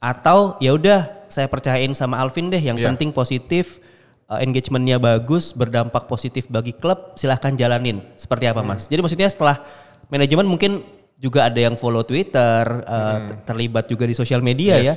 atau 0.00 0.56
ya 0.58 0.72
udah 0.72 1.28
saya 1.28 1.46
percayain 1.46 1.92
sama 1.92 2.16
Alvin 2.18 2.48
deh 2.48 2.58
yang 2.58 2.74
Iya. 2.74 2.88
penting 2.90 3.12
positif 3.12 3.78
uh, 4.26 4.40
engagementnya 4.40 4.96
bagus, 4.96 5.52
berdampak 5.52 6.08
positif 6.08 6.48
bagi 6.48 6.72
klub, 6.72 7.14
silahkan 7.14 7.52
jalanin. 7.54 8.00
Seperti 8.16 8.48
apa 8.48 8.64
Mas? 8.64 8.88
Jadi 8.88 9.00
maksudnya 9.04 9.28
setelah 9.28 9.60
manajemen 10.08 10.48
mungkin 10.48 10.82
juga 11.20 11.52
ada 11.52 11.60
yang 11.60 11.76
follow 11.76 12.00
Twitter, 12.00 12.64
uh, 12.64 13.18
ter- 13.28 13.52
terlibat 13.52 13.84
juga 13.84 14.08
di 14.08 14.16
sosial 14.16 14.40
media 14.40 14.80
Yes. 14.80 14.88
ya. 14.88 14.94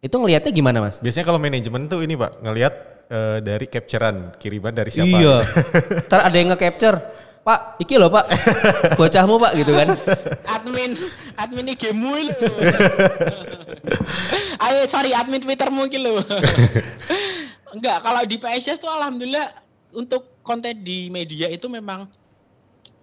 Itu 0.00 0.22
ngelihatnya 0.22 0.54
gimana 0.54 0.78
Mas? 0.78 1.02
Biasanya 1.02 1.26
kalau 1.26 1.42
manajemen 1.42 1.90
tuh 1.90 2.06
ini, 2.06 2.14
Pak, 2.16 2.40
ngelihat 2.40 2.74
eh, 3.10 3.38
dari 3.42 3.66
capturean 3.66 4.30
kiriman 4.38 4.72
dari 4.72 4.94
siapa. 4.94 5.10
Iya. 5.10 5.36
Ntar 6.08 6.20
ada 6.30 6.36
yang 6.38 6.48
nge-capture. 6.54 6.96
Pak, 7.40 7.80
iki 7.80 7.96
loh 7.96 8.12
pak. 8.12 8.28
Bocahmu 9.00 9.40
pak 9.40 9.56
gitu 9.56 9.72
kan. 9.72 9.96
Admin 10.44 10.92
admin 11.40 11.72
IG 11.72 11.96
mu 11.96 12.12
lho. 12.12 12.36
Ayo 14.68 14.84
cari 14.92 15.16
admin 15.16 15.40
Twittermu 15.40 15.88
iki 15.88 15.96
lho. 15.96 16.20
Enggak, 17.74 18.04
kalau 18.04 18.22
di 18.28 18.36
PSS 18.36 18.76
tuh 18.76 18.92
alhamdulillah 18.92 19.56
untuk 19.96 20.36
konten 20.44 20.84
di 20.84 21.08
media 21.08 21.48
itu 21.48 21.64
memang 21.66 22.12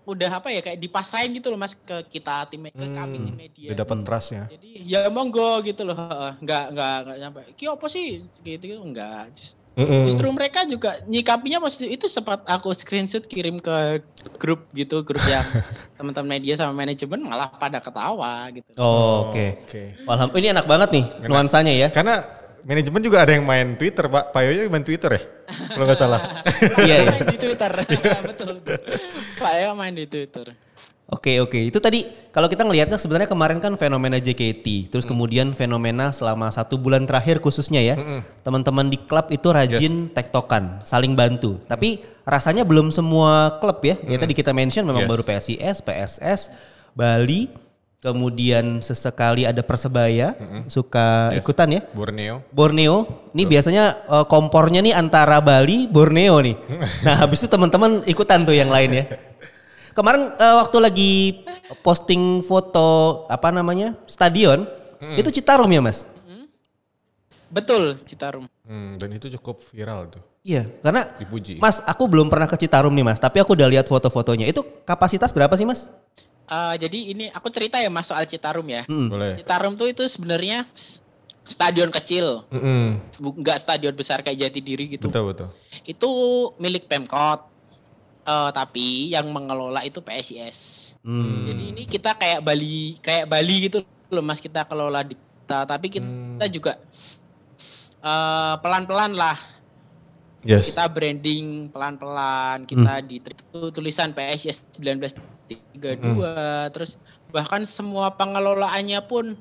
udah 0.07 0.31
apa 0.33 0.47
ya 0.47 0.61
kayak 0.61 0.79
dipasrahin 0.79 1.35
gitu 1.35 1.47
loh 1.47 1.59
mas 1.59 1.75
ke 1.75 2.07
kita 2.09 2.47
tim 2.47 2.63
ke 2.65 2.85
kami 2.89 3.17
tim 3.19 3.27
Hmm, 3.27 3.35
media. 3.35 3.67
udah 3.67 3.77
dapat 3.77 3.97
trustnya. 4.01 4.43
Jadi 4.47 4.69
ya 4.81 5.05
monggo 5.07 5.59
gitu 5.61 5.83
loh. 5.83 5.93
heeh. 5.93 6.31
Nggak 6.39 6.63
nggak 6.71 6.95
nggak 7.03 7.17
nyampe. 7.19 7.39
Ki 7.53 7.67
apa 7.67 7.85
sih 7.85 8.07
gitu 8.39 8.63
gitu 8.65 8.79
enggak. 8.79 9.27
Just- 9.33 9.59
Mm-mm. 9.77 10.09
Justru 10.09 10.25
mereka 10.31 10.65
juga 10.65 10.97
nyikapinya 11.05 11.61
positif. 11.61 11.85
Itu 11.91 12.05
sempat 12.07 12.41
aku 12.43 12.73
screenshot 12.73 13.21
kirim 13.21 13.59
ke 13.59 14.01
grup 14.35 14.65
gitu, 14.71 15.03
grup 15.03 15.21
yang 15.23 15.45
teman-teman 15.93 16.33
media 16.33 16.57
sama 16.57 16.73
manajemen 16.73 17.21
malah 17.21 17.45
pada 17.51 17.77
ketawa 17.77 18.49
gitu. 18.49 18.65
Oh, 18.75 19.29
Oke. 19.29 19.61
Oke. 19.61 19.93
Alham- 20.03 20.33
ini 20.33 20.49
enak 20.49 20.65
banget 20.65 20.89
nih 20.89 21.05
nuansanya 21.25 21.69
ya. 21.69 21.87
Karena 21.89 22.25
manajemen 22.67 22.99
juga 22.99 23.23
ada 23.23 23.31
yang 23.31 23.47
main 23.47 23.79
Twitter, 23.79 24.05
Pak. 24.05 24.35
Pak 24.35 24.41
Yoyo 24.43 24.67
main 24.67 24.83
Twitter 24.83 25.11
ya? 25.15 25.21
Kalau 25.71 25.85
nggak 25.87 25.99
salah. 25.99 26.19
Iya, 26.83 26.95
iya. 27.07 27.11
main 27.15 27.25
di 27.31 27.37
Twitter. 27.39 27.71
betul. 28.29 28.55
Pak 29.39 29.51
Eo 29.55 29.71
main 29.73 29.93
di 29.95 30.05
Twitter. 30.05 30.51
Oke 31.07 31.39
oke 31.39 31.55
itu 31.55 31.79
tadi 31.79 32.03
kalau 32.35 32.51
kita 32.51 32.67
ngelihatnya 32.67 32.99
sebenarnya 32.99 33.31
kemarin 33.31 33.63
kan 33.63 33.79
fenomena 33.79 34.19
JKT 34.19 34.91
terus 34.91 35.07
kemudian 35.07 35.55
fenomena 35.55 36.11
selama 36.11 36.51
satu 36.51 36.75
bulan 36.75 37.07
terakhir 37.07 37.39
khususnya 37.39 37.79
ya 37.79 37.95
teman-teman 38.43 38.91
di 38.91 38.99
klub 38.99 39.31
itu 39.31 39.47
rajin 39.47 40.11
tektokan 40.11 40.83
saling 40.83 41.15
bantu 41.15 41.63
tapi 41.63 42.03
rasanya 42.27 42.67
belum 42.67 42.91
semua 42.91 43.55
klub 43.63 43.79
ya 43.87 43.95
ya 44.03 44.19
tadi 44.19 44.35
kita 44.35 44.51
mention 44.51 44.83
memang 44.83 45.07
Yes. 45.07 45.11
baru 45.15 45.23
PSIS 45.23 45.75
PSS 45.79 46.41
Bali 46.91 47.55
kemudian 47.97 48.79
sesekali 48.85 49.43
ada 49.43 49.65
persebaya 49.65 50.37
suka 50.69 51.33
ikutan 51.33 51.77
ya 51.77 51.81
Borneo. 51.91 52.45
Borneo, 52.53 52.95
ini 53.33 53.43
biasanya 53.49 53.97
eh, 54.05 54.25
kompornya 54.29 54.85
nih 54.85 54.93
antara 54.93 55.41
Bali, 55.41 55.89
Borneo 55.89 56.37
nih. 56.41 56.55
Nah 57.05 57.15
habis 57.25 57.41
itu 57.41 57.49
teman-teman 57.49 58.05
ikutan 58.05 58.45
tuh 58.45 58.53
yang 58.53 58.69
lain 58.69 58.91
ya. 59.01 59.03
Kemarin 59.97 60.33
eh, 60.37 60.55
waktu 60.61 60.77
lagi 60.77 61.11
posting 61.81 62.45
foto 62.45 63.25
apa 63.27 63.49
namanya 63.49 63.97
stadion, 64.05 64.69
itu 65.17 65.29
Citarum 65.33 65.69
ya 65.69 65.81
mas? 65.81 66.05
Betul, 67.47 67.95
Citarum. 68.03 68.45
Hmm, 68.67 68.99
dan 68.99 69.09
itu 69.15 69.31
cukup 69.39 69.63
viral 69.71 70.11
tuh. 70.11 70.23
Iya, 70.43 70.67
karena 70.83 71.11
Dipuji. 71.15 71.59
mas 71.59 71.79
aku 71.83 72.07
belum 72.07 72.27
pernah 72.27 72.47
ke 72.47 72.59
Citarum 72.59 72.91
nih 72.91 73.03
mas, 73.07 73.19
tapi 73.19 73.39
aku 73.39 73.55
udah 73.55 73.67
lihat 73.71 73.87
foto-fotonya. 73.87 74.47
Itu 74.47 74.63
kapasitas 74.83 75.31
berapa 75.31 75.55
sih 75.55 75.63
mas? 75.63 75.87
Eh, 76.47 76.75
jadi 76.79 76.99
ini 77.11 77.25
aku 77.27 77.51
cerita 77.51 77.75
ya 77.77 77.91
mas 77.91 78.07
soal 78.07 78.23
Citarum 78.23 78.63
ya. 78.65 78.87
Hmm. 78.87 79.11
Boleh. 79.11 79.35
Citarum 79.35 79.75
tuh 79.75 79.91
itu 79.91 80.07
sebenarnya 80.07 80.63
stadion 81.43 81.91
kecil, 81.91 82.43
nggak 83.19 83.59
stadion 83.59 83.95
besar 83.95 84.19
kayak 84.19 84.47
Jatidiri 84.47 84.95
gitu. 84.95 85.07
Betul 85.07 85.31
betul. 85.31 85.47
Itu 85.83 86.09
milik 86.59 86.87
Pemkot, 86.87 87.57
Eh, 88.27 88.51
tapi 88.51 89.07
yang 89.07 89.31
mengelola 89.31 89.87
itu 89.87 90.03
PSIS. 90.03 90.91
Hmm. 90.99 91.47
Jadi 91.47 91.63
ini 91.71 91.83
kita 91.87 92.11
kayak 92.11 92.43
Bali, 92.43 92.99
kayak 92.99 93.23
Bali 93.23 93.71
gitu 93.71 93.87
loh 94.11 94.19
mas 94.19 94.43
kita 94.43 94.67
kelola 94.67 94.99
di 94.99 95.15
kita, 95.15 95.63
tapi 95.63 95.87
kita 95.87 96.03
Hmm. 96.03 96.51
juga 96.51 96.75
eh, 97.97 98.55
pelan-pelan 98.59 99.15
lah 99.15 99.39
Yes. 100.43 100.69
kita 100.69 100.87
branding 100.87 101.71
pelan-pelan 101.71 102.63
kita 102.63 102.99
di 103.01 103.19
itu 103.19 103.59
tulisan 103.71 104.11
PSIS 104.11 104.63
1932 105.47 106.73
terus 106.75 106.99
bahkan 107.31 107.63
semua 107.63 108.11
pengelolaannya 108.11 108.99
pun 109.07 109.35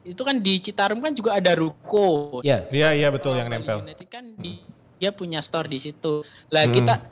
itu 0.00 0.22
kan 0.24 0.36
di 0.40 0.56
Citarum 0.60 1.00
kan 1.04 1.12
juga 1.12 1.36
ada 1.36 1.52
ruko. 1.52 2.40
Ya, 2.40 2.64
Iya 2.72 2.96
iya 2.96 3.08
betul 3.12 3.36
yang 3.36 3.52
Bali 3.52 3.60
nempel. 3.60 3.84
United 3.84 4.08
kan 4.08 4.24
di- 4.36 4.64
dia 4.96 5.12
punya 5.12 5.40
store 5.44 5.68
di 5.68 5.78
situ. 5.80 6.24
Lah 6.48 6.64
kita 6.68 7.04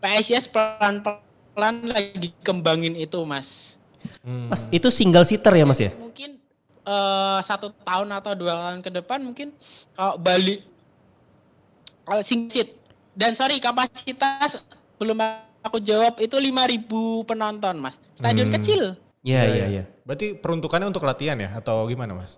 PSIS 0.00 0.48
pelan-pelan 0.52 1.88
lagi 1.88 2.32
kembangin 2.44 2.96
itu 2.96 3.16
mas. 3.24 3.76
Hmm. 4.20 4.52
mas 4.52 4.68
itu 4.68 4.92
single 4.92 5.24
seater 5.24 5.56
ya 5.56 5.64
mas 5.64 5.80
ya? 5.80 5.88
mungkin 5.96 6.36
eh, 6.84 7.38
satu 7.40 7.72
tahun 7.72 8.12
atau 8.12 8.36
dua 8.36 8.52
tahun 8.52 8.84
ke 8.84 8.90
depan 9.00 9.24
mungkin 9.24 9.48
kalau 9.96 10.20
Bali 10.20 10.60
kalau 12.04 12.20
singsit. 12.20 12.76
Dan 13.14 13.32
sorry 13.38 13.62
kapasitas 13.62 14.58
belum 14.98 15.22
aku 15.64 15.80
jawab 15.80 16.20
itu 16.20 16.36
5000 16.36 16.86
penonton 17.24 17.74
mas 17.80 17.96
stadion 18.14 18.48
Hmm. 18.48 18.56
kecil 18.60 18.82
Iya 19.24 19.42
iya 19.48 19.66
iya. 19.66 19.84
Berarti 20.04 20.36
peruntukannya 20.36 20.84
untuk 20.86 21.00
latihan 21.02 21.32
ya 21.34 21.48
atau 21.54 21.88
gimana 21.88 22.12
mas? 22.12 22.36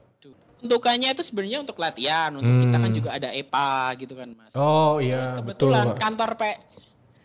untukannya 0.56 1.12
itu 1.12 1.20
sebenarnya 1.20 1.60
untuk 1.60 1.76
latihan 1.76 2.30
untuk 2.32 2.54
kita 2.56 2.76
kan 2.76 2.88
Hmm. 2.88 2.96
juga 2.96 3.10
ada 3.12 3.28
EPA 3.28 3.74
gitu 3.98 4.14
kan 4.14 4.28
mas 4.32 4.50
Oh 4.52 4.98
iya 4.98 5.36
betul. 5.36 5.68
kebetulan 5.68 5.84
Pak. 5.88 5.98
kantor 6.00 6.30
P 6.32 6.42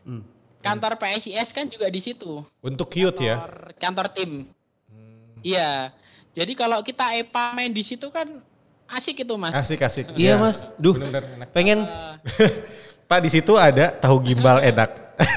Hmm. 0.02 0.22
kantor 0.60 0.94
PSIS 0.98 1.50
kan 1.50 1.66
juga 1.66 1.88
di 1.88 2.02
situ 2.02 2.42
Untuk 2.60 2.90
cute 2.90 3.22
ya. 3.24 3.38
kantor, 3.78 4.10
tim 4.14 4.50
iya 5.40 5.90
jadi 6.34 6.54
kalau 6.54 6.82
kita 6.82 7.14
EPA 7.16 7.54
main 7.56 7.70
di 7.70 7.82
situ 7.82 8.10
kan 8.10 8.42
asik 8.88 9.22
itu 9.22 9.34
mas 9.36 9.54
Asik 9.56 9.80
asik. 9.80 10.12
Iya 10.14 10.36
mas, 10.36 10.68
duh 10.76 10.94
Bener-bener 10.94 11.24
enak. 11.38 11.50
pengen 11.50 11.80
Pak 13.12 13.20
di 13.20 13.28
situ 13.28 13.60
ada 13.60 13.92
tahu 13.92 14.24
gimbal 14.24 14.64
enak. 14.64 14.96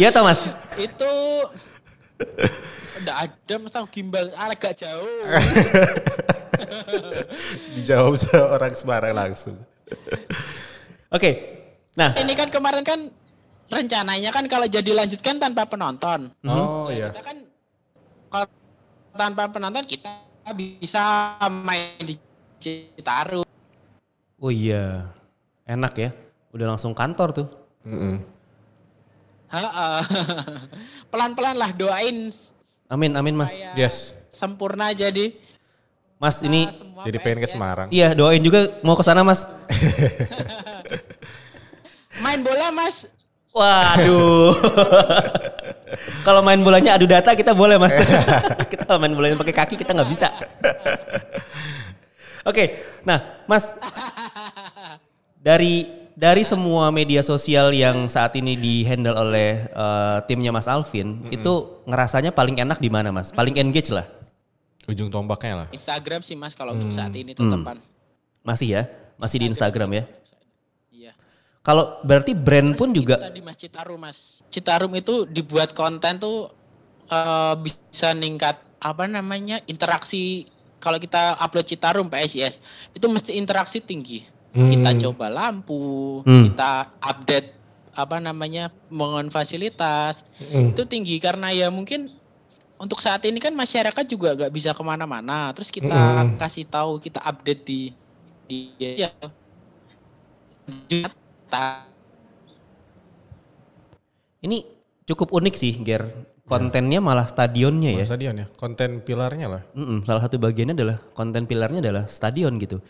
Iya 0.00 0.08
tau 0.08 0.24
mas? 0.24 0.40
itu 0.80 1.12
udah 3.04 3.28
ada 3.28 3.54
mas 3.60 3.68
tahu 3.68 3.84
gimbal 3.92 4.32
agak 4.32 4.80
jauh 4.80 5.04
Dijawab 7.76 8.16
seorang 8.16 8.72
Semarang 8.72 9.12
langsung. 9.12 9.60
Oke, 11.12 11.60
nah 11.92 12.16
ini 12.16 12.32
kan 12.32 12.48
kemarin 12.48 12.80
kan 12.80 13.12
rencananya 13.68 14.32
kan 14.32 14.48
kalau 14.48 14.64
jadi 14.64 14.96
lanjutkan 14.96 15.36
tanpa 15.36 15.68
penonton 15.68 16.32
Oh 16.48 16.88
iya. 16.88 17.12
kita 17.12 17.20
kan 17.20 17.36
kalau 18.32 18.46
tanpa 19.12 19.42
penonton 19.52 19.84
kita 19.84 20.08
bisa 20.56 21.36
main 21.50 22.00
di 22.00 22.16
Citarum 22.56 23.44
oh 24.40 24.52
iya 24.52 25.19
enak 25.70 25.94
ya, 25.94 26.10
udah 26.50 26.74
langsung 26.74 26.90
kantor 26.90 27.30
tuh. 27.30 27.46
Ha-ha. 29.50 30.06
pelan-pelan 31.10 31.58
lah 31.58 31.70
doain 31.74 32.30
Amin 32.86 33.18
amin 33.18 33.34
mas. 33.34 33.50
Yes. 33.74 34.14
sempurna 34.34 34.94
jadi 34.94 35.34
Mas 36.20 36.44
ini 36.44 36.68
semua 36.68 37.02
Jadi 37.08 37.16
pengen 37.16 37.40
ke 37.40 37.48
PSIS. 37.48 37.56
Semarang. 37.56 37.88
iya 37.88 38.12
doain 38.12 38.44
juga 38.44 38.76
mau 38.84 38.94
ke 38.94 39.02
sana 39.02 39.24
mas. 39.24 39.46
main 42.22 42.40
bola 42.44 42.68
mas 42.70 43.08
Waduh. 43.50 44.54
Kalau 46.26 46.38
main 46.46 46.62
bolanya 46.62 46.94
adu 46.94 47.10
data 47.10 47.34
kita 47.34 47.50
boleh 47.50 47.74
mas. 47.74 47.98
kita 48.70 48.94
main 49.00 49.10
bolanya 49.10 49.34
pakai 49.34 49.54
kaki 49.54 49.74
kita 49.74 49.90
nggak 49.90 50.10
bisa. 50.10 50.30
Oke, 52.46 52.78
nah 53.02 53.42
mas 53.50 53.74
dari 55.40 55.88
dari 56.12 56.44
semua 56.44 56.92
media 56.92 57.24
sosial 57.24 57.72
yang 57.72 58.12
saat 58.12 58.36
ini 58.36 58.52
di 58.60 58.84
handle 58.84 59.16
oleh 59.16 59.64
eh, 59.72 60.18
timnya 60.28 60.52
Mas 60.52 60.68
Alvin 60.68 61.24
itu 61.32 61.80
ngerasanya 61.88 62.30
paling 62.36 62.60
enak 62.60 62.76
di 62.76 62.92
mana 62.92 63.08
mas? 63.08 63.32
Paling 63.32 63.56
engage 63.56 63.88
lah. 63.88 64.04
Ujung 64.84 65.08
tombaknya 65.08 65.64
lah. 65.64 65.68
Instagram 65.72 66.20
sih 66.20 66.36
mas 66.36 66.52
kalau 66.52 66.76
untuk 66.76 66.92
saat 66.92 67.12
ini 67.16 67.32
tetepan 67.32 67.80
Masih 68.44 68.68
ya, 68.68 68.82
masih 69.16 69.44
di 69.44 69.46
Instagram 69.52 69.90
ya. 69.96 70.04
iya. 70.92 71.12
Kalau 71.64 72.00
berarti 72.04 72.36
brand 72.36 72.76
pun 72.76 72.92
juga 72.92 73.16
tadi 73.16 73.40
mas 73.40 73.56
Citarum 73.56 73.98
mas. 74.00 74.18
Citarum 74.52 74.92
itu 74.92 75.24
dibuat 75.24 75.72
konten 75.72 76.20
tuh 76.20 76.52
eh, 77.08 77.54
bisa 77.64 78.12
ningkat 78.12 78.60
apa 78.80 79.04
namanya 79.08 79.60
interaksi 79.68 80.48
kalau 80.80 80.96
kita 80.96 81.36
upload 81.36 81.68
Citarum 81.68 82.08
PSIS 82.08 82.56
itu 82.96 83.06
mesti 83.08 83.36
interaksi 83.36 83.80
tinggi 83.84 84.24
kita 84.50 84.90
coba 85.08 85.26
lampu 85.30 86.20
Hmm. 86.26 86.50
kita 86.50 86.90
update 86.98 87.48
apa 87.94 88.16
namanya 88.18 88.70
mengon 88.90 89.30
fasilitas 89.30 90.22
itu 90.74 90.82
tinggi 90.86 91.18
karena 91.22 91.50
ya 91.54 91.70
mungkin 91.70 92.10
untuk 92.80 92.98
saat 93.04 93.22
ini 93.28 93.38
kan 93.38 93.52
masyarakat 93.52 94.04
juga 94.08 94.34
gak 94.34 94.52
bisa 94.54 94.70
ke 94.72 94.82
mana-mana 94.82 95.52
terus 95.54 95.68
kita 95.70 96.24
kasih 96.40 96.64
tahu 96.66 96.98
kita 96.98 97.20
update 97.22 97.62
di 97.62 97.80
di 98.48 98.58
ya 98.78 99.10
di- 100.88 101.06
ini 104.40 104.64
cukup 105.04 105.34
unik 105.36 105.54
sih, 105.54 105.76
Ger. 105.84 106.06
Kontennya 106.50 106.98
malah 106.98 107.30
stadionnya 107.30 107.94
ya. 107.94 108.02
Mas 108.02 108.10
Stadion 108.10 108.34
ya. 108.42 108.46
Konten 108.58 109.04
pilarnya 109.06 109.46
lah. 109.46 109.62
Mm-mm, 109.76 110.02
salah 110.02 110.22
satu 110.26 110.40
bagiannya 110.42 110.74
adalah 110.74 110.98
konten 111.14 111.46
pilarnya 111.46 111.78
adalah 111.78 112.04
stadion 112.10 112.58
gitu. 112.58 112.82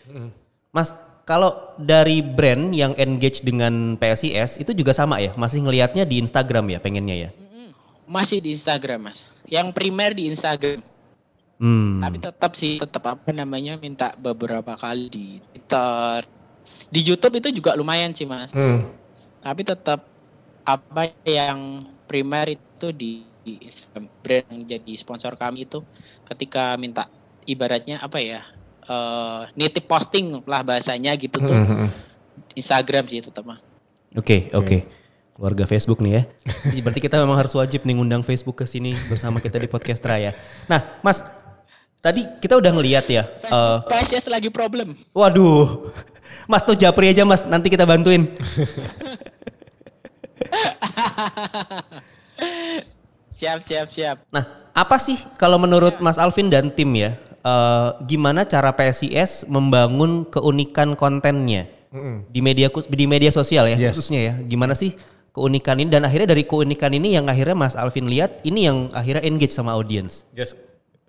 Mas, 0.73 0.95
kalau 1.31 1.71
dari 1.79 2.19
brand 2.19 2.75
yang 2.75 2.91
engage 2.99 3.39
dengan 3.39 3.95
PSIS 3.95 4.59
itu 4.59 4.75
juga 4.75 4.91
sama 4.91 5.23
ya? 5.23 5.31
Masih 5.39 5.63
ngelihatnya 5.63 6.03
di 6.03 6.19
Instagram 6.19 6.67
ya 6.75 6.83
pengennya 6.83 7.15
ya? 7.15 7.29
Masih 8.03 8.43
di 8.43 8.51
Instagram, 8.51 9.07
Mas. 9.07 9.23
Yang 9.47 9.71
primer 9.71 10.11
di 10.11 10.27
Instagram. 10.27 10.83
Hmm. 11.55 12.03
Tapi 12.03 12.19
tetap 12.19 12.51
sih, 12.59 12.75
tetap 12.75 13.07
apa 13.07 13.31
namanya 13.31 13.79
minta 13.79 14.11
beberapa 14.19 14.75
kali 14.75 15.07
di 15.07 15.25
Twitter. 15.39 16.27
Di 16.91 16.99
YouTube 16.99 17.39
itu 17.39 17.63
juga 17.63 17.79
lumayan 17.79 18.11
sih, 18.11 18.27
Mas. 18.27 18.51
Hmm. 18.51 18.91
Tapi 19.39 19.63
tetap 19.63 20.03
apa 20.67 21.15
yang 21.23 21.87
primer 22.11 22.59
itu 22.59 22.91
di, 22.91 23.23
di 23.47 23.55
Instagram. 23.63 24.11
brand 24.19 24.47
yang 24.51 24.61
jadi 24.67 24.93
sponsor 24.99 25.39
kami 25.39 25.63
itu 25.63 25.79
ketika 26.27 26.75
minta 26.75 27.07
ibaratnya 27.47 28.03
apa 28.03 28.19
ya 28.19 28.43
eh 28.85 29.41
nitip 29.53 29.85
posting 29.85 30.41
lah 30.45 30.61
bahasanya 30.61 31.13
gitu 31.15 31.37
tuh 31.37 31.55
Instagram 32.53 33.05
sih 33.07 33.21
tetap 33.21 33.45
mah 33.45 33.59
Oke, 34.11 34.51
oke. 34.51 34.83
Keluarga 35.31 35.63
Facebook 35.63 36.03
nih 36.03 36.19
ya. 36.19 36.23
Jadi 36.67 36.83
Berarti 36.83 36.99
kita 36.99 37.15
memang 37.15 37.39
harus 37.39 37.55
wajib 37.55 37.87
nih 37.87 37.95
ngundang 37.95 38.27
Facebook 38.27 38.59
ke 38.59 38.67
sini 38.67 38.91
bersama 39.07 39.39
kita 39.39 39.55
di 39.55 39.71
podcast 39.71 40.03
ya. 40.03 40.35
Nah, 40.67 40.99
Mas, 40.99 41.23
tadi 42.03 42.27
kita 42.43 42.59
udah 42.59 42.75
ngeliat 42.75 43.07
ya. 43.07 43.23
eh, 43.23 43.77
PSS 43.87 44.27
lagi 44.27 44.51
problem 44.51 44.99
waduh, 45.15 45.93
Mas 46.51 46.65
tuh 46.67 46.75
japri 46.75 47.07
aja 47.07 47.23
Mas, 47.23 47.47
nanti 47.47 47.71
kita 47.71 47.87
bantuin. 47.87 48.27
siap 53.39 53.63
siap 53.65 53.87
siap 53.93 54.17
Nah, 54.33 54.43
apa 54.73 54.97
sih 54.97 55.17
kalau 55.37 55.57
menurut 55.61 55.97
Mas 56.03 56.17
Alvin 56.19 56.49
dan 56.51 56.67
tim 56.73 56.89
ya, 56.97 57.15
eh, 57.41 57.89
gimana 58.05 58.45
cara 58.45 58.71
PSIS 58.71 59.45
membangun 59.45 60.23
keunikan 60.25 60.93
kontennya? 60.93 61.67
Di 62.31 62.39
media 62.39 62.71
ku- 62.71 62.87
di 62.87 63.03
media 63.03 63.27
sosial 63.29 63.67
ya 63.67 63.75
Yes. 63.75 63.91
khususnya 63.91 64.19
ya? 64.23 64.33
Gimana 64.41 64.71
sih 64.71 64.95
keunikan 65.29 65.75
ini? 65.75 65.91
Dan 65.91 66.07
akhirnya 66.07 66.31
dari 66.31 66.47
keunikan 66.47 66.91
ini 66.91 67.13
yang 67.13 67.27
akhirnya 67.27 67.51
Mas 67.53 67.75
Alvin 67.75 68.07
lihat 68.07 68.39
ini 68.43 68.63
yang 68.63 68.87
akhirnya 68.91 69.27
engage 69.27 69.51
sama 69.51 69.75
audiens. 69.75 70.23
Yes, 70.31 70.55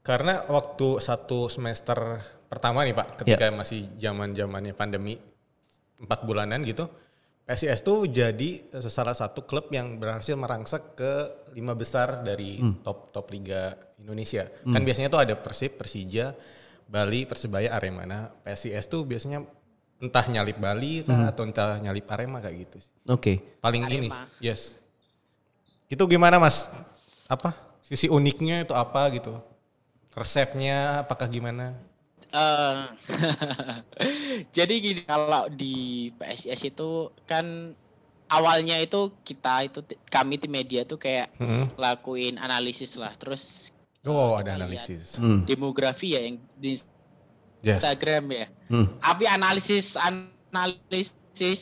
karena 0.03 0.43
waktu 0.45 0.99
satu 0.99 1.47
semester 1.47 2.19
pertama 2.51 2.83
nih 2.83 2.93
Pak, 2.93 3.23
ketika 3.23 3.47
masih 3.55 3.87
zaman 3.95 4.35
zamannya 4.35 4.75
pandemi 4.75 5.23
empat 6.03 6.27
bulanan 6.27 6.67
gitu, 6.67 6.91
PSIS 7.43 7.83
tuh 7.83 8.07
jadi 8.07 8.67
salah 8.83 9.15
satu 9.15 9.47
klub 9.47 9.71
yang 9.71 9.99
berhasil 9.99 10.35
merangsek 10.35 10.99
ke 10.99 11.13
lima 11.55 11.75
besar 11.75 12.23
dari 12.23 12.59
top 12.83 13.11
top 13.11 13.31
liga 13.31 13.79
Indonesia. 14.03 14.51
Kan 14.65 14.83
biasanya 14.83 15.09
tuh 15.09 15.23
ada 15.23 15.35
Persib, 15.35 15.79
Persija, 15.79 16.35
Bali, 16.85 17.25
Persebaya, 17.25 17.71
Arema. 17.71 18.03
Nah, 18.03 18.29
PSIS 18.43 18.85
tuh 18.85 19.03
biasanya 19.03 19.47
entah 19.97 20.27
nyalip 20.27 20.59
Bali 20.59 21.01
kah, 21.03 21.31
atau 21.31 21.47
entah 21.47 21.79
nyalip 21.79 22.05
Arema 22.07 22.39
kayak 22.39 22.57
gitu. 22.61 22.77
sih. 22.83 22.91
Oke. 23.07 23.33
Paling 23.59 23.87
ini, 23.87 24.11
Arema. 24.11 24.27
yes. 24.39 24.75
Itu 25.87 26.05
gimana 26.05 26.37
Mas? 26.37 26.67
Apa 27.27 27.55
sisi 27.81 28.09
uniknya 28.09 28.63
itu 28.63 28.73
apa 28.73 29.07
gitu? 29.11 29.39
Resepnya 30.13 31.01
apakah 31.01 31.25
gimana? 31.25 31.73
Eh, 32.29 32.77
jadi 34.57 34.75
gini 34.75 35.01
kalau 35.05 35.49
di 35.49 36.09
PSIS 36.17 36.61
itu 36.67 36.91
kan 37.25 37.77
awalnya 38.27 38.81
itu 38.81 39.13
kita 39.21 39.69
itu 39.69 39.81
kami 40.09 40.37
tim 40.37 40.49
media 40.51 40.83
tuh 40.83 40.97
kayak 40.97 41.29
Hmm. 41.37 41.69
lakuin 41.77 42.37
analisis 42.37 42.97
lah 42.97 43.13
terus 43.15 43.69
Oh, 44.03 44.35
ada 44.35 44.59
lihat 44.59 44.67
analisis. 44.83 45.15
Hmm. 45.15 45.47
demografi 45.47 46.13
ya 46.13 46.21
yang 46.21 46.37
di 46.55 46.83
Yes. 47.63 47.79
Instagram 47.79 48.25
ya 48.29 48.47
Hmm. 48.67 48.99
tapi 48.99 49.23
analisis 49.25 49.95
analisis 49.95 51.15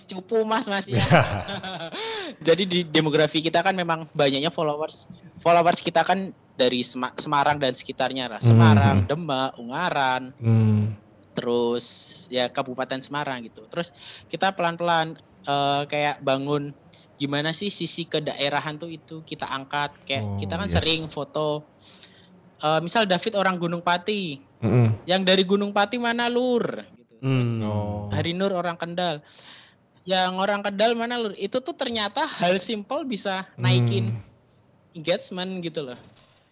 cupu 0.02 0.40
mas 0.42 0.64
mas 0.64 0.88
ya 0.88 0.96
jadi 2.46 2.64
di 2.64 2.78
demografi 2.82 3.38
kita 3.38 3.60
kan 3.60 3.72
memang 3.72 4.08
banyaknya 4.10 4.48
followers 4.48 5.04
followers 5.38 5.78
kita 5.78 6.00
kan 6.00 6.32
dari 6.54 6.80
Sema- 6.80 7.12
Semarang 7.14 7.56
dan 7.56 7.72
sekitarnya 7.72 8.28
lah 8.28 8.40
Semarang 8.40 9.04
Demak 9.04 9.56
Ungaran 9.56 10.32
Hmm. 10.36 10.96
terus 11.30 11.84
ya 12.26 12.46
Kabupaten 12.46 13.00
Semarang 13.00 13.40
gitu. 13.42 13.64
Terus 13.66 13.92
kita 14.26 14.50
pelan-pelan 14.50 15.16
eh, 15.40 15.82
kayak 15.86 16.20
bangun 16.20 16.72
gimana 17.16 17.52
sih 17.52 17.68
sisi 17.68 18.04
kedaerahan 18.04 18.76
tuh 18.76 18.88
itu 18.88 19.20
kita 19.22 19.44
angkat 19.44 19.92
kayak 20.02 20.20
Oh, 20.22 20.36
kita 20.36 20.54
kan 20.54 20.68
yes. 20.68 20.74
sering 20.74 21.02
foto 21.06 21.64
eh, 22.60 22.80
misal 22.84 23.08
David 23.08 23.34
orang 23.34 23.56
Gunung 23.56 23.80
Pati, 23.80 24.38
Mm-mm. 24.60 25.02
yang 25.08 25.24
dari 25.24 25.42
Gunung 25.42 25.72
Pati 25.72 25.96
mana 25.96 26.28
lur 26.28 26.84
gitu. 26.96 27.14
Hmm. 27.20 27.60
Oh. 27.64 28.08
Hari 28.12 28.32
Nur 28.32 28.52
orang 28.52 28.76
Kendal. 28.76 29.20
Yang 30.08 30.32
orang 30.40 30.60
Kendal 30.64 30.96
mana 30.96 31.20
lur? 31.20 31.32
Itu 31.36 31.60
tuh 31.60 31.76
ternyata 31.76 32.24
hal 32.24 32.56
simple 32.60 33.04
bisa 33.04 33.44
naikin 33.56 34.16
engagement 34.96 35.60
gitu 35.60 35.84
loh. 35.84 35.98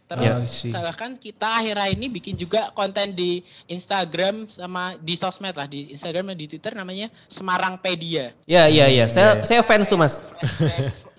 Terus 0.09 0.25
Ya, 0.25 0.33
I 0.41 0.49
see. 0.49 0.73
misalkan 0.73 1.21
kita 1.21 1.61
akhir 1.61 1.77
ini 1.93 2.09
bikin 2.09 2.33
juga 2.33 2.73
konten 2.73 3.13
di 3.13 3.45
Instagram 3.69 4.49
sama 4.49 4.97
di 4.97 5.21
sosmed 5.21 5.53
lah 5.53 5.69
di 5.69 5.93
Instagram 5.93 6.33
dan 6.33 6.39
di 6.41 6.47
Twitter 6.49 6.73
namanya 6.73 7.13
Semarangpedia. 7.29 8.33
Ya, 8.49 8.73
iya, 8.73 8.89
iya. 8.89 9.05
Saya 9.13 9.45
saya 9.45 9.61
fans 9.61 9.85
tuh, 9.85 10.01
Mas. 10.01 10.25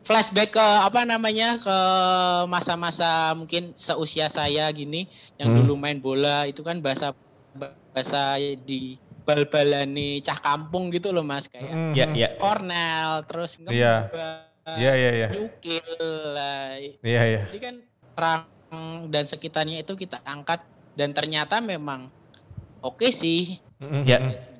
Flashback 0.09 0.57
ke 0.57 0.65
apa 0.81 1.05
namanya 1.05 1.61
ke 1.61 1.77
masa-masa 2.49 3.29
mungkin 3.37 3.77
seusia 3.77 4.25
saya 4.25 4.65
gini 4.73 5.05
yang 5.37 5.53
dulu 5.53 5.77
main 5.77 6.01
bola 6.01 6.49
itu 6.49 6.65
kan 6.65 6.81
bahasa 6.81 7.13
bahasa 7.53 8.41
di 8.65 8.97
bal-balani 9.21 10.17
cah 10.25 10.41
kampung 10.41 10.89
gitu 10.89 11.13
loh 11.13 11.21
Mas 11.21 11.45
kayak 11.45 11.93
Ya, 11.93 12.09
ya. 12.09 12.29
Cornell 12.41 13.21
terus 13.29 13.61
Iya. 13.61 14.09
ngebal, 14.09 14.49
Iya, 14.81 14.91
iya, 14.97 15.11
iya. 15.13 15.27
nyukil 15.29 15.87
lah. 16.33 16.73
Iya, 17.05 17.21
iya. 17.29 17.41
Jadi 17.45 17.59
kan 17.61 17.75
perang 18.17 18.49
dan 19.13 19.29
sekitarnya 19.29 19.85
itu 19.85 19.93
kita 19.93 20.25
angkat 20.25 20.65
dan 20.97 21.13
ternyata 21.13 21.61
memang 21.61 22.09
oke 22.81 23.13
sih 23.13 23.61
Mm-mm. 23.77 24.09
Ya. 24.09 24.17
engagementnya 24.17 24.41
gitu. 24.41 24.58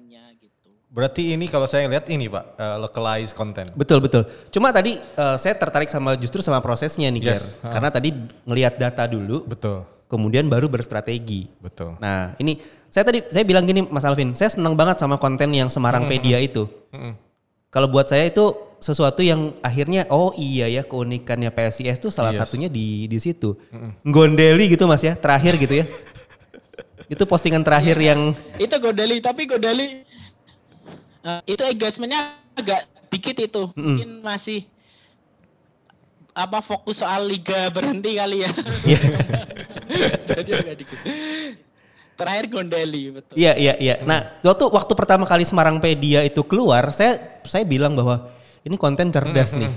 Berarti 0.89 1.37
ini 1.37 1.45
kalau 1.45 1.69
saya 1.69 1.85
lihat 1.85 2.09
ini 2.09 2.25
Pak, 2.25 2.57
eh, 2.57 2.77
localized 2.81 3.37
content. 3.37 3.69
Betul 3.77 4.01
betul. 4.01 4.25
Cuma 4.49 4.73
tadi 4.73 4.97
eh, 4.97 5.37
saya 5.37 5.53
tertarik 5.53 5.85
sama 5.85 6.17
justru 6.17 6.41
sama 6.41 6.57
prosesnya 6.65 7.05
nih, 7.13 7.21
Ger. 7.21 7.37
Yes, 7.37 7.61
ha. 7.61 7.69
Karena 7.69 7.93
tadi 7.93 8.09
ngelihat 8.41 8.81
data 8.81 9.05
dulu, 9.05 9.45
Betul. 9.45 9.85
kemudian 10.09 10.49
baru 10.49 10.65
berstrategi. 10.65 11.45
Betul. 11.61 11.93
Nah, 12.01 12.33
ini 12.41 12.57
saya 12.89 13.05
tadi 13.05 13.21
saya 13.29 13.45
bilang 13.45 13.69
gini, 13.69 13.85
Mas 13.85 14.01
Alvin, 14.01 14.33
saya 14.33 14.49
senang 14.49 14.73
banget 14.73 14.97
sama 14.97 15.21
konten 15.21 15.53
yang 15.53 15.69
Semarangpedia 15.69 16.41
itu. 16.41 16.65
Mm-mm. 16.89 17.13
Kalau 17.69 17.85
buat 17.85 18.09
saya 18.09 18.25
itu 18.25 18.49
sesuatu 18.81 19.21
yang 19.21 19.53
akhirnya 19.61 20.09
oh 20.09 20.33
iya 20.33 20.65
ya 20.65 20.81
keunikannya 20.81 21.53
PSIS 21.53 22.01
tuh 22.01 22.09
salah 22.09 22.33
Yes. 22.33 22.41
satunya 22.41 22.65
di 22.65 23.05
di 23.05 23.19
situ. 23.21 23.53
Gondeli 24.01 24.73
gitu 24.73 24.89
Mas 24.89 25.05
ya, 25.05 25.13
terakhir 25.13 25.53
gitu 25.61 25.83
ya. 25.83 25.85
itu 27.13 27.23
postingan 27.25 27.61
terakhir 27.61 27.97
yang 27.97 28.33
Itu 28.57 28.73
Godali 28.77 29.17
tapi 29.21 29.45
Godali 29.45 30.05
eh, 31.29 31.53
itu 31.53 31.61
engagementnya 31.61 32.21
agak 32.57 32.81
dikit 33.09 33.35
itu. 33.37 33.61
Mungkin 33.77 34.21
masih 34.21 34.65
apa 36.33 36.63
fokus 36.63 37.01
soal 37.03 37.27
liga 37.27 37.67
berhenti 37.73 38.15
kali 38.15 38.37
ya. 38.45 38.51
Iya. 38.85 38.99
Jadi 40.29 40.49
agak 40.55 40.75
dikit. 40.79 40.99
Terakhir 42.19 42.45
Gondeli 42.51 43.03
betul. 43.15 43.33
Iya 43.39 43.53
iya 43.55 43.73
iya. 43.79 43.95
Nah 44.03 44.39
waktu 44.43 44.65
waktu 44.67 44.93
pertama 44.95 45.23
kali 45.23 45.47
Semarangpedia 45.47 46.23
itu 46.27 46.43
keluar, 46.43 46.91
saya 46.91 47.41
saya 47.47 47.63
bilang 47.63 47.95
bahwa 47.95 48.27
ini 48.67 48.75
konten 48.75 49.07
cerdas 49.11 49.55
nih. 49.55 49.71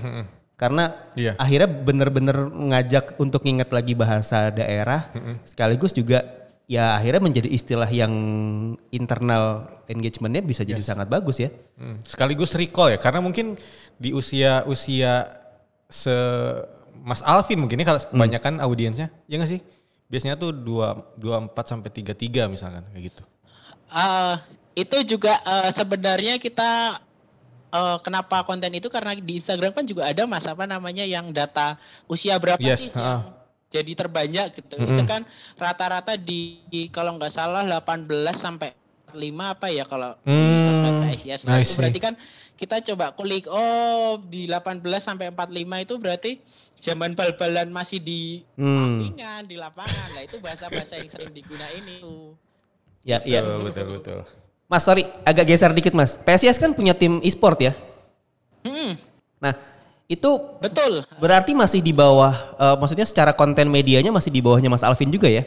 Karena 0.59 0.95
Iya. 1.19 1.35
akhirnya 1.43 1.67
bener-bener 1.67 2.37
ngajak 2.47 3.19
untuk 3.19 3.43
nginget 3.43 3.71
lagi 3.75 3.99
bahasa 3.99 4.51
daerah, 4.55 5.11
sekaligus 5.43 5.91
juga 5.91 6.42
ya 6.67 6.97
akhirnya 6.97 7.23
menjadi 7.23 7.49
istilah 7.51 7.91
yang 7.91 8.13
internal 8.95 9.69
engagementnya 9.91 10.43
bisa 10.43 10.63
jadi 10.63 10.81
sangat 10.81 11.11
bagus 11.11 11.43
ya. 11.43 11.51
Hmm, 11.77 12.01
Sekaligus 12.07 12.55
recall 12.55 12.95
ya, 12.95 12.99
karena 12.99 13.21
mungkin 13.21 13.59
di 13.99 14.11
usia 14.15 14.65
usia 14.67 15.27
se 15.87 16.13
Mas 17.03 17.21
Alvin 17.27 17.59
mungkin 17.59 17.83
ini 17.83 17.87
kalau 17.87 17.99
kebanyakan 17.99 18.63
audiensnya, 18.63 19.11
ya 19.27 19.35
nggak 19.37 19.51
sih? 19.51 19.61
Biasanya 20.07 20.39
tuh 20.39 20.55
dua 20.55 20.95
dua 21.19 21.43
empat 21.43 21.67
sampai 21.67 21.91
tiga 21.91 22.15
tiga 22.15 22.47
misalkan 22.47 22.87
kayak 22.95 23.11
gitu. 23.11 23.23
Eh, 23.91 24.35
itu 24.79 25.17
juga 25.17 25.43
eh, 25.43 25.71
sebenarnya 25.75 26.39
kita 26.39 27.03
eh, 27.75 27.97
kenapa 28.07 28.47
konten 28.47 28.71
itu 28.73 28.87
karena 28.87 29.19
di 29.19 29.43
Instagram 29.43 29.73
kan 29.75 29.85
juga 29.85 30.09
ada 30.09 30.23
mas 30.31 30.47
apa 30.47 30.63
namanya 30.65 31.03
yang 31.03 31.29
data 31.35 31.75
usia 32.07 32.39
berapa 32.39 32.63
Yes, 32.63 32.89
sih 32.89 32.95
yang 32.95 33.42
jadi 33.73 33.93
terbanyak 33.97 34.53
gitu. 34.53 34.77
Itu 34.77 35.03
kan 35.09 35.25
rata-rata 35.57 36.21
di 36.21 36.61
kalau 36.93 37.17
nggak 37.17 37.33
salah 37.33 37.65
18 37.65 38.07
sampai 38.37 38.77
45 39.13 39.53
apa 39.57 39.67
ya 39.69 39.85
kalau 39.89 40.17
di 40.25 40.31
Hmm, 40.31 40.61
sosmed. 40.61 40.95
Nah, 41.45 41.57
itu 41.61 41.73
berarti 41.77 42.01
kan 42.01 42.15
kita 42.57 42.77
coba 42.93 43.17
kulik 43.17 43.49
oh 43.49 44.21
di 44.29 44.45
18 44.49 44.85
sampai 45.01 45.33
45 45.33 45.85
itu 45.85 45.95
berarti 45.97 46.33
zaman 46.83 47.17
bal-balan 47.17 47.69
masih 47.73 48.01
di 48.01 48.45
Hmm. 48.57 49.17
di 49.49 49.57
lapangan. 49.57 50.09
Nah, 50.17 50.23
itu 50.25 50.37
bahasa-bahasa 50.41 51.01
yang 51.01 51.09
sering 51.13 51.33
digunain 51.33 51.85
itu. 51.85 52.37
Ya 53.03 53.19
iya. 53.27 53.43
Betul 53.43 53.61
betul 53.67 53.87
betul. 53.99 54.21
Mas 54.71 54.83
sorry 54.89 55.05
agak 55.27 55.45
geser 55.53 55.73
dikit 55.77 55.93
mas. 55.93 56.17
PSIS 56.17 56.57
kan 56.57 56.73
punya 56.73 56.97
tim 56.97 57.21
e-sport 57.21 57.61
ya. 57.61 57.73
Hmm, 58.63 58.95
Nah 59.43 59.59
itu 60.11 60.31
betul. 60.61 61.07
berarti 61.17 61.57
masih 61.57 61.81
di 61.81 61.95
bawah, 61.95 62.35
eh, 62.59 62.77
maksudnya 62.77 63.07
secara 63.07 63.33
konten 63.33 63.71
medianya 63.71 64.13
masih 64.13 64.29
di 64.29 64.43
bawahnya 64.45 64.69
Mas 64.69 64.85
Alvin 64.85 65.09
juga 65.09 65.31
ya? 65.31 65.47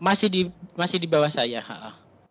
Masih 0.00 0.28
di 0.32 0.42
masih 0.74 0.96
di 0.96 1.04
bawah 1.04 1.28
saya. 1.28 1.60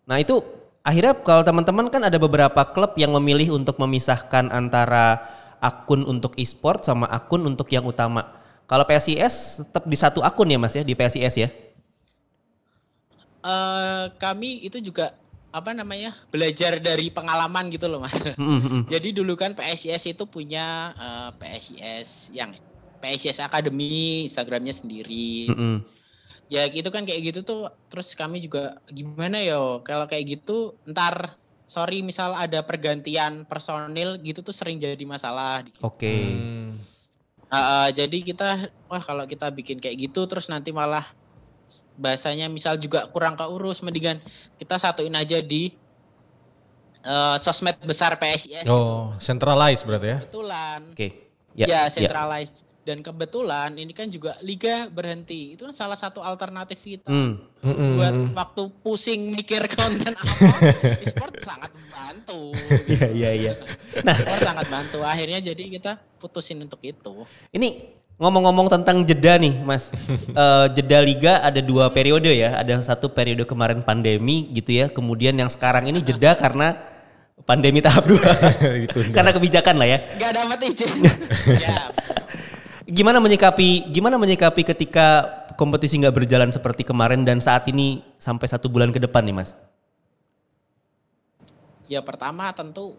Nah 0.10 0.18
itu 0.18 0.42
akhirnya 0.82 1.14
kalau 1.22 1.46
teman-teman 1.46 1.86
kan 1.94 2.02
ada 2.02 2.18
beberapa 2.18 2.66
klub 2.74 2.98
yang 2.98 3.14
memilih 3.14 3.54
untuk 3.54 3.78
memisahkan 3.78 4.50
antara 4.50 5.22
akun 5.62 6.08
untuk 6.08 6.34
e-sport 6.40 6.88
sama 6.88 7.06
akun 7.12 7.46
untuk 7.46 7.70
yang 7.70 7.86
utama. 7.86 8.40
Kalau 8.66 8.86
PSIS 8.86 9.66
tetap 9.66 9.86
di 9.86 9.98
satu 9.98 10.26
akun 10.26 10.50
ya 10.50 10.58
Mas 10.58 10.74
ya 10.74 10.82
di 10.82 10.98
PSIS 10.98 11.36
ya? 11.36 11.50
Eh 13.40 14.06
kami 14.18 14.66
itu 14.66 14.82
juga 14.84 15.16
apa 15.50 15.74
namanya 15.74 16.14
belajar 16.30 16.78
dari 16.78 17.10
pengalaman 17.10 17.74
gitu 17.74 17.90
loh 17.90 18.06
mas. 18.06 18.14
Mm, 18.40 18.60
mm, 18.62 18.82
Jadi 18.88 19.10
dulu 19.12 19.34
kan 19.34 19.58
PSIS 19.58 20.14
itu 20.14 20.24
punya 20.30 20.94
eh, 20.94 21.30
PSIS 21.38 22.30
yang 22.34 22.54
PSIS 23.02 23.42
Academy 23.42 24.30
Instagramnya 24.30 24.74
sendiri. 24.76 25.50
mm, 25.50 25.58
mm. 25.58 25.78
Ya 26.50 26.66
gitu 26.66 26.90
kan 26.90 27.06
kayak 27.06 27.34
gitu 27.34 27.40
tuh. 27.46 27.70
Terus 27.94 28.14
kami 28.18 28.42
juga 28.42 28.82
gimana 28.90 29.38
yo 29.42 29.86
kalau 29.86 30.10
kayak 30.10 30.40
gitu 30.40 30.74
ntar 30.90 31.38
sorry 31.70 32.02
misal 32.02 32.34
ada 32.34 32.66
pergantian 32.66 33.46
personil 33.46 34.18
gitu 34.18 34.42
tuh 34.42 34.54
sering 34.54 34.82
jadi 34.82 35.06
masalah. 35.06 35.62
Oke. 35.86 36.10
Hmm. 36.10 36.82
Uh, 37.50 37.58
uh, 37.58 37.88
jadi 37.94 38.18
kita 38.22 38.70
wah 38.90 39.02
kalau 39.02 39.26
kita 39.26 39.50
bikin 39.54 39.78
kayak 39.82 40.10
gitu 40.10 40.26
terus 40.30 40.50
nanti 40.50 40.70
malah 40.70 41.10
bahasanya 41.96 42.48
misal 42.48 42.76
juga 42.76 43.08
kurang 43.08 43.34
keurus 43.34 43.80
mendingan 43.80 44.18
kita 44.56 44.76
satuin 44.76 45.14
aja 45.14 45.40
di 45.40 45.74
uh, 47.02 47.38
sosmed 47.38 47.78
besar 47.82 48.16
PSIS 48.16 48.66
Oh, 48.66 49.16
centralized 49.18 49.84
berarti 49.84 50.08
ya? 50.08 50.18
kebetulan 50.20 50.80
Oke. 50.92 51.08
ya, 51.54 51.66
Ya, 51.66 51.82
ya. 51.82 51.84
centralized 51.90 52.56
dan 52.80 53.00
kebetulan 53.00 53.78
ini 53.78 53.94
kan 53.94 54.10
juga 54.10 54.34
liga 54.42 54.90
berhenti 54.90 55.54
itu 55.54 55.62
kan 55.62 55.76
salah 55.76 55.94
satu 55.94 56.20
alternatif 56.20 56.80
kita 56.80 57.06
Hmm. 57.06 57.38
buat 57.94 58.16
waktu 58.34 58.64
pusing 58.82 59.30
mikir 59.30 59.62
konten 59.70 60.10
apa 60.10 60.48
e-sport 61.04 61.38
sangat 61.40 61.70
membantu 61.70 62.56
Iya 62.88 63.08
iya 63.12 63.30
iya. 63.32 63.54
Nah, 64.02 64.16
sangat 64.40 64.66
bantu 64.68 65.04
akhirnya 65.04 65.44
jadi 65.44 65.64
kita 65.70 65.92
putusin 66.18 66.58
untuk 66.60 66.80
itu 66.82 67.28
Ini 67.52 67.99
ngomong-ngomong 68.20 68.68
tentang 68.68 69.08
jeda 69.08 69.40
nih, 69.40 69.56
Mas. 69.64 69.90
Eh, 70.30 70.68
jeda 70.78 71.00
liga 71.02 71.34
ada 71.42 71.58
dua 71.64 71.90
periode 71.90 72.30
ya. 72.30 72.60
Ada 72.62 72.84
satu 72.86 73.10
periode 73.10 73.44
kemarin 73.48 73.82
pandemi 73.82 74.52
gitu 74.54 74.76
ya. 74.76 74.86
Kemudian 74.92 75.34
yang 75.36 75.50
sekarang 75.50 75.90
ini 75.90 76.04
jeda 76.04 76.36
karena 76.44 76.78
pandemi 77.48 77.82
tahap 77.82 78.06
dua. 78.06 78.30
Ditunda. 78.86 79.12
karena 79.16 79.32
kebijakan 79.34 79.76
lah 79.80 79.88
ya. 79.90 79.98
nggak 80.20 80.32
dapat 80.36 80.60
izin 80.70 80.96
ya 81.58 81.76
Gimana 82.90 83.22
menyikapi 83.22 83.94
gimana 83.94 84.18
menyikapi 84.18 84.66
ketika 84.66 85.30
kompetisi 85.54 86.02
nggak 86.02 86.26
berjalan 86.26 86.50
seperti 86.50 86.82
kemarin 86.82 87.22
dan 87.22 87.38
saat 87.38 87.70
ini 87.70 88.02
sampai 88.18 88.50
satu 88.50 88.66
bulan 88.66 88.90
ke 88.90 88.98
depan 88.98 89.22
nih, 89.26 89.36
Mas? 89.36 89.54
ya 91.90 92.06
pertama 92.06 92.54
tentu 92.54 92.94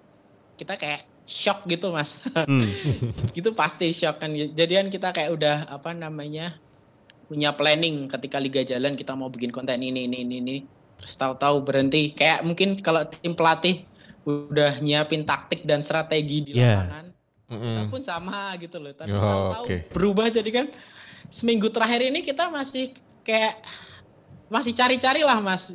kita 0.59 0.75
kayak 0.75 1.07
shock 1.31 1.63
gitu 1.65 1.95
mas 1.95 2.19
Hmm. 2.35 2.67
gitu 3.37 3.55
pasti 3.55 3.95
shock 3.95 4.19
kan 4.19 4.35
jadian 4.35 4.91
kita 4.91 5.11
kayak 5.11 5.31
udah 5.31 5.57
apa 5.71 5.95
namanya 5.95 6.59
punya 7.25 7.55
planning 7.55 8.11
ketika 8.11 8.37
liga 8.37 8.61
jalan 8.61 8.93
kita 8.93 9.15
mau 9.15 9.31
bikin 9.31 9.49
konten 9.49 9.79
ini 9.79 10.05
ini 10.05 10.27
ini 10.27 10.37
ini 10.37 10.57
terus 10.99 11.15
tahu-tahu 11.15 11.63
berhenti 11.63 12.11
kayak 12.11 12.43
mungkin 12.43 12.75
kalau 12.77 13.07
tim 13.07 13.33
pelatih 13.33 13.87
udah 14.21 14.83
nyiapin 14.83 15.23
taktik 15.23 15.63
dan 15.63 15.81
strategi 15.81 16.43
di 16.43 16.53
Yeah. 16.53 16.83
lapangan 16.83 17.07
Mm-mm. 17.47 17.63
kita 17.63 17.83
pun 17.89 18.03
sama 18.03 18.41
gitu 18.59 18.77
loh 18.77 18.93
tapi 18.93 19.11
Oh, 19.11 19.23
tahu-tahu 19.23 19.65
oke. 19.65 19.77
berubah 19.91 20.27
jadi 20.29 20.51
kan 20.51 20.67
seminggu 21.31 21.71
terakhir 21.71 22.05
ini 22.05 22.21
kita 22.21 22.47
masih 22.47 22.91
kayak 23.23 23.63
masih 24.47 24.75
cari-cari 24.75 25.23
lah 25.23 25.39
mas 25.39 25.71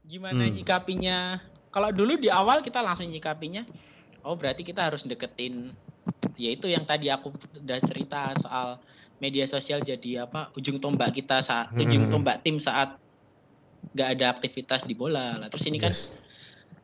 gimana 0.00 0.38
Hmm. 0.40 0.54
nyikapinya 0.54 1.42
kalau 1.68 1.90
dulu 1.90 2.14
di 2.14 2.30
awal 2.30 2.62
kita 2.62 2.78
langsung 2.78 3.10
nyikapinya 3.10 3.66
oh 4.24 4.34
berarti 4.34 4.62
kita 4.62 4.80
harus 4.82 5.04
deketin 5.04 5.70
ya 6.34 6.50
itu 6.50 6.66
yang 6.66 6.82
tadi 6.82 7.06
aku 7.08 7.30
udah 7.54 7.78
cerita 7.78 8.32
soal 8.36 8.80
media 9.16 9.46
sosial 9.46 9.78
jadi 9.78 10.24
apa 10.24 10.50
ujung 10.52 10.76
tombak 10.76 11.12
kita 11.12 11.38
saat 11.38 11.70
ujung 11.72 12.08
Hmm. 12.08 12.12
tombak 12.12 12.40
tim 12.40 12.58
saat 12.58 12.98
nggak 13.92 14.08
ada 14.10 14.26
aktivitas 14.30 14.82
di 14.82 14.92
bola 14.92 15.36
lah 15.36 15.48
terus 15.48 15.64
ini 15.64 15.76
kan 15.76 15.92
Yes. 15.92 16.16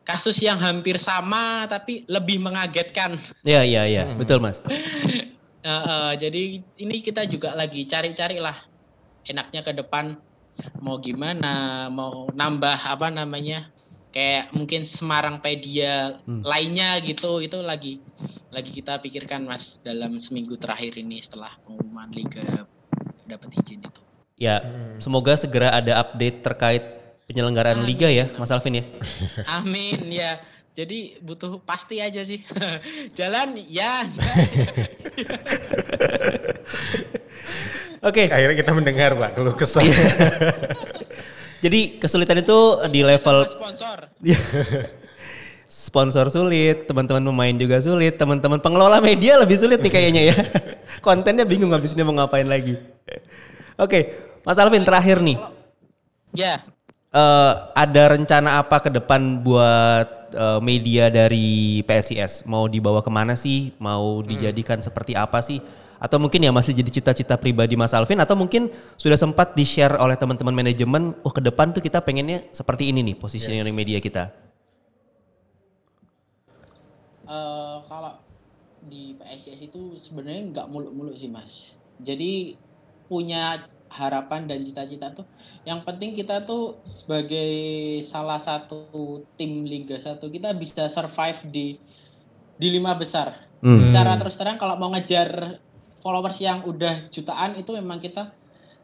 kasus 0.01 0.37
yang 0.37 0.57
hampir 0.57 0.95
sama 0.95 1.65
tapi 1.65 2.05
lebih 2.05 2.37
mengagetkan 2.37 3.17
Iya 3.41 3.61
iya 3.61 3.83
iya, 3.85 4.03
betul 4.13 4.39
Mas. 4.39 4.61
Eh, 5.61 5.69
eh, 5.69 6.11
jadi 6.17 6.41
ini 6.57 7.05
kita 7.05 7.21
juga 7.29 7.53
lagi 7.53 7.85
cari-cari 7.85 8.41
lah 8.41 8.65
enaknya 9.21 9.61
ke 9.61 9.69
depan 9.71 10.17
mau 10.81 10.97
gimana, 10.97 11.85
mau 11.85 12.25
nambah 12.27 12.81
apa 12.81 13.13
namanya 13.13 13.69
kayak 14.11 14.51
mungkin 14.51 14.83
Semarangpedia 14.83 16.19
Hmm. 16.27 16.43
lainnya 16.43 16.99
gitu 16.99 17.39
itu 17.39 17.57
lagi 17.63 18.03
lagi 18.51 18.71
kita 18.75 18.99
pikirkan 18.99 19.47
mas 19.47 19.79
dalam 19.79 20.19
seminggu 20.19 20.59
terakhir 20.59 20.99
ini 20.99 21.23
setelah 21.23 21.55
pengumuman 21.63 22.11
liga 22.11 22.67
dapat 23.23 23.55
izin 23.63 23.79
itu. 23.87 24.01
Ya, 24.35 24.59
semoga 24.99 25.37
segera 25.39 25.71
ada 25.71 26.01
update 26.03 26.43
terkait 26.43 26.83
penyelenggaraan 27.29 27.79
liga 27.85 28.09
ya, 28.11 28.27
Mas 28.35 28.51
Alvin 28.51 28.81
ya. 28.81 28.85
Amin 29.61 30.11
ya. 30.11 30.41
Jadi 30.75 31.21
butuh 31.21 31.61
pasti 31.63 32.01
aja 32.01 32.25
sih. 32.25 32.41
Jalan 33.19 33.55
ya. 33.69 34.03
Oke, 38.01 38.25
Akhirnya 38.27 38.57
kita 38.57 38.71
mendengar 38.73 39.13
Pak 39.13 39.37
keluh 39.37 39.53
kesah. 39.53 39.85
Jadi 41.61 42.01
kesulitan 42.01 42.41
itu 42.41 42.59
di 42.89 43.05
level 43.05 43.45
sponsor. 43.45 43.97
Iya. 44.25 44.39
sponsor 45.71 46.27
sulit, 46.27 46.83
teman-teman 46.83 47.23
pemain 47.31 47.55
juga 47.55 47.79
sulit, 47.79 48.19
teman-teman 48.19 48.59
pengelola 48.59 48.99
media 48.99 49.39
lebih 49.39 49.55
sulit 49.55 49.79
nih 49.79 49.93
kayaknya 49.93 50.21
ya. 50.33 50.35
Kontennya 51.05 51.47
bingung 51.47 51.71
habis 51.71 51.95
ini 51.95 52.03
mau 52.03 52.11
ngapain 52.11 52.43
lagi. 52.43 52.75
Oke, 53.79 54.11
Mas 54.43 54.59
Alvin 54.59 54.83
terakhir 54.83 55.23
nih. 55.23 55.39
Ya. 56.35 56.59
Eh, 57.11 57.53
ada 57.75 58.03
rencana 58.15 58.59
apa 58.59 58.83
ke 58.83 58.89
depan 58.91 59.39
buat 59.39 60.31
eh, 60.35 60.59
media 60.59 61.07
dari 61.07 61.79
PSIS? 61.87 62.43
Mau 62.43 62.67
dibawa 62.67 62.99
ke 62.99 63.11
mana 63.13 63.39
sih? 63.39 63.71
Mau 63.79 64.19
dijadikan 64.19 64.83
seperti 64.83 65.15
apa 65.15 65.39
sih? 65.39 65.63
Atau 66.01 66.17
mungkin 66.17 66.41
ya 66.41 66.49
masih 66.49 66.73
jadi 66.73 66.89
cita-cita 66.89 67.37
pribadi 67.37 67.77
Mas 67.77 67.93
Alvin? 67.93 68.17
Atau 68.17 68.33
mungkin 68.33 68.73
sudah 68.97 69.15
sempat 69.15 69.53
di-share 69.53 70.01
oleh 70.01 70.17
teman-teman 70.17 70.51
manajemen, 70.51 71.13
oh 71.21 71.29
ke 71.29 71.45
depan 71.45 71.69
tuh 71.69 71.85
kita 71.85 72.01
pengennya 72.01 72.41
seperti 72.49 72.89
ini 72.89 73.05
nih 73.05 73.15
positioning 73.21 73.69
media 73.69 74.01
kita. 74.01 74.33
Eh, 77.31 77.77
kalau 77.87 78.19
di 78.83 79.15
PSIS 79.15 79.71
itu 79.71 79.95
sebenarnya 80.01 80.41
nggak 80.51 80.67
muluk-muluk 80.67 81.15
sih 81.15 81.31
mas. 81.31 81.77
Jadi 82.01 82.59
punya 83.07 83.63
harapan 83.87 84.51
dan 84.51 84.67
cita-cita 84.67 85.15
tuh. 85.15 85.27
Yang 85.63 85.79
penting 85.87 86.11
kita 86.11 86.43
tuh 86.43 86.79
sebagai 86.83 87.51
salah 88.03 88.39
satu 88.41 89.21
tim 89.39 89.63
Liga 89.63 89.95
1 89.95 90.19
kita 90.27 90.51
bisa 90.57 90.91
survive 90.91 91.39
di 91.47 91.67
di 92.59 92.67
lima 92.67 92.97
besar. 92.99 93.47
Hmm. 93.63 93.79
Secara 93.85 94.19
terus 94.19 94.35
terang 94.35 94.59
kalau 94.59 94.75
mau 94.75 94.91
ngejar 94.91 95.61
followers 96.01 96.37
yang 96.41 96.65
udah 96.65 97.07
jutaan 97.13 97.55
itu 97.55 97.71
memang 97.77 98.01
kita 98.01 98.33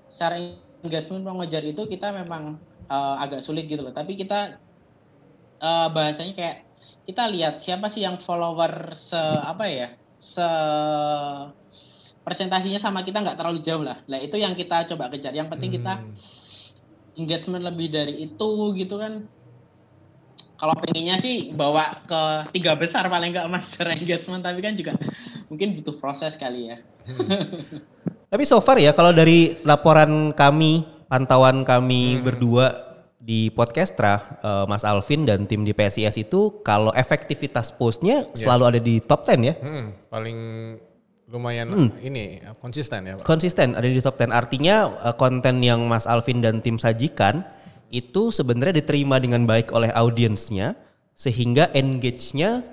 secara 0.08 0.38
engagement 0.86 1.26
mau 1.26 1.36
ngejar 1.42 1.66
itu 1.66 1.84
kita 1.90 2.14
memang 2.14 2.62
eh, 2.88 3.16
agak 3.20 3.42
sulit 3.44 3.66
gitu 3.68 3.82
loh. 3.84 3.94
Tapi 3.94 4.14
kita 4.16 4.62
eh, 5.62 5.88
bahasanya 5.92 6.34
kayak 6.38 6.58
kita 7.08 7.24
lihat 7.32 7.60
siapa 7.60 7.88
sih 7.90 8.04
yang 8.04 8.20
follower 8.20 8.94
se 8.94 9.18
apa 9.20 9.66
ya 9.68 9.88
se 10.20 10.48
presentasinya 12.28 12.80
sama 12.84 13.08
kita 13.08 13.24
nggak 13.24 13.40
terlalu 13.40 13.64
jauh 13.64 13.84
lah. 13.84 14.04
Nah 14.12 14.20
itu 14.20 14.36
yang 14.36 14.52
kita 14.52 14.84
coba 14.92 15.08
kejar. 15.08 15.32
Yang 15.32 15.48
penting 15.56 15.72
kita 15.80 15.94
Hmm. 16.04 16.12
engagement 17.18 17.64
lebih 17.64 17.88
dari 17.90 18.14
itu 18.30 18.50
gitu 18.76 19.00
kan. 19.00 19.26
Kalau 20.58 20.74
pengennya 20.78 21.22
sih 21.22 21.54
bawa 21.54 22.02
ke 22.04 22.52
tiga 22.52 22.74
besar 22.76 23.06
paling 23.08 23.32
nggak 23.32 23.48
mas 23.48 23.66
secara 23.70 23.94
engagement 23.96 24.42
tapi 24.44 24.60
kan 24.60 24.74
juga 24.76 24.98
mungkin 25.48 25.78
butuh 25.80 25.96
proses 26.02 26.36
kali 26.36 26.76
ya. 26.76 26.78
Tapi 28.32 28.44
so 28.44 28.60
far 28.60 28.76
ya 28.78 28.92
kalau 28.92 29.16
dari 29.16 29.56
laporan 29.64 30.36
kami, 30.36 30.84
pantauan 31.08 31.64
kami 31.64 32.20
berdua 32.20 32.88
di 33.28 33.52
Podcastra, 33.52 34.40
eh, 34.40 34.66
Mas 34.72 34.88
Alvin 34.88 35.28
dan 35.28 35.44
tim 35.48 35.68
di 35.68 35.76
PSIS 35.76 36.16
itu 36.16 36.64
kalau 36.64 36.96
efektivitas 36.96 37.76
postnya 37.76 38.24
selalu 38.32 38.64
ada 38.64 38.80
di 38.80 39.04
top 39.04 39.28
10 39.28 39.44
ya. 39.44 39.56
Hmm, 39.60 39.86
paling 40.08 40.40
lumayan 41.28 41.92
ini 42.00 42.40
konsisten 42.64 43.04
ya 43.04 43.20
Pak. 43.20 43.28
Konsisten 43.28 43.76
ada 43.76 43.84
di 43.84 44.00
top 44.00 44.16
10. 44.16 44.32
Artinya 44.32 44.96
eh, 45.12 45.16
konten 45.20 45.60
yang 45.60 45.84
Mas 45.92 46.08
Alvin 46.08 46.40
dan 46.40 46.64
tim 46.64 46.80
sajikan 46.80 47.44
itu 47.92 48.32
sebenarnya 48.32 48.84
diterima 48.84 49.20
dengan 49.20 49.48
baik 49.48 49.72
oleh 49.72 49.92
audiensnya 49.92 50.76
sehingga 51.16 51.72
engage-nya 51.76 52.64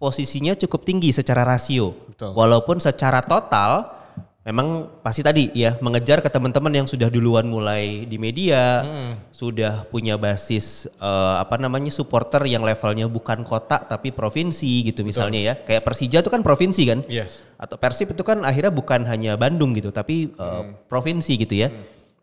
posisinya 0.00 0.56
cukup 0.56 0.88
tinggi 0.88 1.12
secara 1.12 1.44
rasio. 1.44 1.92
Betul. 2.08 2.32
Walaupun 2.32 2.80
secara 2.80 3.20
total 3.20 4.00
memang 4.40 4.88
pasti 5.04 5.20
tadi 5.20 5.52
ya 5.52 5.76
mengejar 5.84 6.24
ke 6.24 6.32
teman-teman 6.32 6.72
yang 6.72 6.88
sudah 6.88 7.12
duluan 7.12 7.44
mulai 7.44 8.08
di 8.08 8.16
media, 8.16 8.80
sudah 9.28 9.84
punya 9.92 10.16
basis 10.16 10.88
eh, 10.88 11.34
apa 11.36 11.60
namanya 11.60 11.92
supporter 11.92 12.48
yang 12.48 12.64
levelnya 12.64 13.04
bukan 13.04 13.44
kota 13.44 13.84
tapi 13.84 14.08
provinsi 14.08 14.88
gitu 14.88 15.04
misalnya 15.04 15.52
ya. 15.52 15.54
Kayak 15.60 15.84
Persija 15.84 16.24
itu 16.24 16.32
kan 16.32 16.40
provinsi 16.40 16.82
kan? 16.88 17.00
Yes. 17.04 17.44
Atau 17.60 17.76
Persib 17.76 18.16
itu 18.16 18.24
kan 18.24 18.40
akhirnya 18.40 18.72
bukan 18.72 19.04
hanya 19.04 19.36
Bandung 19.36 19.76
gitu 19.76 19.92
tapi 19.92 20.32
eh, 20.32 20.62
provinsi 20.88 21.36
gitu 21.36 21.60
ya. 21.60 21.68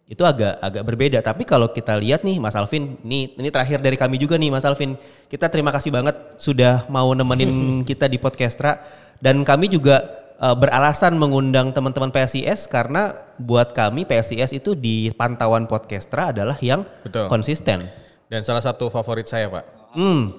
Itu 0.08 0.24
agak 0.24 0.64
agak 0.64 0.84
berbeda. 0.88 1.20
Tapi 1.20 1.43
kalau 1.43 1.68
kita 1.68 1.99
lihat 1.99 2.24
nih 2.24 2.39
Mas 2.39 2.55
Alvin, 2.55 2.95
ini 3.03 3.36
ini 3.36 3.49
terakhir 3.51 3.84
dari 3.84 3.99
kami 3.99 4.16
juga 4.16 4.39
nih 4.39 4.47
Mas 4.47 4.64
Alvin. 4.64 4.95
Kita 5.28 5.51
terima 5.51 5.76
kasih 5.76 5.91
banget 5.91 6.16
sudah 6.39 6.88
mau 6.88 7.12
nemenin 7.12 7.51
kita 7.89 8.08
di 8.08 8.16
Podcastra 8.16 8.80
dan 9.20 9.43
kami 9.43 9.68
juga 9.68 9.99
eh, 10.39 10.55
beralasan 10.55 11.20
mengundang 11.20 11.76
teman-teman 11.76 12.08
PSIS 12.08 12.72
karena 12.72 13.20
buat 13.36 13.76
kami 13.76 14.08
PSIS 14.08 14.55
itu 14.55 14.80
di 14.80 15.12
pantauan 15.12 15.68
Podcastra 15.68 16.32
adalah 16.32 16.55
yang 16.64 16.88
Betul. 17.03 17.28
konsisten. 17.28 17.91
Dan 18.32 18.47
salah 18.47 18.64
satu 18.64 18.88
favorit 18.88 19.28
saya 19.28 19.51
pak. 19.51 19.64
Hmm, 19.91 20.36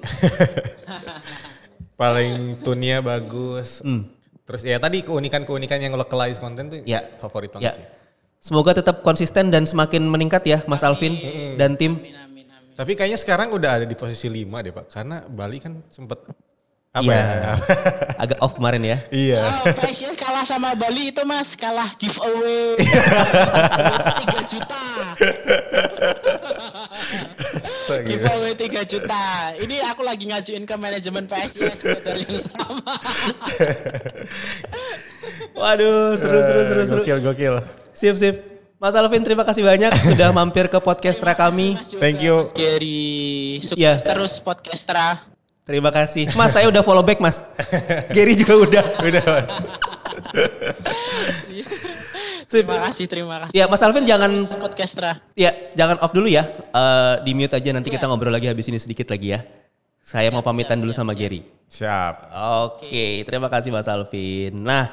Paling 2.01 2.62
tune-nya 2.62 3.03
bagus. 3.03 3.83
Terus 4.49 4.62
ya 4.64 4.81
tadi 4.81 5.05
keunikan-keunikan 5.05 5.77
yang 5.77 5.93
localized 5.93 6.41
content 6.41 6.73
tuh 6.73 6.81
Ya. 6.89 7.05
favorit 7.21 7.53
ya. 7.53 7.55
banget 7.61 7.73
sih. 7.77 7.87
Semoga 8.39 8.70
tetap 8.72 9.03
konsisten 9.03 9.51
dan 9.51 9.66
semakin 9.66 10.07
meningkat 10.07 10.47
ya 10.47 10.59
Mas 10.64 10.86
Alvin 10.86 11.18
dan 11.59 11.74
tim. 11.74 11.99
Amin 11.99 12.14
amin 12.14 12.47
amin. 12.47 12.72
Tapi 12.72 12.95
kayaknya 12.95 13.18
sekarang 13.18 13.51
udah 13.51 13.82
ada 13.82 13.86
di 13.86 13.99
posisi 13.99 14.30
5 14.30 14.47
deh 14.62 14.70
pak. 14.70 14.86
Karena 14.89 15.26
Bali 15.26 15.59
kan 15.59 15.82
sempet 15.91 16.22
apa 16.89 17.03
Iya. 17.03 17.18
ya? 17.18 17.53
Agak 18.22 18.39
off 18.39 18.55
kemarin 18.55 18.80
ya. 18.80 18.99
iya. 19.11 19.43
Oh, 19.43 19.66
PSIS 19.76 20.14
kalah 20.14 20.47
sama 20.47 20.72
Bali 20.72 21.11
itu 21.11 21.22
mas, 21.22 21.53
kalah 21.53 21.93
giveaway 21.99 22.78
3 22.78 24.47
juta. 24.47 24.82
giveaway 28.07 28.53
3 28.55 28.86
juta. 28.86 29.22
Ini 29.59 29.76
aku 29.84 30.07
lagi 30.07 30.24
ngajuin 30.30 30.62
ke 30.62 30.74
manajemen 30.78 31.26
PSIS 31.26 31.78
yang 31.82 32.47
sama. 32.47 32.93
Waduh, 35.59 36.14
seru 36.14 36.39
seru 36.41 36.62
seru 36.64 36.82
seru. 36.86 37.03
Gokil 37.03 37.18
gokil. 37.20 37.57
Sip 37.99 38.14
sip. 38.14 38.36
Mas 38.78 38.94
Alvin 38.94 39.26
terima 39.26 39.42
kasih 39.42 39.66
banyak 39.66 39.90
sudah 40.14 40.30
mampir 40.30 40.70
ke 40.70 40.78
podcastra 40.78 41.34
kami. 41.34 41.74
Thank 41.99 42.22
you. 42.22 42.46
Gary, 42.55 43.59
sukses 43.59 43.74
Iya. 43.74 43.99
terus 43.99 44.38
podcastra. 44.38 45.26
Terima 45.66 45.90
kasih. 45.90 46.30
Mas 46.38 46.55
saya 46.55 46.70
udah 46.70 46.80
follow 46.80 47.03
back 47.03 47.18
Mas. 47.18 47.42
Gary 48.14 48.38
juga 48.38 48.55
udah. 48.55 48.84
Udah 49.03 49.24
mas. 49.26 49.49
Sip. 52.49 52.64
Terima 52.64 52.80
kasih, 52.88 53.05
terima 53.11 53.36
kasih. 53.44 53.53
Ya 53.53 53.66
Mas 53.66 53.82
Alvin 53.82 54.07
jangan 54.07 54.30
Podcastra. 54.46 55.20
ya 55.36 55.51
jangan 55.74 55.99
off 55.99 56.14
dulu 56.14 56.30
ya. 56.30 56.46
Eh, 56.70 57.14
di 57.26 57.34
mute 57.34 57.59
aja 57.59 57.70
nanti 57.74 57.90
kita 57.90 58.07
ngobrol 58.07 58.30
lagi 58.32 58.46
habis 58.46 58.70
ini 58.70 58.78
sedikit 58.78 59.11
lagi 59.11 59.34
ya. 59.36 59.42
Saya 59.99 60.30
mau 60.30 60.40
pamitan 60.40 60.78
dulu 60.78 60.94
sama 60.94 61.12
Gary. 61.12 61.42
Siap. 61.66 62.30
Oke, 62.64 63.26
terima 63.26 63.51
kasih 63.53 63.68
Mas 63.68 63.84
Alvin. 63.84 64.55
Nah, 64.64 64.88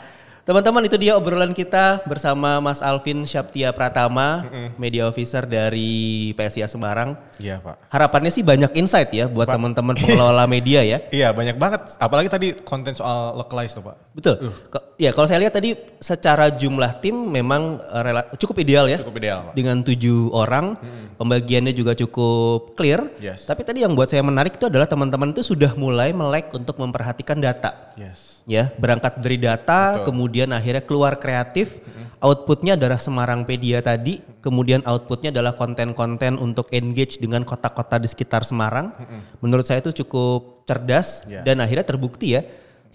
teman-teman 0.46 0.86
itu 0.86 0.94
dia 0.96 1.18
obrolan 1.18 1.52
kita 1.52 2.06
bersama 2.06 2.62
Mas 2.62 2.80
Alvin 2.80 3.26
Syaptia 3.26 3.74
Pratama, 3.74 4.46
media 4.78 5.10
officer 5.10 5.42
dari 5.44 6.30
PSIA 6.38 6.70
Semarang. 6.70 7.18
Iya 7.36 7.58
pak. 7.60 7.90
Harapannya 7.90 8.30
sih 8.30 8.46
banyak 8.46 8.70
insight 8.78 9.10
ya 9.10 9.26
buat 9.26 9.50
teman-teman 9.50 9.98
pengelola 10.00 10.46
media 10.46 10.86
ya. 10.86 11.02
Iya 11.10 11.34
banyak 11.34 11.58
banget. 11.58 11.98
Apalagi 11.98 12.30
tadi 12.30 12.48
konten 12.56 12.94
soal 12.94 13.34
localized 13.36 13.74
tuh 13.76 13.90
pak. 13.90 13.96
Betul. 14.14 14.36
Ko- 14.70 14.86
Ya 14.96 15.12
kalau 15.12 15.28
saya 15.28 15.44
lihat 15.44 15.52
tadi 15.52 15.76
secara 16.00 16.48
jumlah 16.48 17.04
tim 17.04 17.12
memang 17.12 17.84
eh, 17.84 18.00
rela- 18.00 18.32
cukup 18.40 18.64
ideal 18.64 18.88
ya. 18.88 18.96
Cukup 18.96 19.20
ideal 19.20 19.52
pak. 19.52 19.54
Dengan 19.60 19.84
tujuh 19.84 20.32
orang, 20.32 20.80
pembagiannya 21.20 21.76
juga 21.76 21.92
cukup 21.92 22.80
clear. 22.80 23.12
Yes. 23.20 23.44
Tapi 23.44 23.68
tadi 23.68 23.84
yang 23.84 23.92
buat 23.92 24.08
saya 24.08 24.24
menarik 24.24 24.56
itu 24.56 24.72
adalah 24.72 24.88
teman-teman 24.88 25.36
itu 25.36 25.44
sudah 25.44 25.76
mulai 25.76 26.16
melek 26.16 26.48
untuk 26.56 26.80
memperhatikan 26.80 27.44
data. 27.44 27.92
Yes. 28.00 28.44
ya 28.46 28.70
berangkat 28.78 29.18
dari 29.24 29.42
data 29.42 29.98
Betul. 29.98 30.06
kemudian 30.12 30.35
akhirnya 30.44 30.84
keluar 30.84 31.16
kreatif 31.16 31.80
outputnya 32.20 32.76
adalah 32.76 33.00
Semarangpedia 33.00 33.80
tadi 33.80 34.20
kemudian 34.42 34.84
outputnya 34.84 35.32
adalah 35.32 35.54
konten-konten 35.56 36.36
untuk 36.36 36.68
engage 36.76 37.22
dengan 37.22 37.46
kota-kota 37.48 37.96
di 38.02 38.10
sekitar 38.10 38.44
Semarang. 38.44 38.92
Menurut 39.40 39.64
saya 39.64 39.80
itu 39.80 40.04
cukup 40.04 40.66
cerdas 40.66 41.24
Ya. 41.30 41.46
dan 41.46 41.62
akhirnya 41.62 41.86
terbukti 41.86 42.36
ya. 42.36 42.42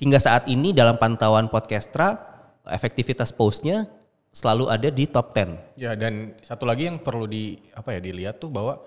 Hingga 0.01 0.19
saat 0.19 0.45
ini 0.49 0.73
dalam 0.73 0.97
pantauan 0.97 1.49
podcastra 1.53 2.19
efektivitas 2.67 3.31
postnya 3.33 3.87
selalu 4.31 4.71
ada 4.71 4.89
di 4.89 5.05
top 5.11 5.35
10 5.35 5.75
Ya 5.81 5.93
dan 5.99 6.39
satu 6.41 6.65
lagi 6.65 6.87
yang 6.87 7.03
perlu 7.03 7.27
di 7.27 7.59
apa 7.75 7.97
ya 7.97 8.01
dilihat 8.01 8.39
tuh 8.39 8.49
bahwa 8.49 8.79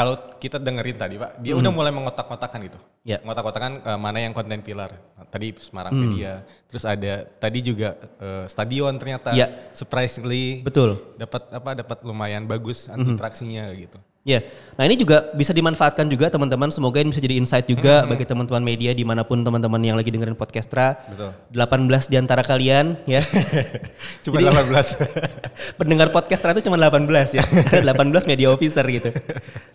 kalau 0.00 0.14
kita 0.40 0.56
dengerin 0.56 0.96
tadi 0.96 1.14
pak, 1.20 1.44
dia 1.44 1.52
udah 1.52 1.68
mulai 1.68 1.92
mengotak-kotakan 1.92 2.58
gitu. 2.64 2.78
Ya. 3.04 3.20
Mengotak-kotakan 3.20 3.84
eh, 3.84 3.98
mana 4.00 4.18
yang 4.24 4.32
konten 4.32 4.64
pilar. 4.64 4.96
Tadi 5.28 5.52
Semarang 5.60 5.92
Media, 5.94 6.42
terus 6.66 6.82
ada 6.88 7.28
tadi 7.38 7.60
juga 7.60 7.94
eh, 8.16 8.48
stadion 8.48 8.96
ternyata 8.96 9.36
Ya. 9.36 9.70
surprisingly 9.76 10.64
betul 10.64 10.96
dapat 11.20 11.42
apa 11.52 11.70
dapat 11.76 11.98
lumayan 12.02 12.48
bagus 12.48 12.88
interaksinya 12.88 13.68
gitu. 13.76 14.00
Ya, 14.20 14.44
nah 14.76 14.84
ini 14.84 15.00
juga 15.00 15.32
bisa 15.32 15.48
dimanfaatkan 15.56 16.04
juga 16.04 16.28
teman-teman. 16.28 16.68
Semoga 16.68 17.00
ini 17.00 17.08
bisa 17.08 17.24
jadi 17.24 17.40
insight 17.40 17.64
juga 17.64 18.04
bagi 18.04 18.28
teman-teman 18.28 18.60
media 18.60 18.92
di 18.92 19.00
mana 19.00 19.24
pun 19.24 19.40
teman-teman 19.40 19.80
yang 19.80 19.96
lagi 19.96 20.12
dengerin 20.12 20.36
podcastra. 20.36 21.00
Betul. 21.08 21.32
18 21.56 22.12
di 22.12 22.16
antara 22.20 22.44
kalian 22.44 23.00
ya. 23.08 23.24
Cuma 24.24 24.44
Jadi- 24.44 24.76
18. 24.76 25.00
Pendengar 25.80 26.12
podcastra 26.12 26.52
itu 26.52 26.68
cuma 26.68 26.76
18 26.76 27.08
ya. 27.32 27.40
Ada 27.80 27.96
18 27.96 28.28
media 28.28 28.52
officer 28.52 28.84
gitu. 28.92 29.08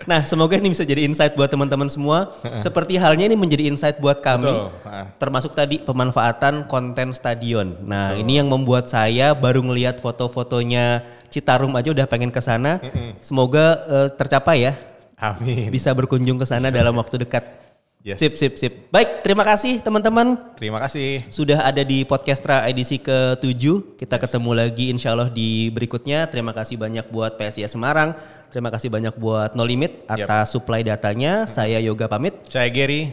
Nah, 0.05 0.21
semoga 0.29 0.61
ini 0.61 0.69
bisa 0.77 0.85
jadi 0.85 1.09
insight 1.09 1.33
buat 1.33 1.49
teman-teman 1.49 1.89
semua. 1.89 2.37
Seperti 2.61 3.01
halnya 3.01 3.25
ini 3.25 3.33
menjadi 3.33 3.65
insight 3.65 3.97
buat 3.97 4.21
kami. 4.21 4.45
Betul. 4.45 4.69
Termasuk 5.17 5.57
tadi 5.57 5.81
pemanfaatan 5.81 6.69
konten 6.69 7.17
stadion. 7.17 7.81
Nah, 7.81 8.13
ini 8.13 8.37
yang 8.37 8.53
membuat 8.53 8.85
saya 8.85 9.33
baru 9.33 9.65
ngelihat 9.65 9.97
foto-fotonya 9.97 11.01
Citarum 11.29 11.73
aja 11.75 11.89
udah 11.91 12.05
pengen 12.05 12.31
ke 12.31 12.41
sana. 12.41 12.79
Semoga 13.21 13.79
eh, 13.85 14.09
tercapai 14.13 14.69
ya. 14.69 14.73
Amin. 15.15 15.71
Bisa 15.71 15.95
berkunjung 15.95 16.35
ke 16.35 16.45
sana 16.47 16.67
dalam 16.71 16.95
waktu 16.95 17.23
dekat. 17.23 17.65
Yes. 18.05 18.21
Sip, 18.21 18.37
sip, 18.37 18.53
sip. 18.61 18.73
Baik, 18.93 19.25
terima 19.25 19.41
kasih 19.41 19.81
teman-teman. 19.81 20.37
Terima 20.61 20.77
kasih. 20.77 21.25
Sudah 21.33 21.65
ada 21.65 21.81
di 21.81 22.05
Podcastra 22.05 22.61
edisi 22.69 23.01
ke-7. 23.01 23.97
Kita 23.97 24.21
ketemu 24.21 24.53
lagi 24.53 24.93
insya 24.93 25.17
Allah 25.17 25.25
di 25.33 25.73
berikutnya. 25.73 26.29
Terima 26.29 26.53
kasih 26.53 26.77
banyak 26.77 27.09
buat 27.09 27.33
PSIS 27.33 27.73
Semarang. 27.73 28.13
Terima 28.53 28.69
kasih 28.69 28.93
banyak 28.93 29.17
buat 29.17 29.57
No 29.57 29.65
Limit 29.65 30.05
atas 30.05 30.53
supply 30.53 30.85
datanya. 30.85 31.49
Saya 31.49 31.81
Yoga 31.81 32.05
pamit. 32.05 32.37
Saya 32.45 32.69
Gary. 32.69 33.09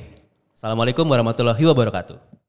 Assalamualaikum 0.52 1.08
warahmatullahi 1.08 1.64
wabarakatuh. 1.64 2.41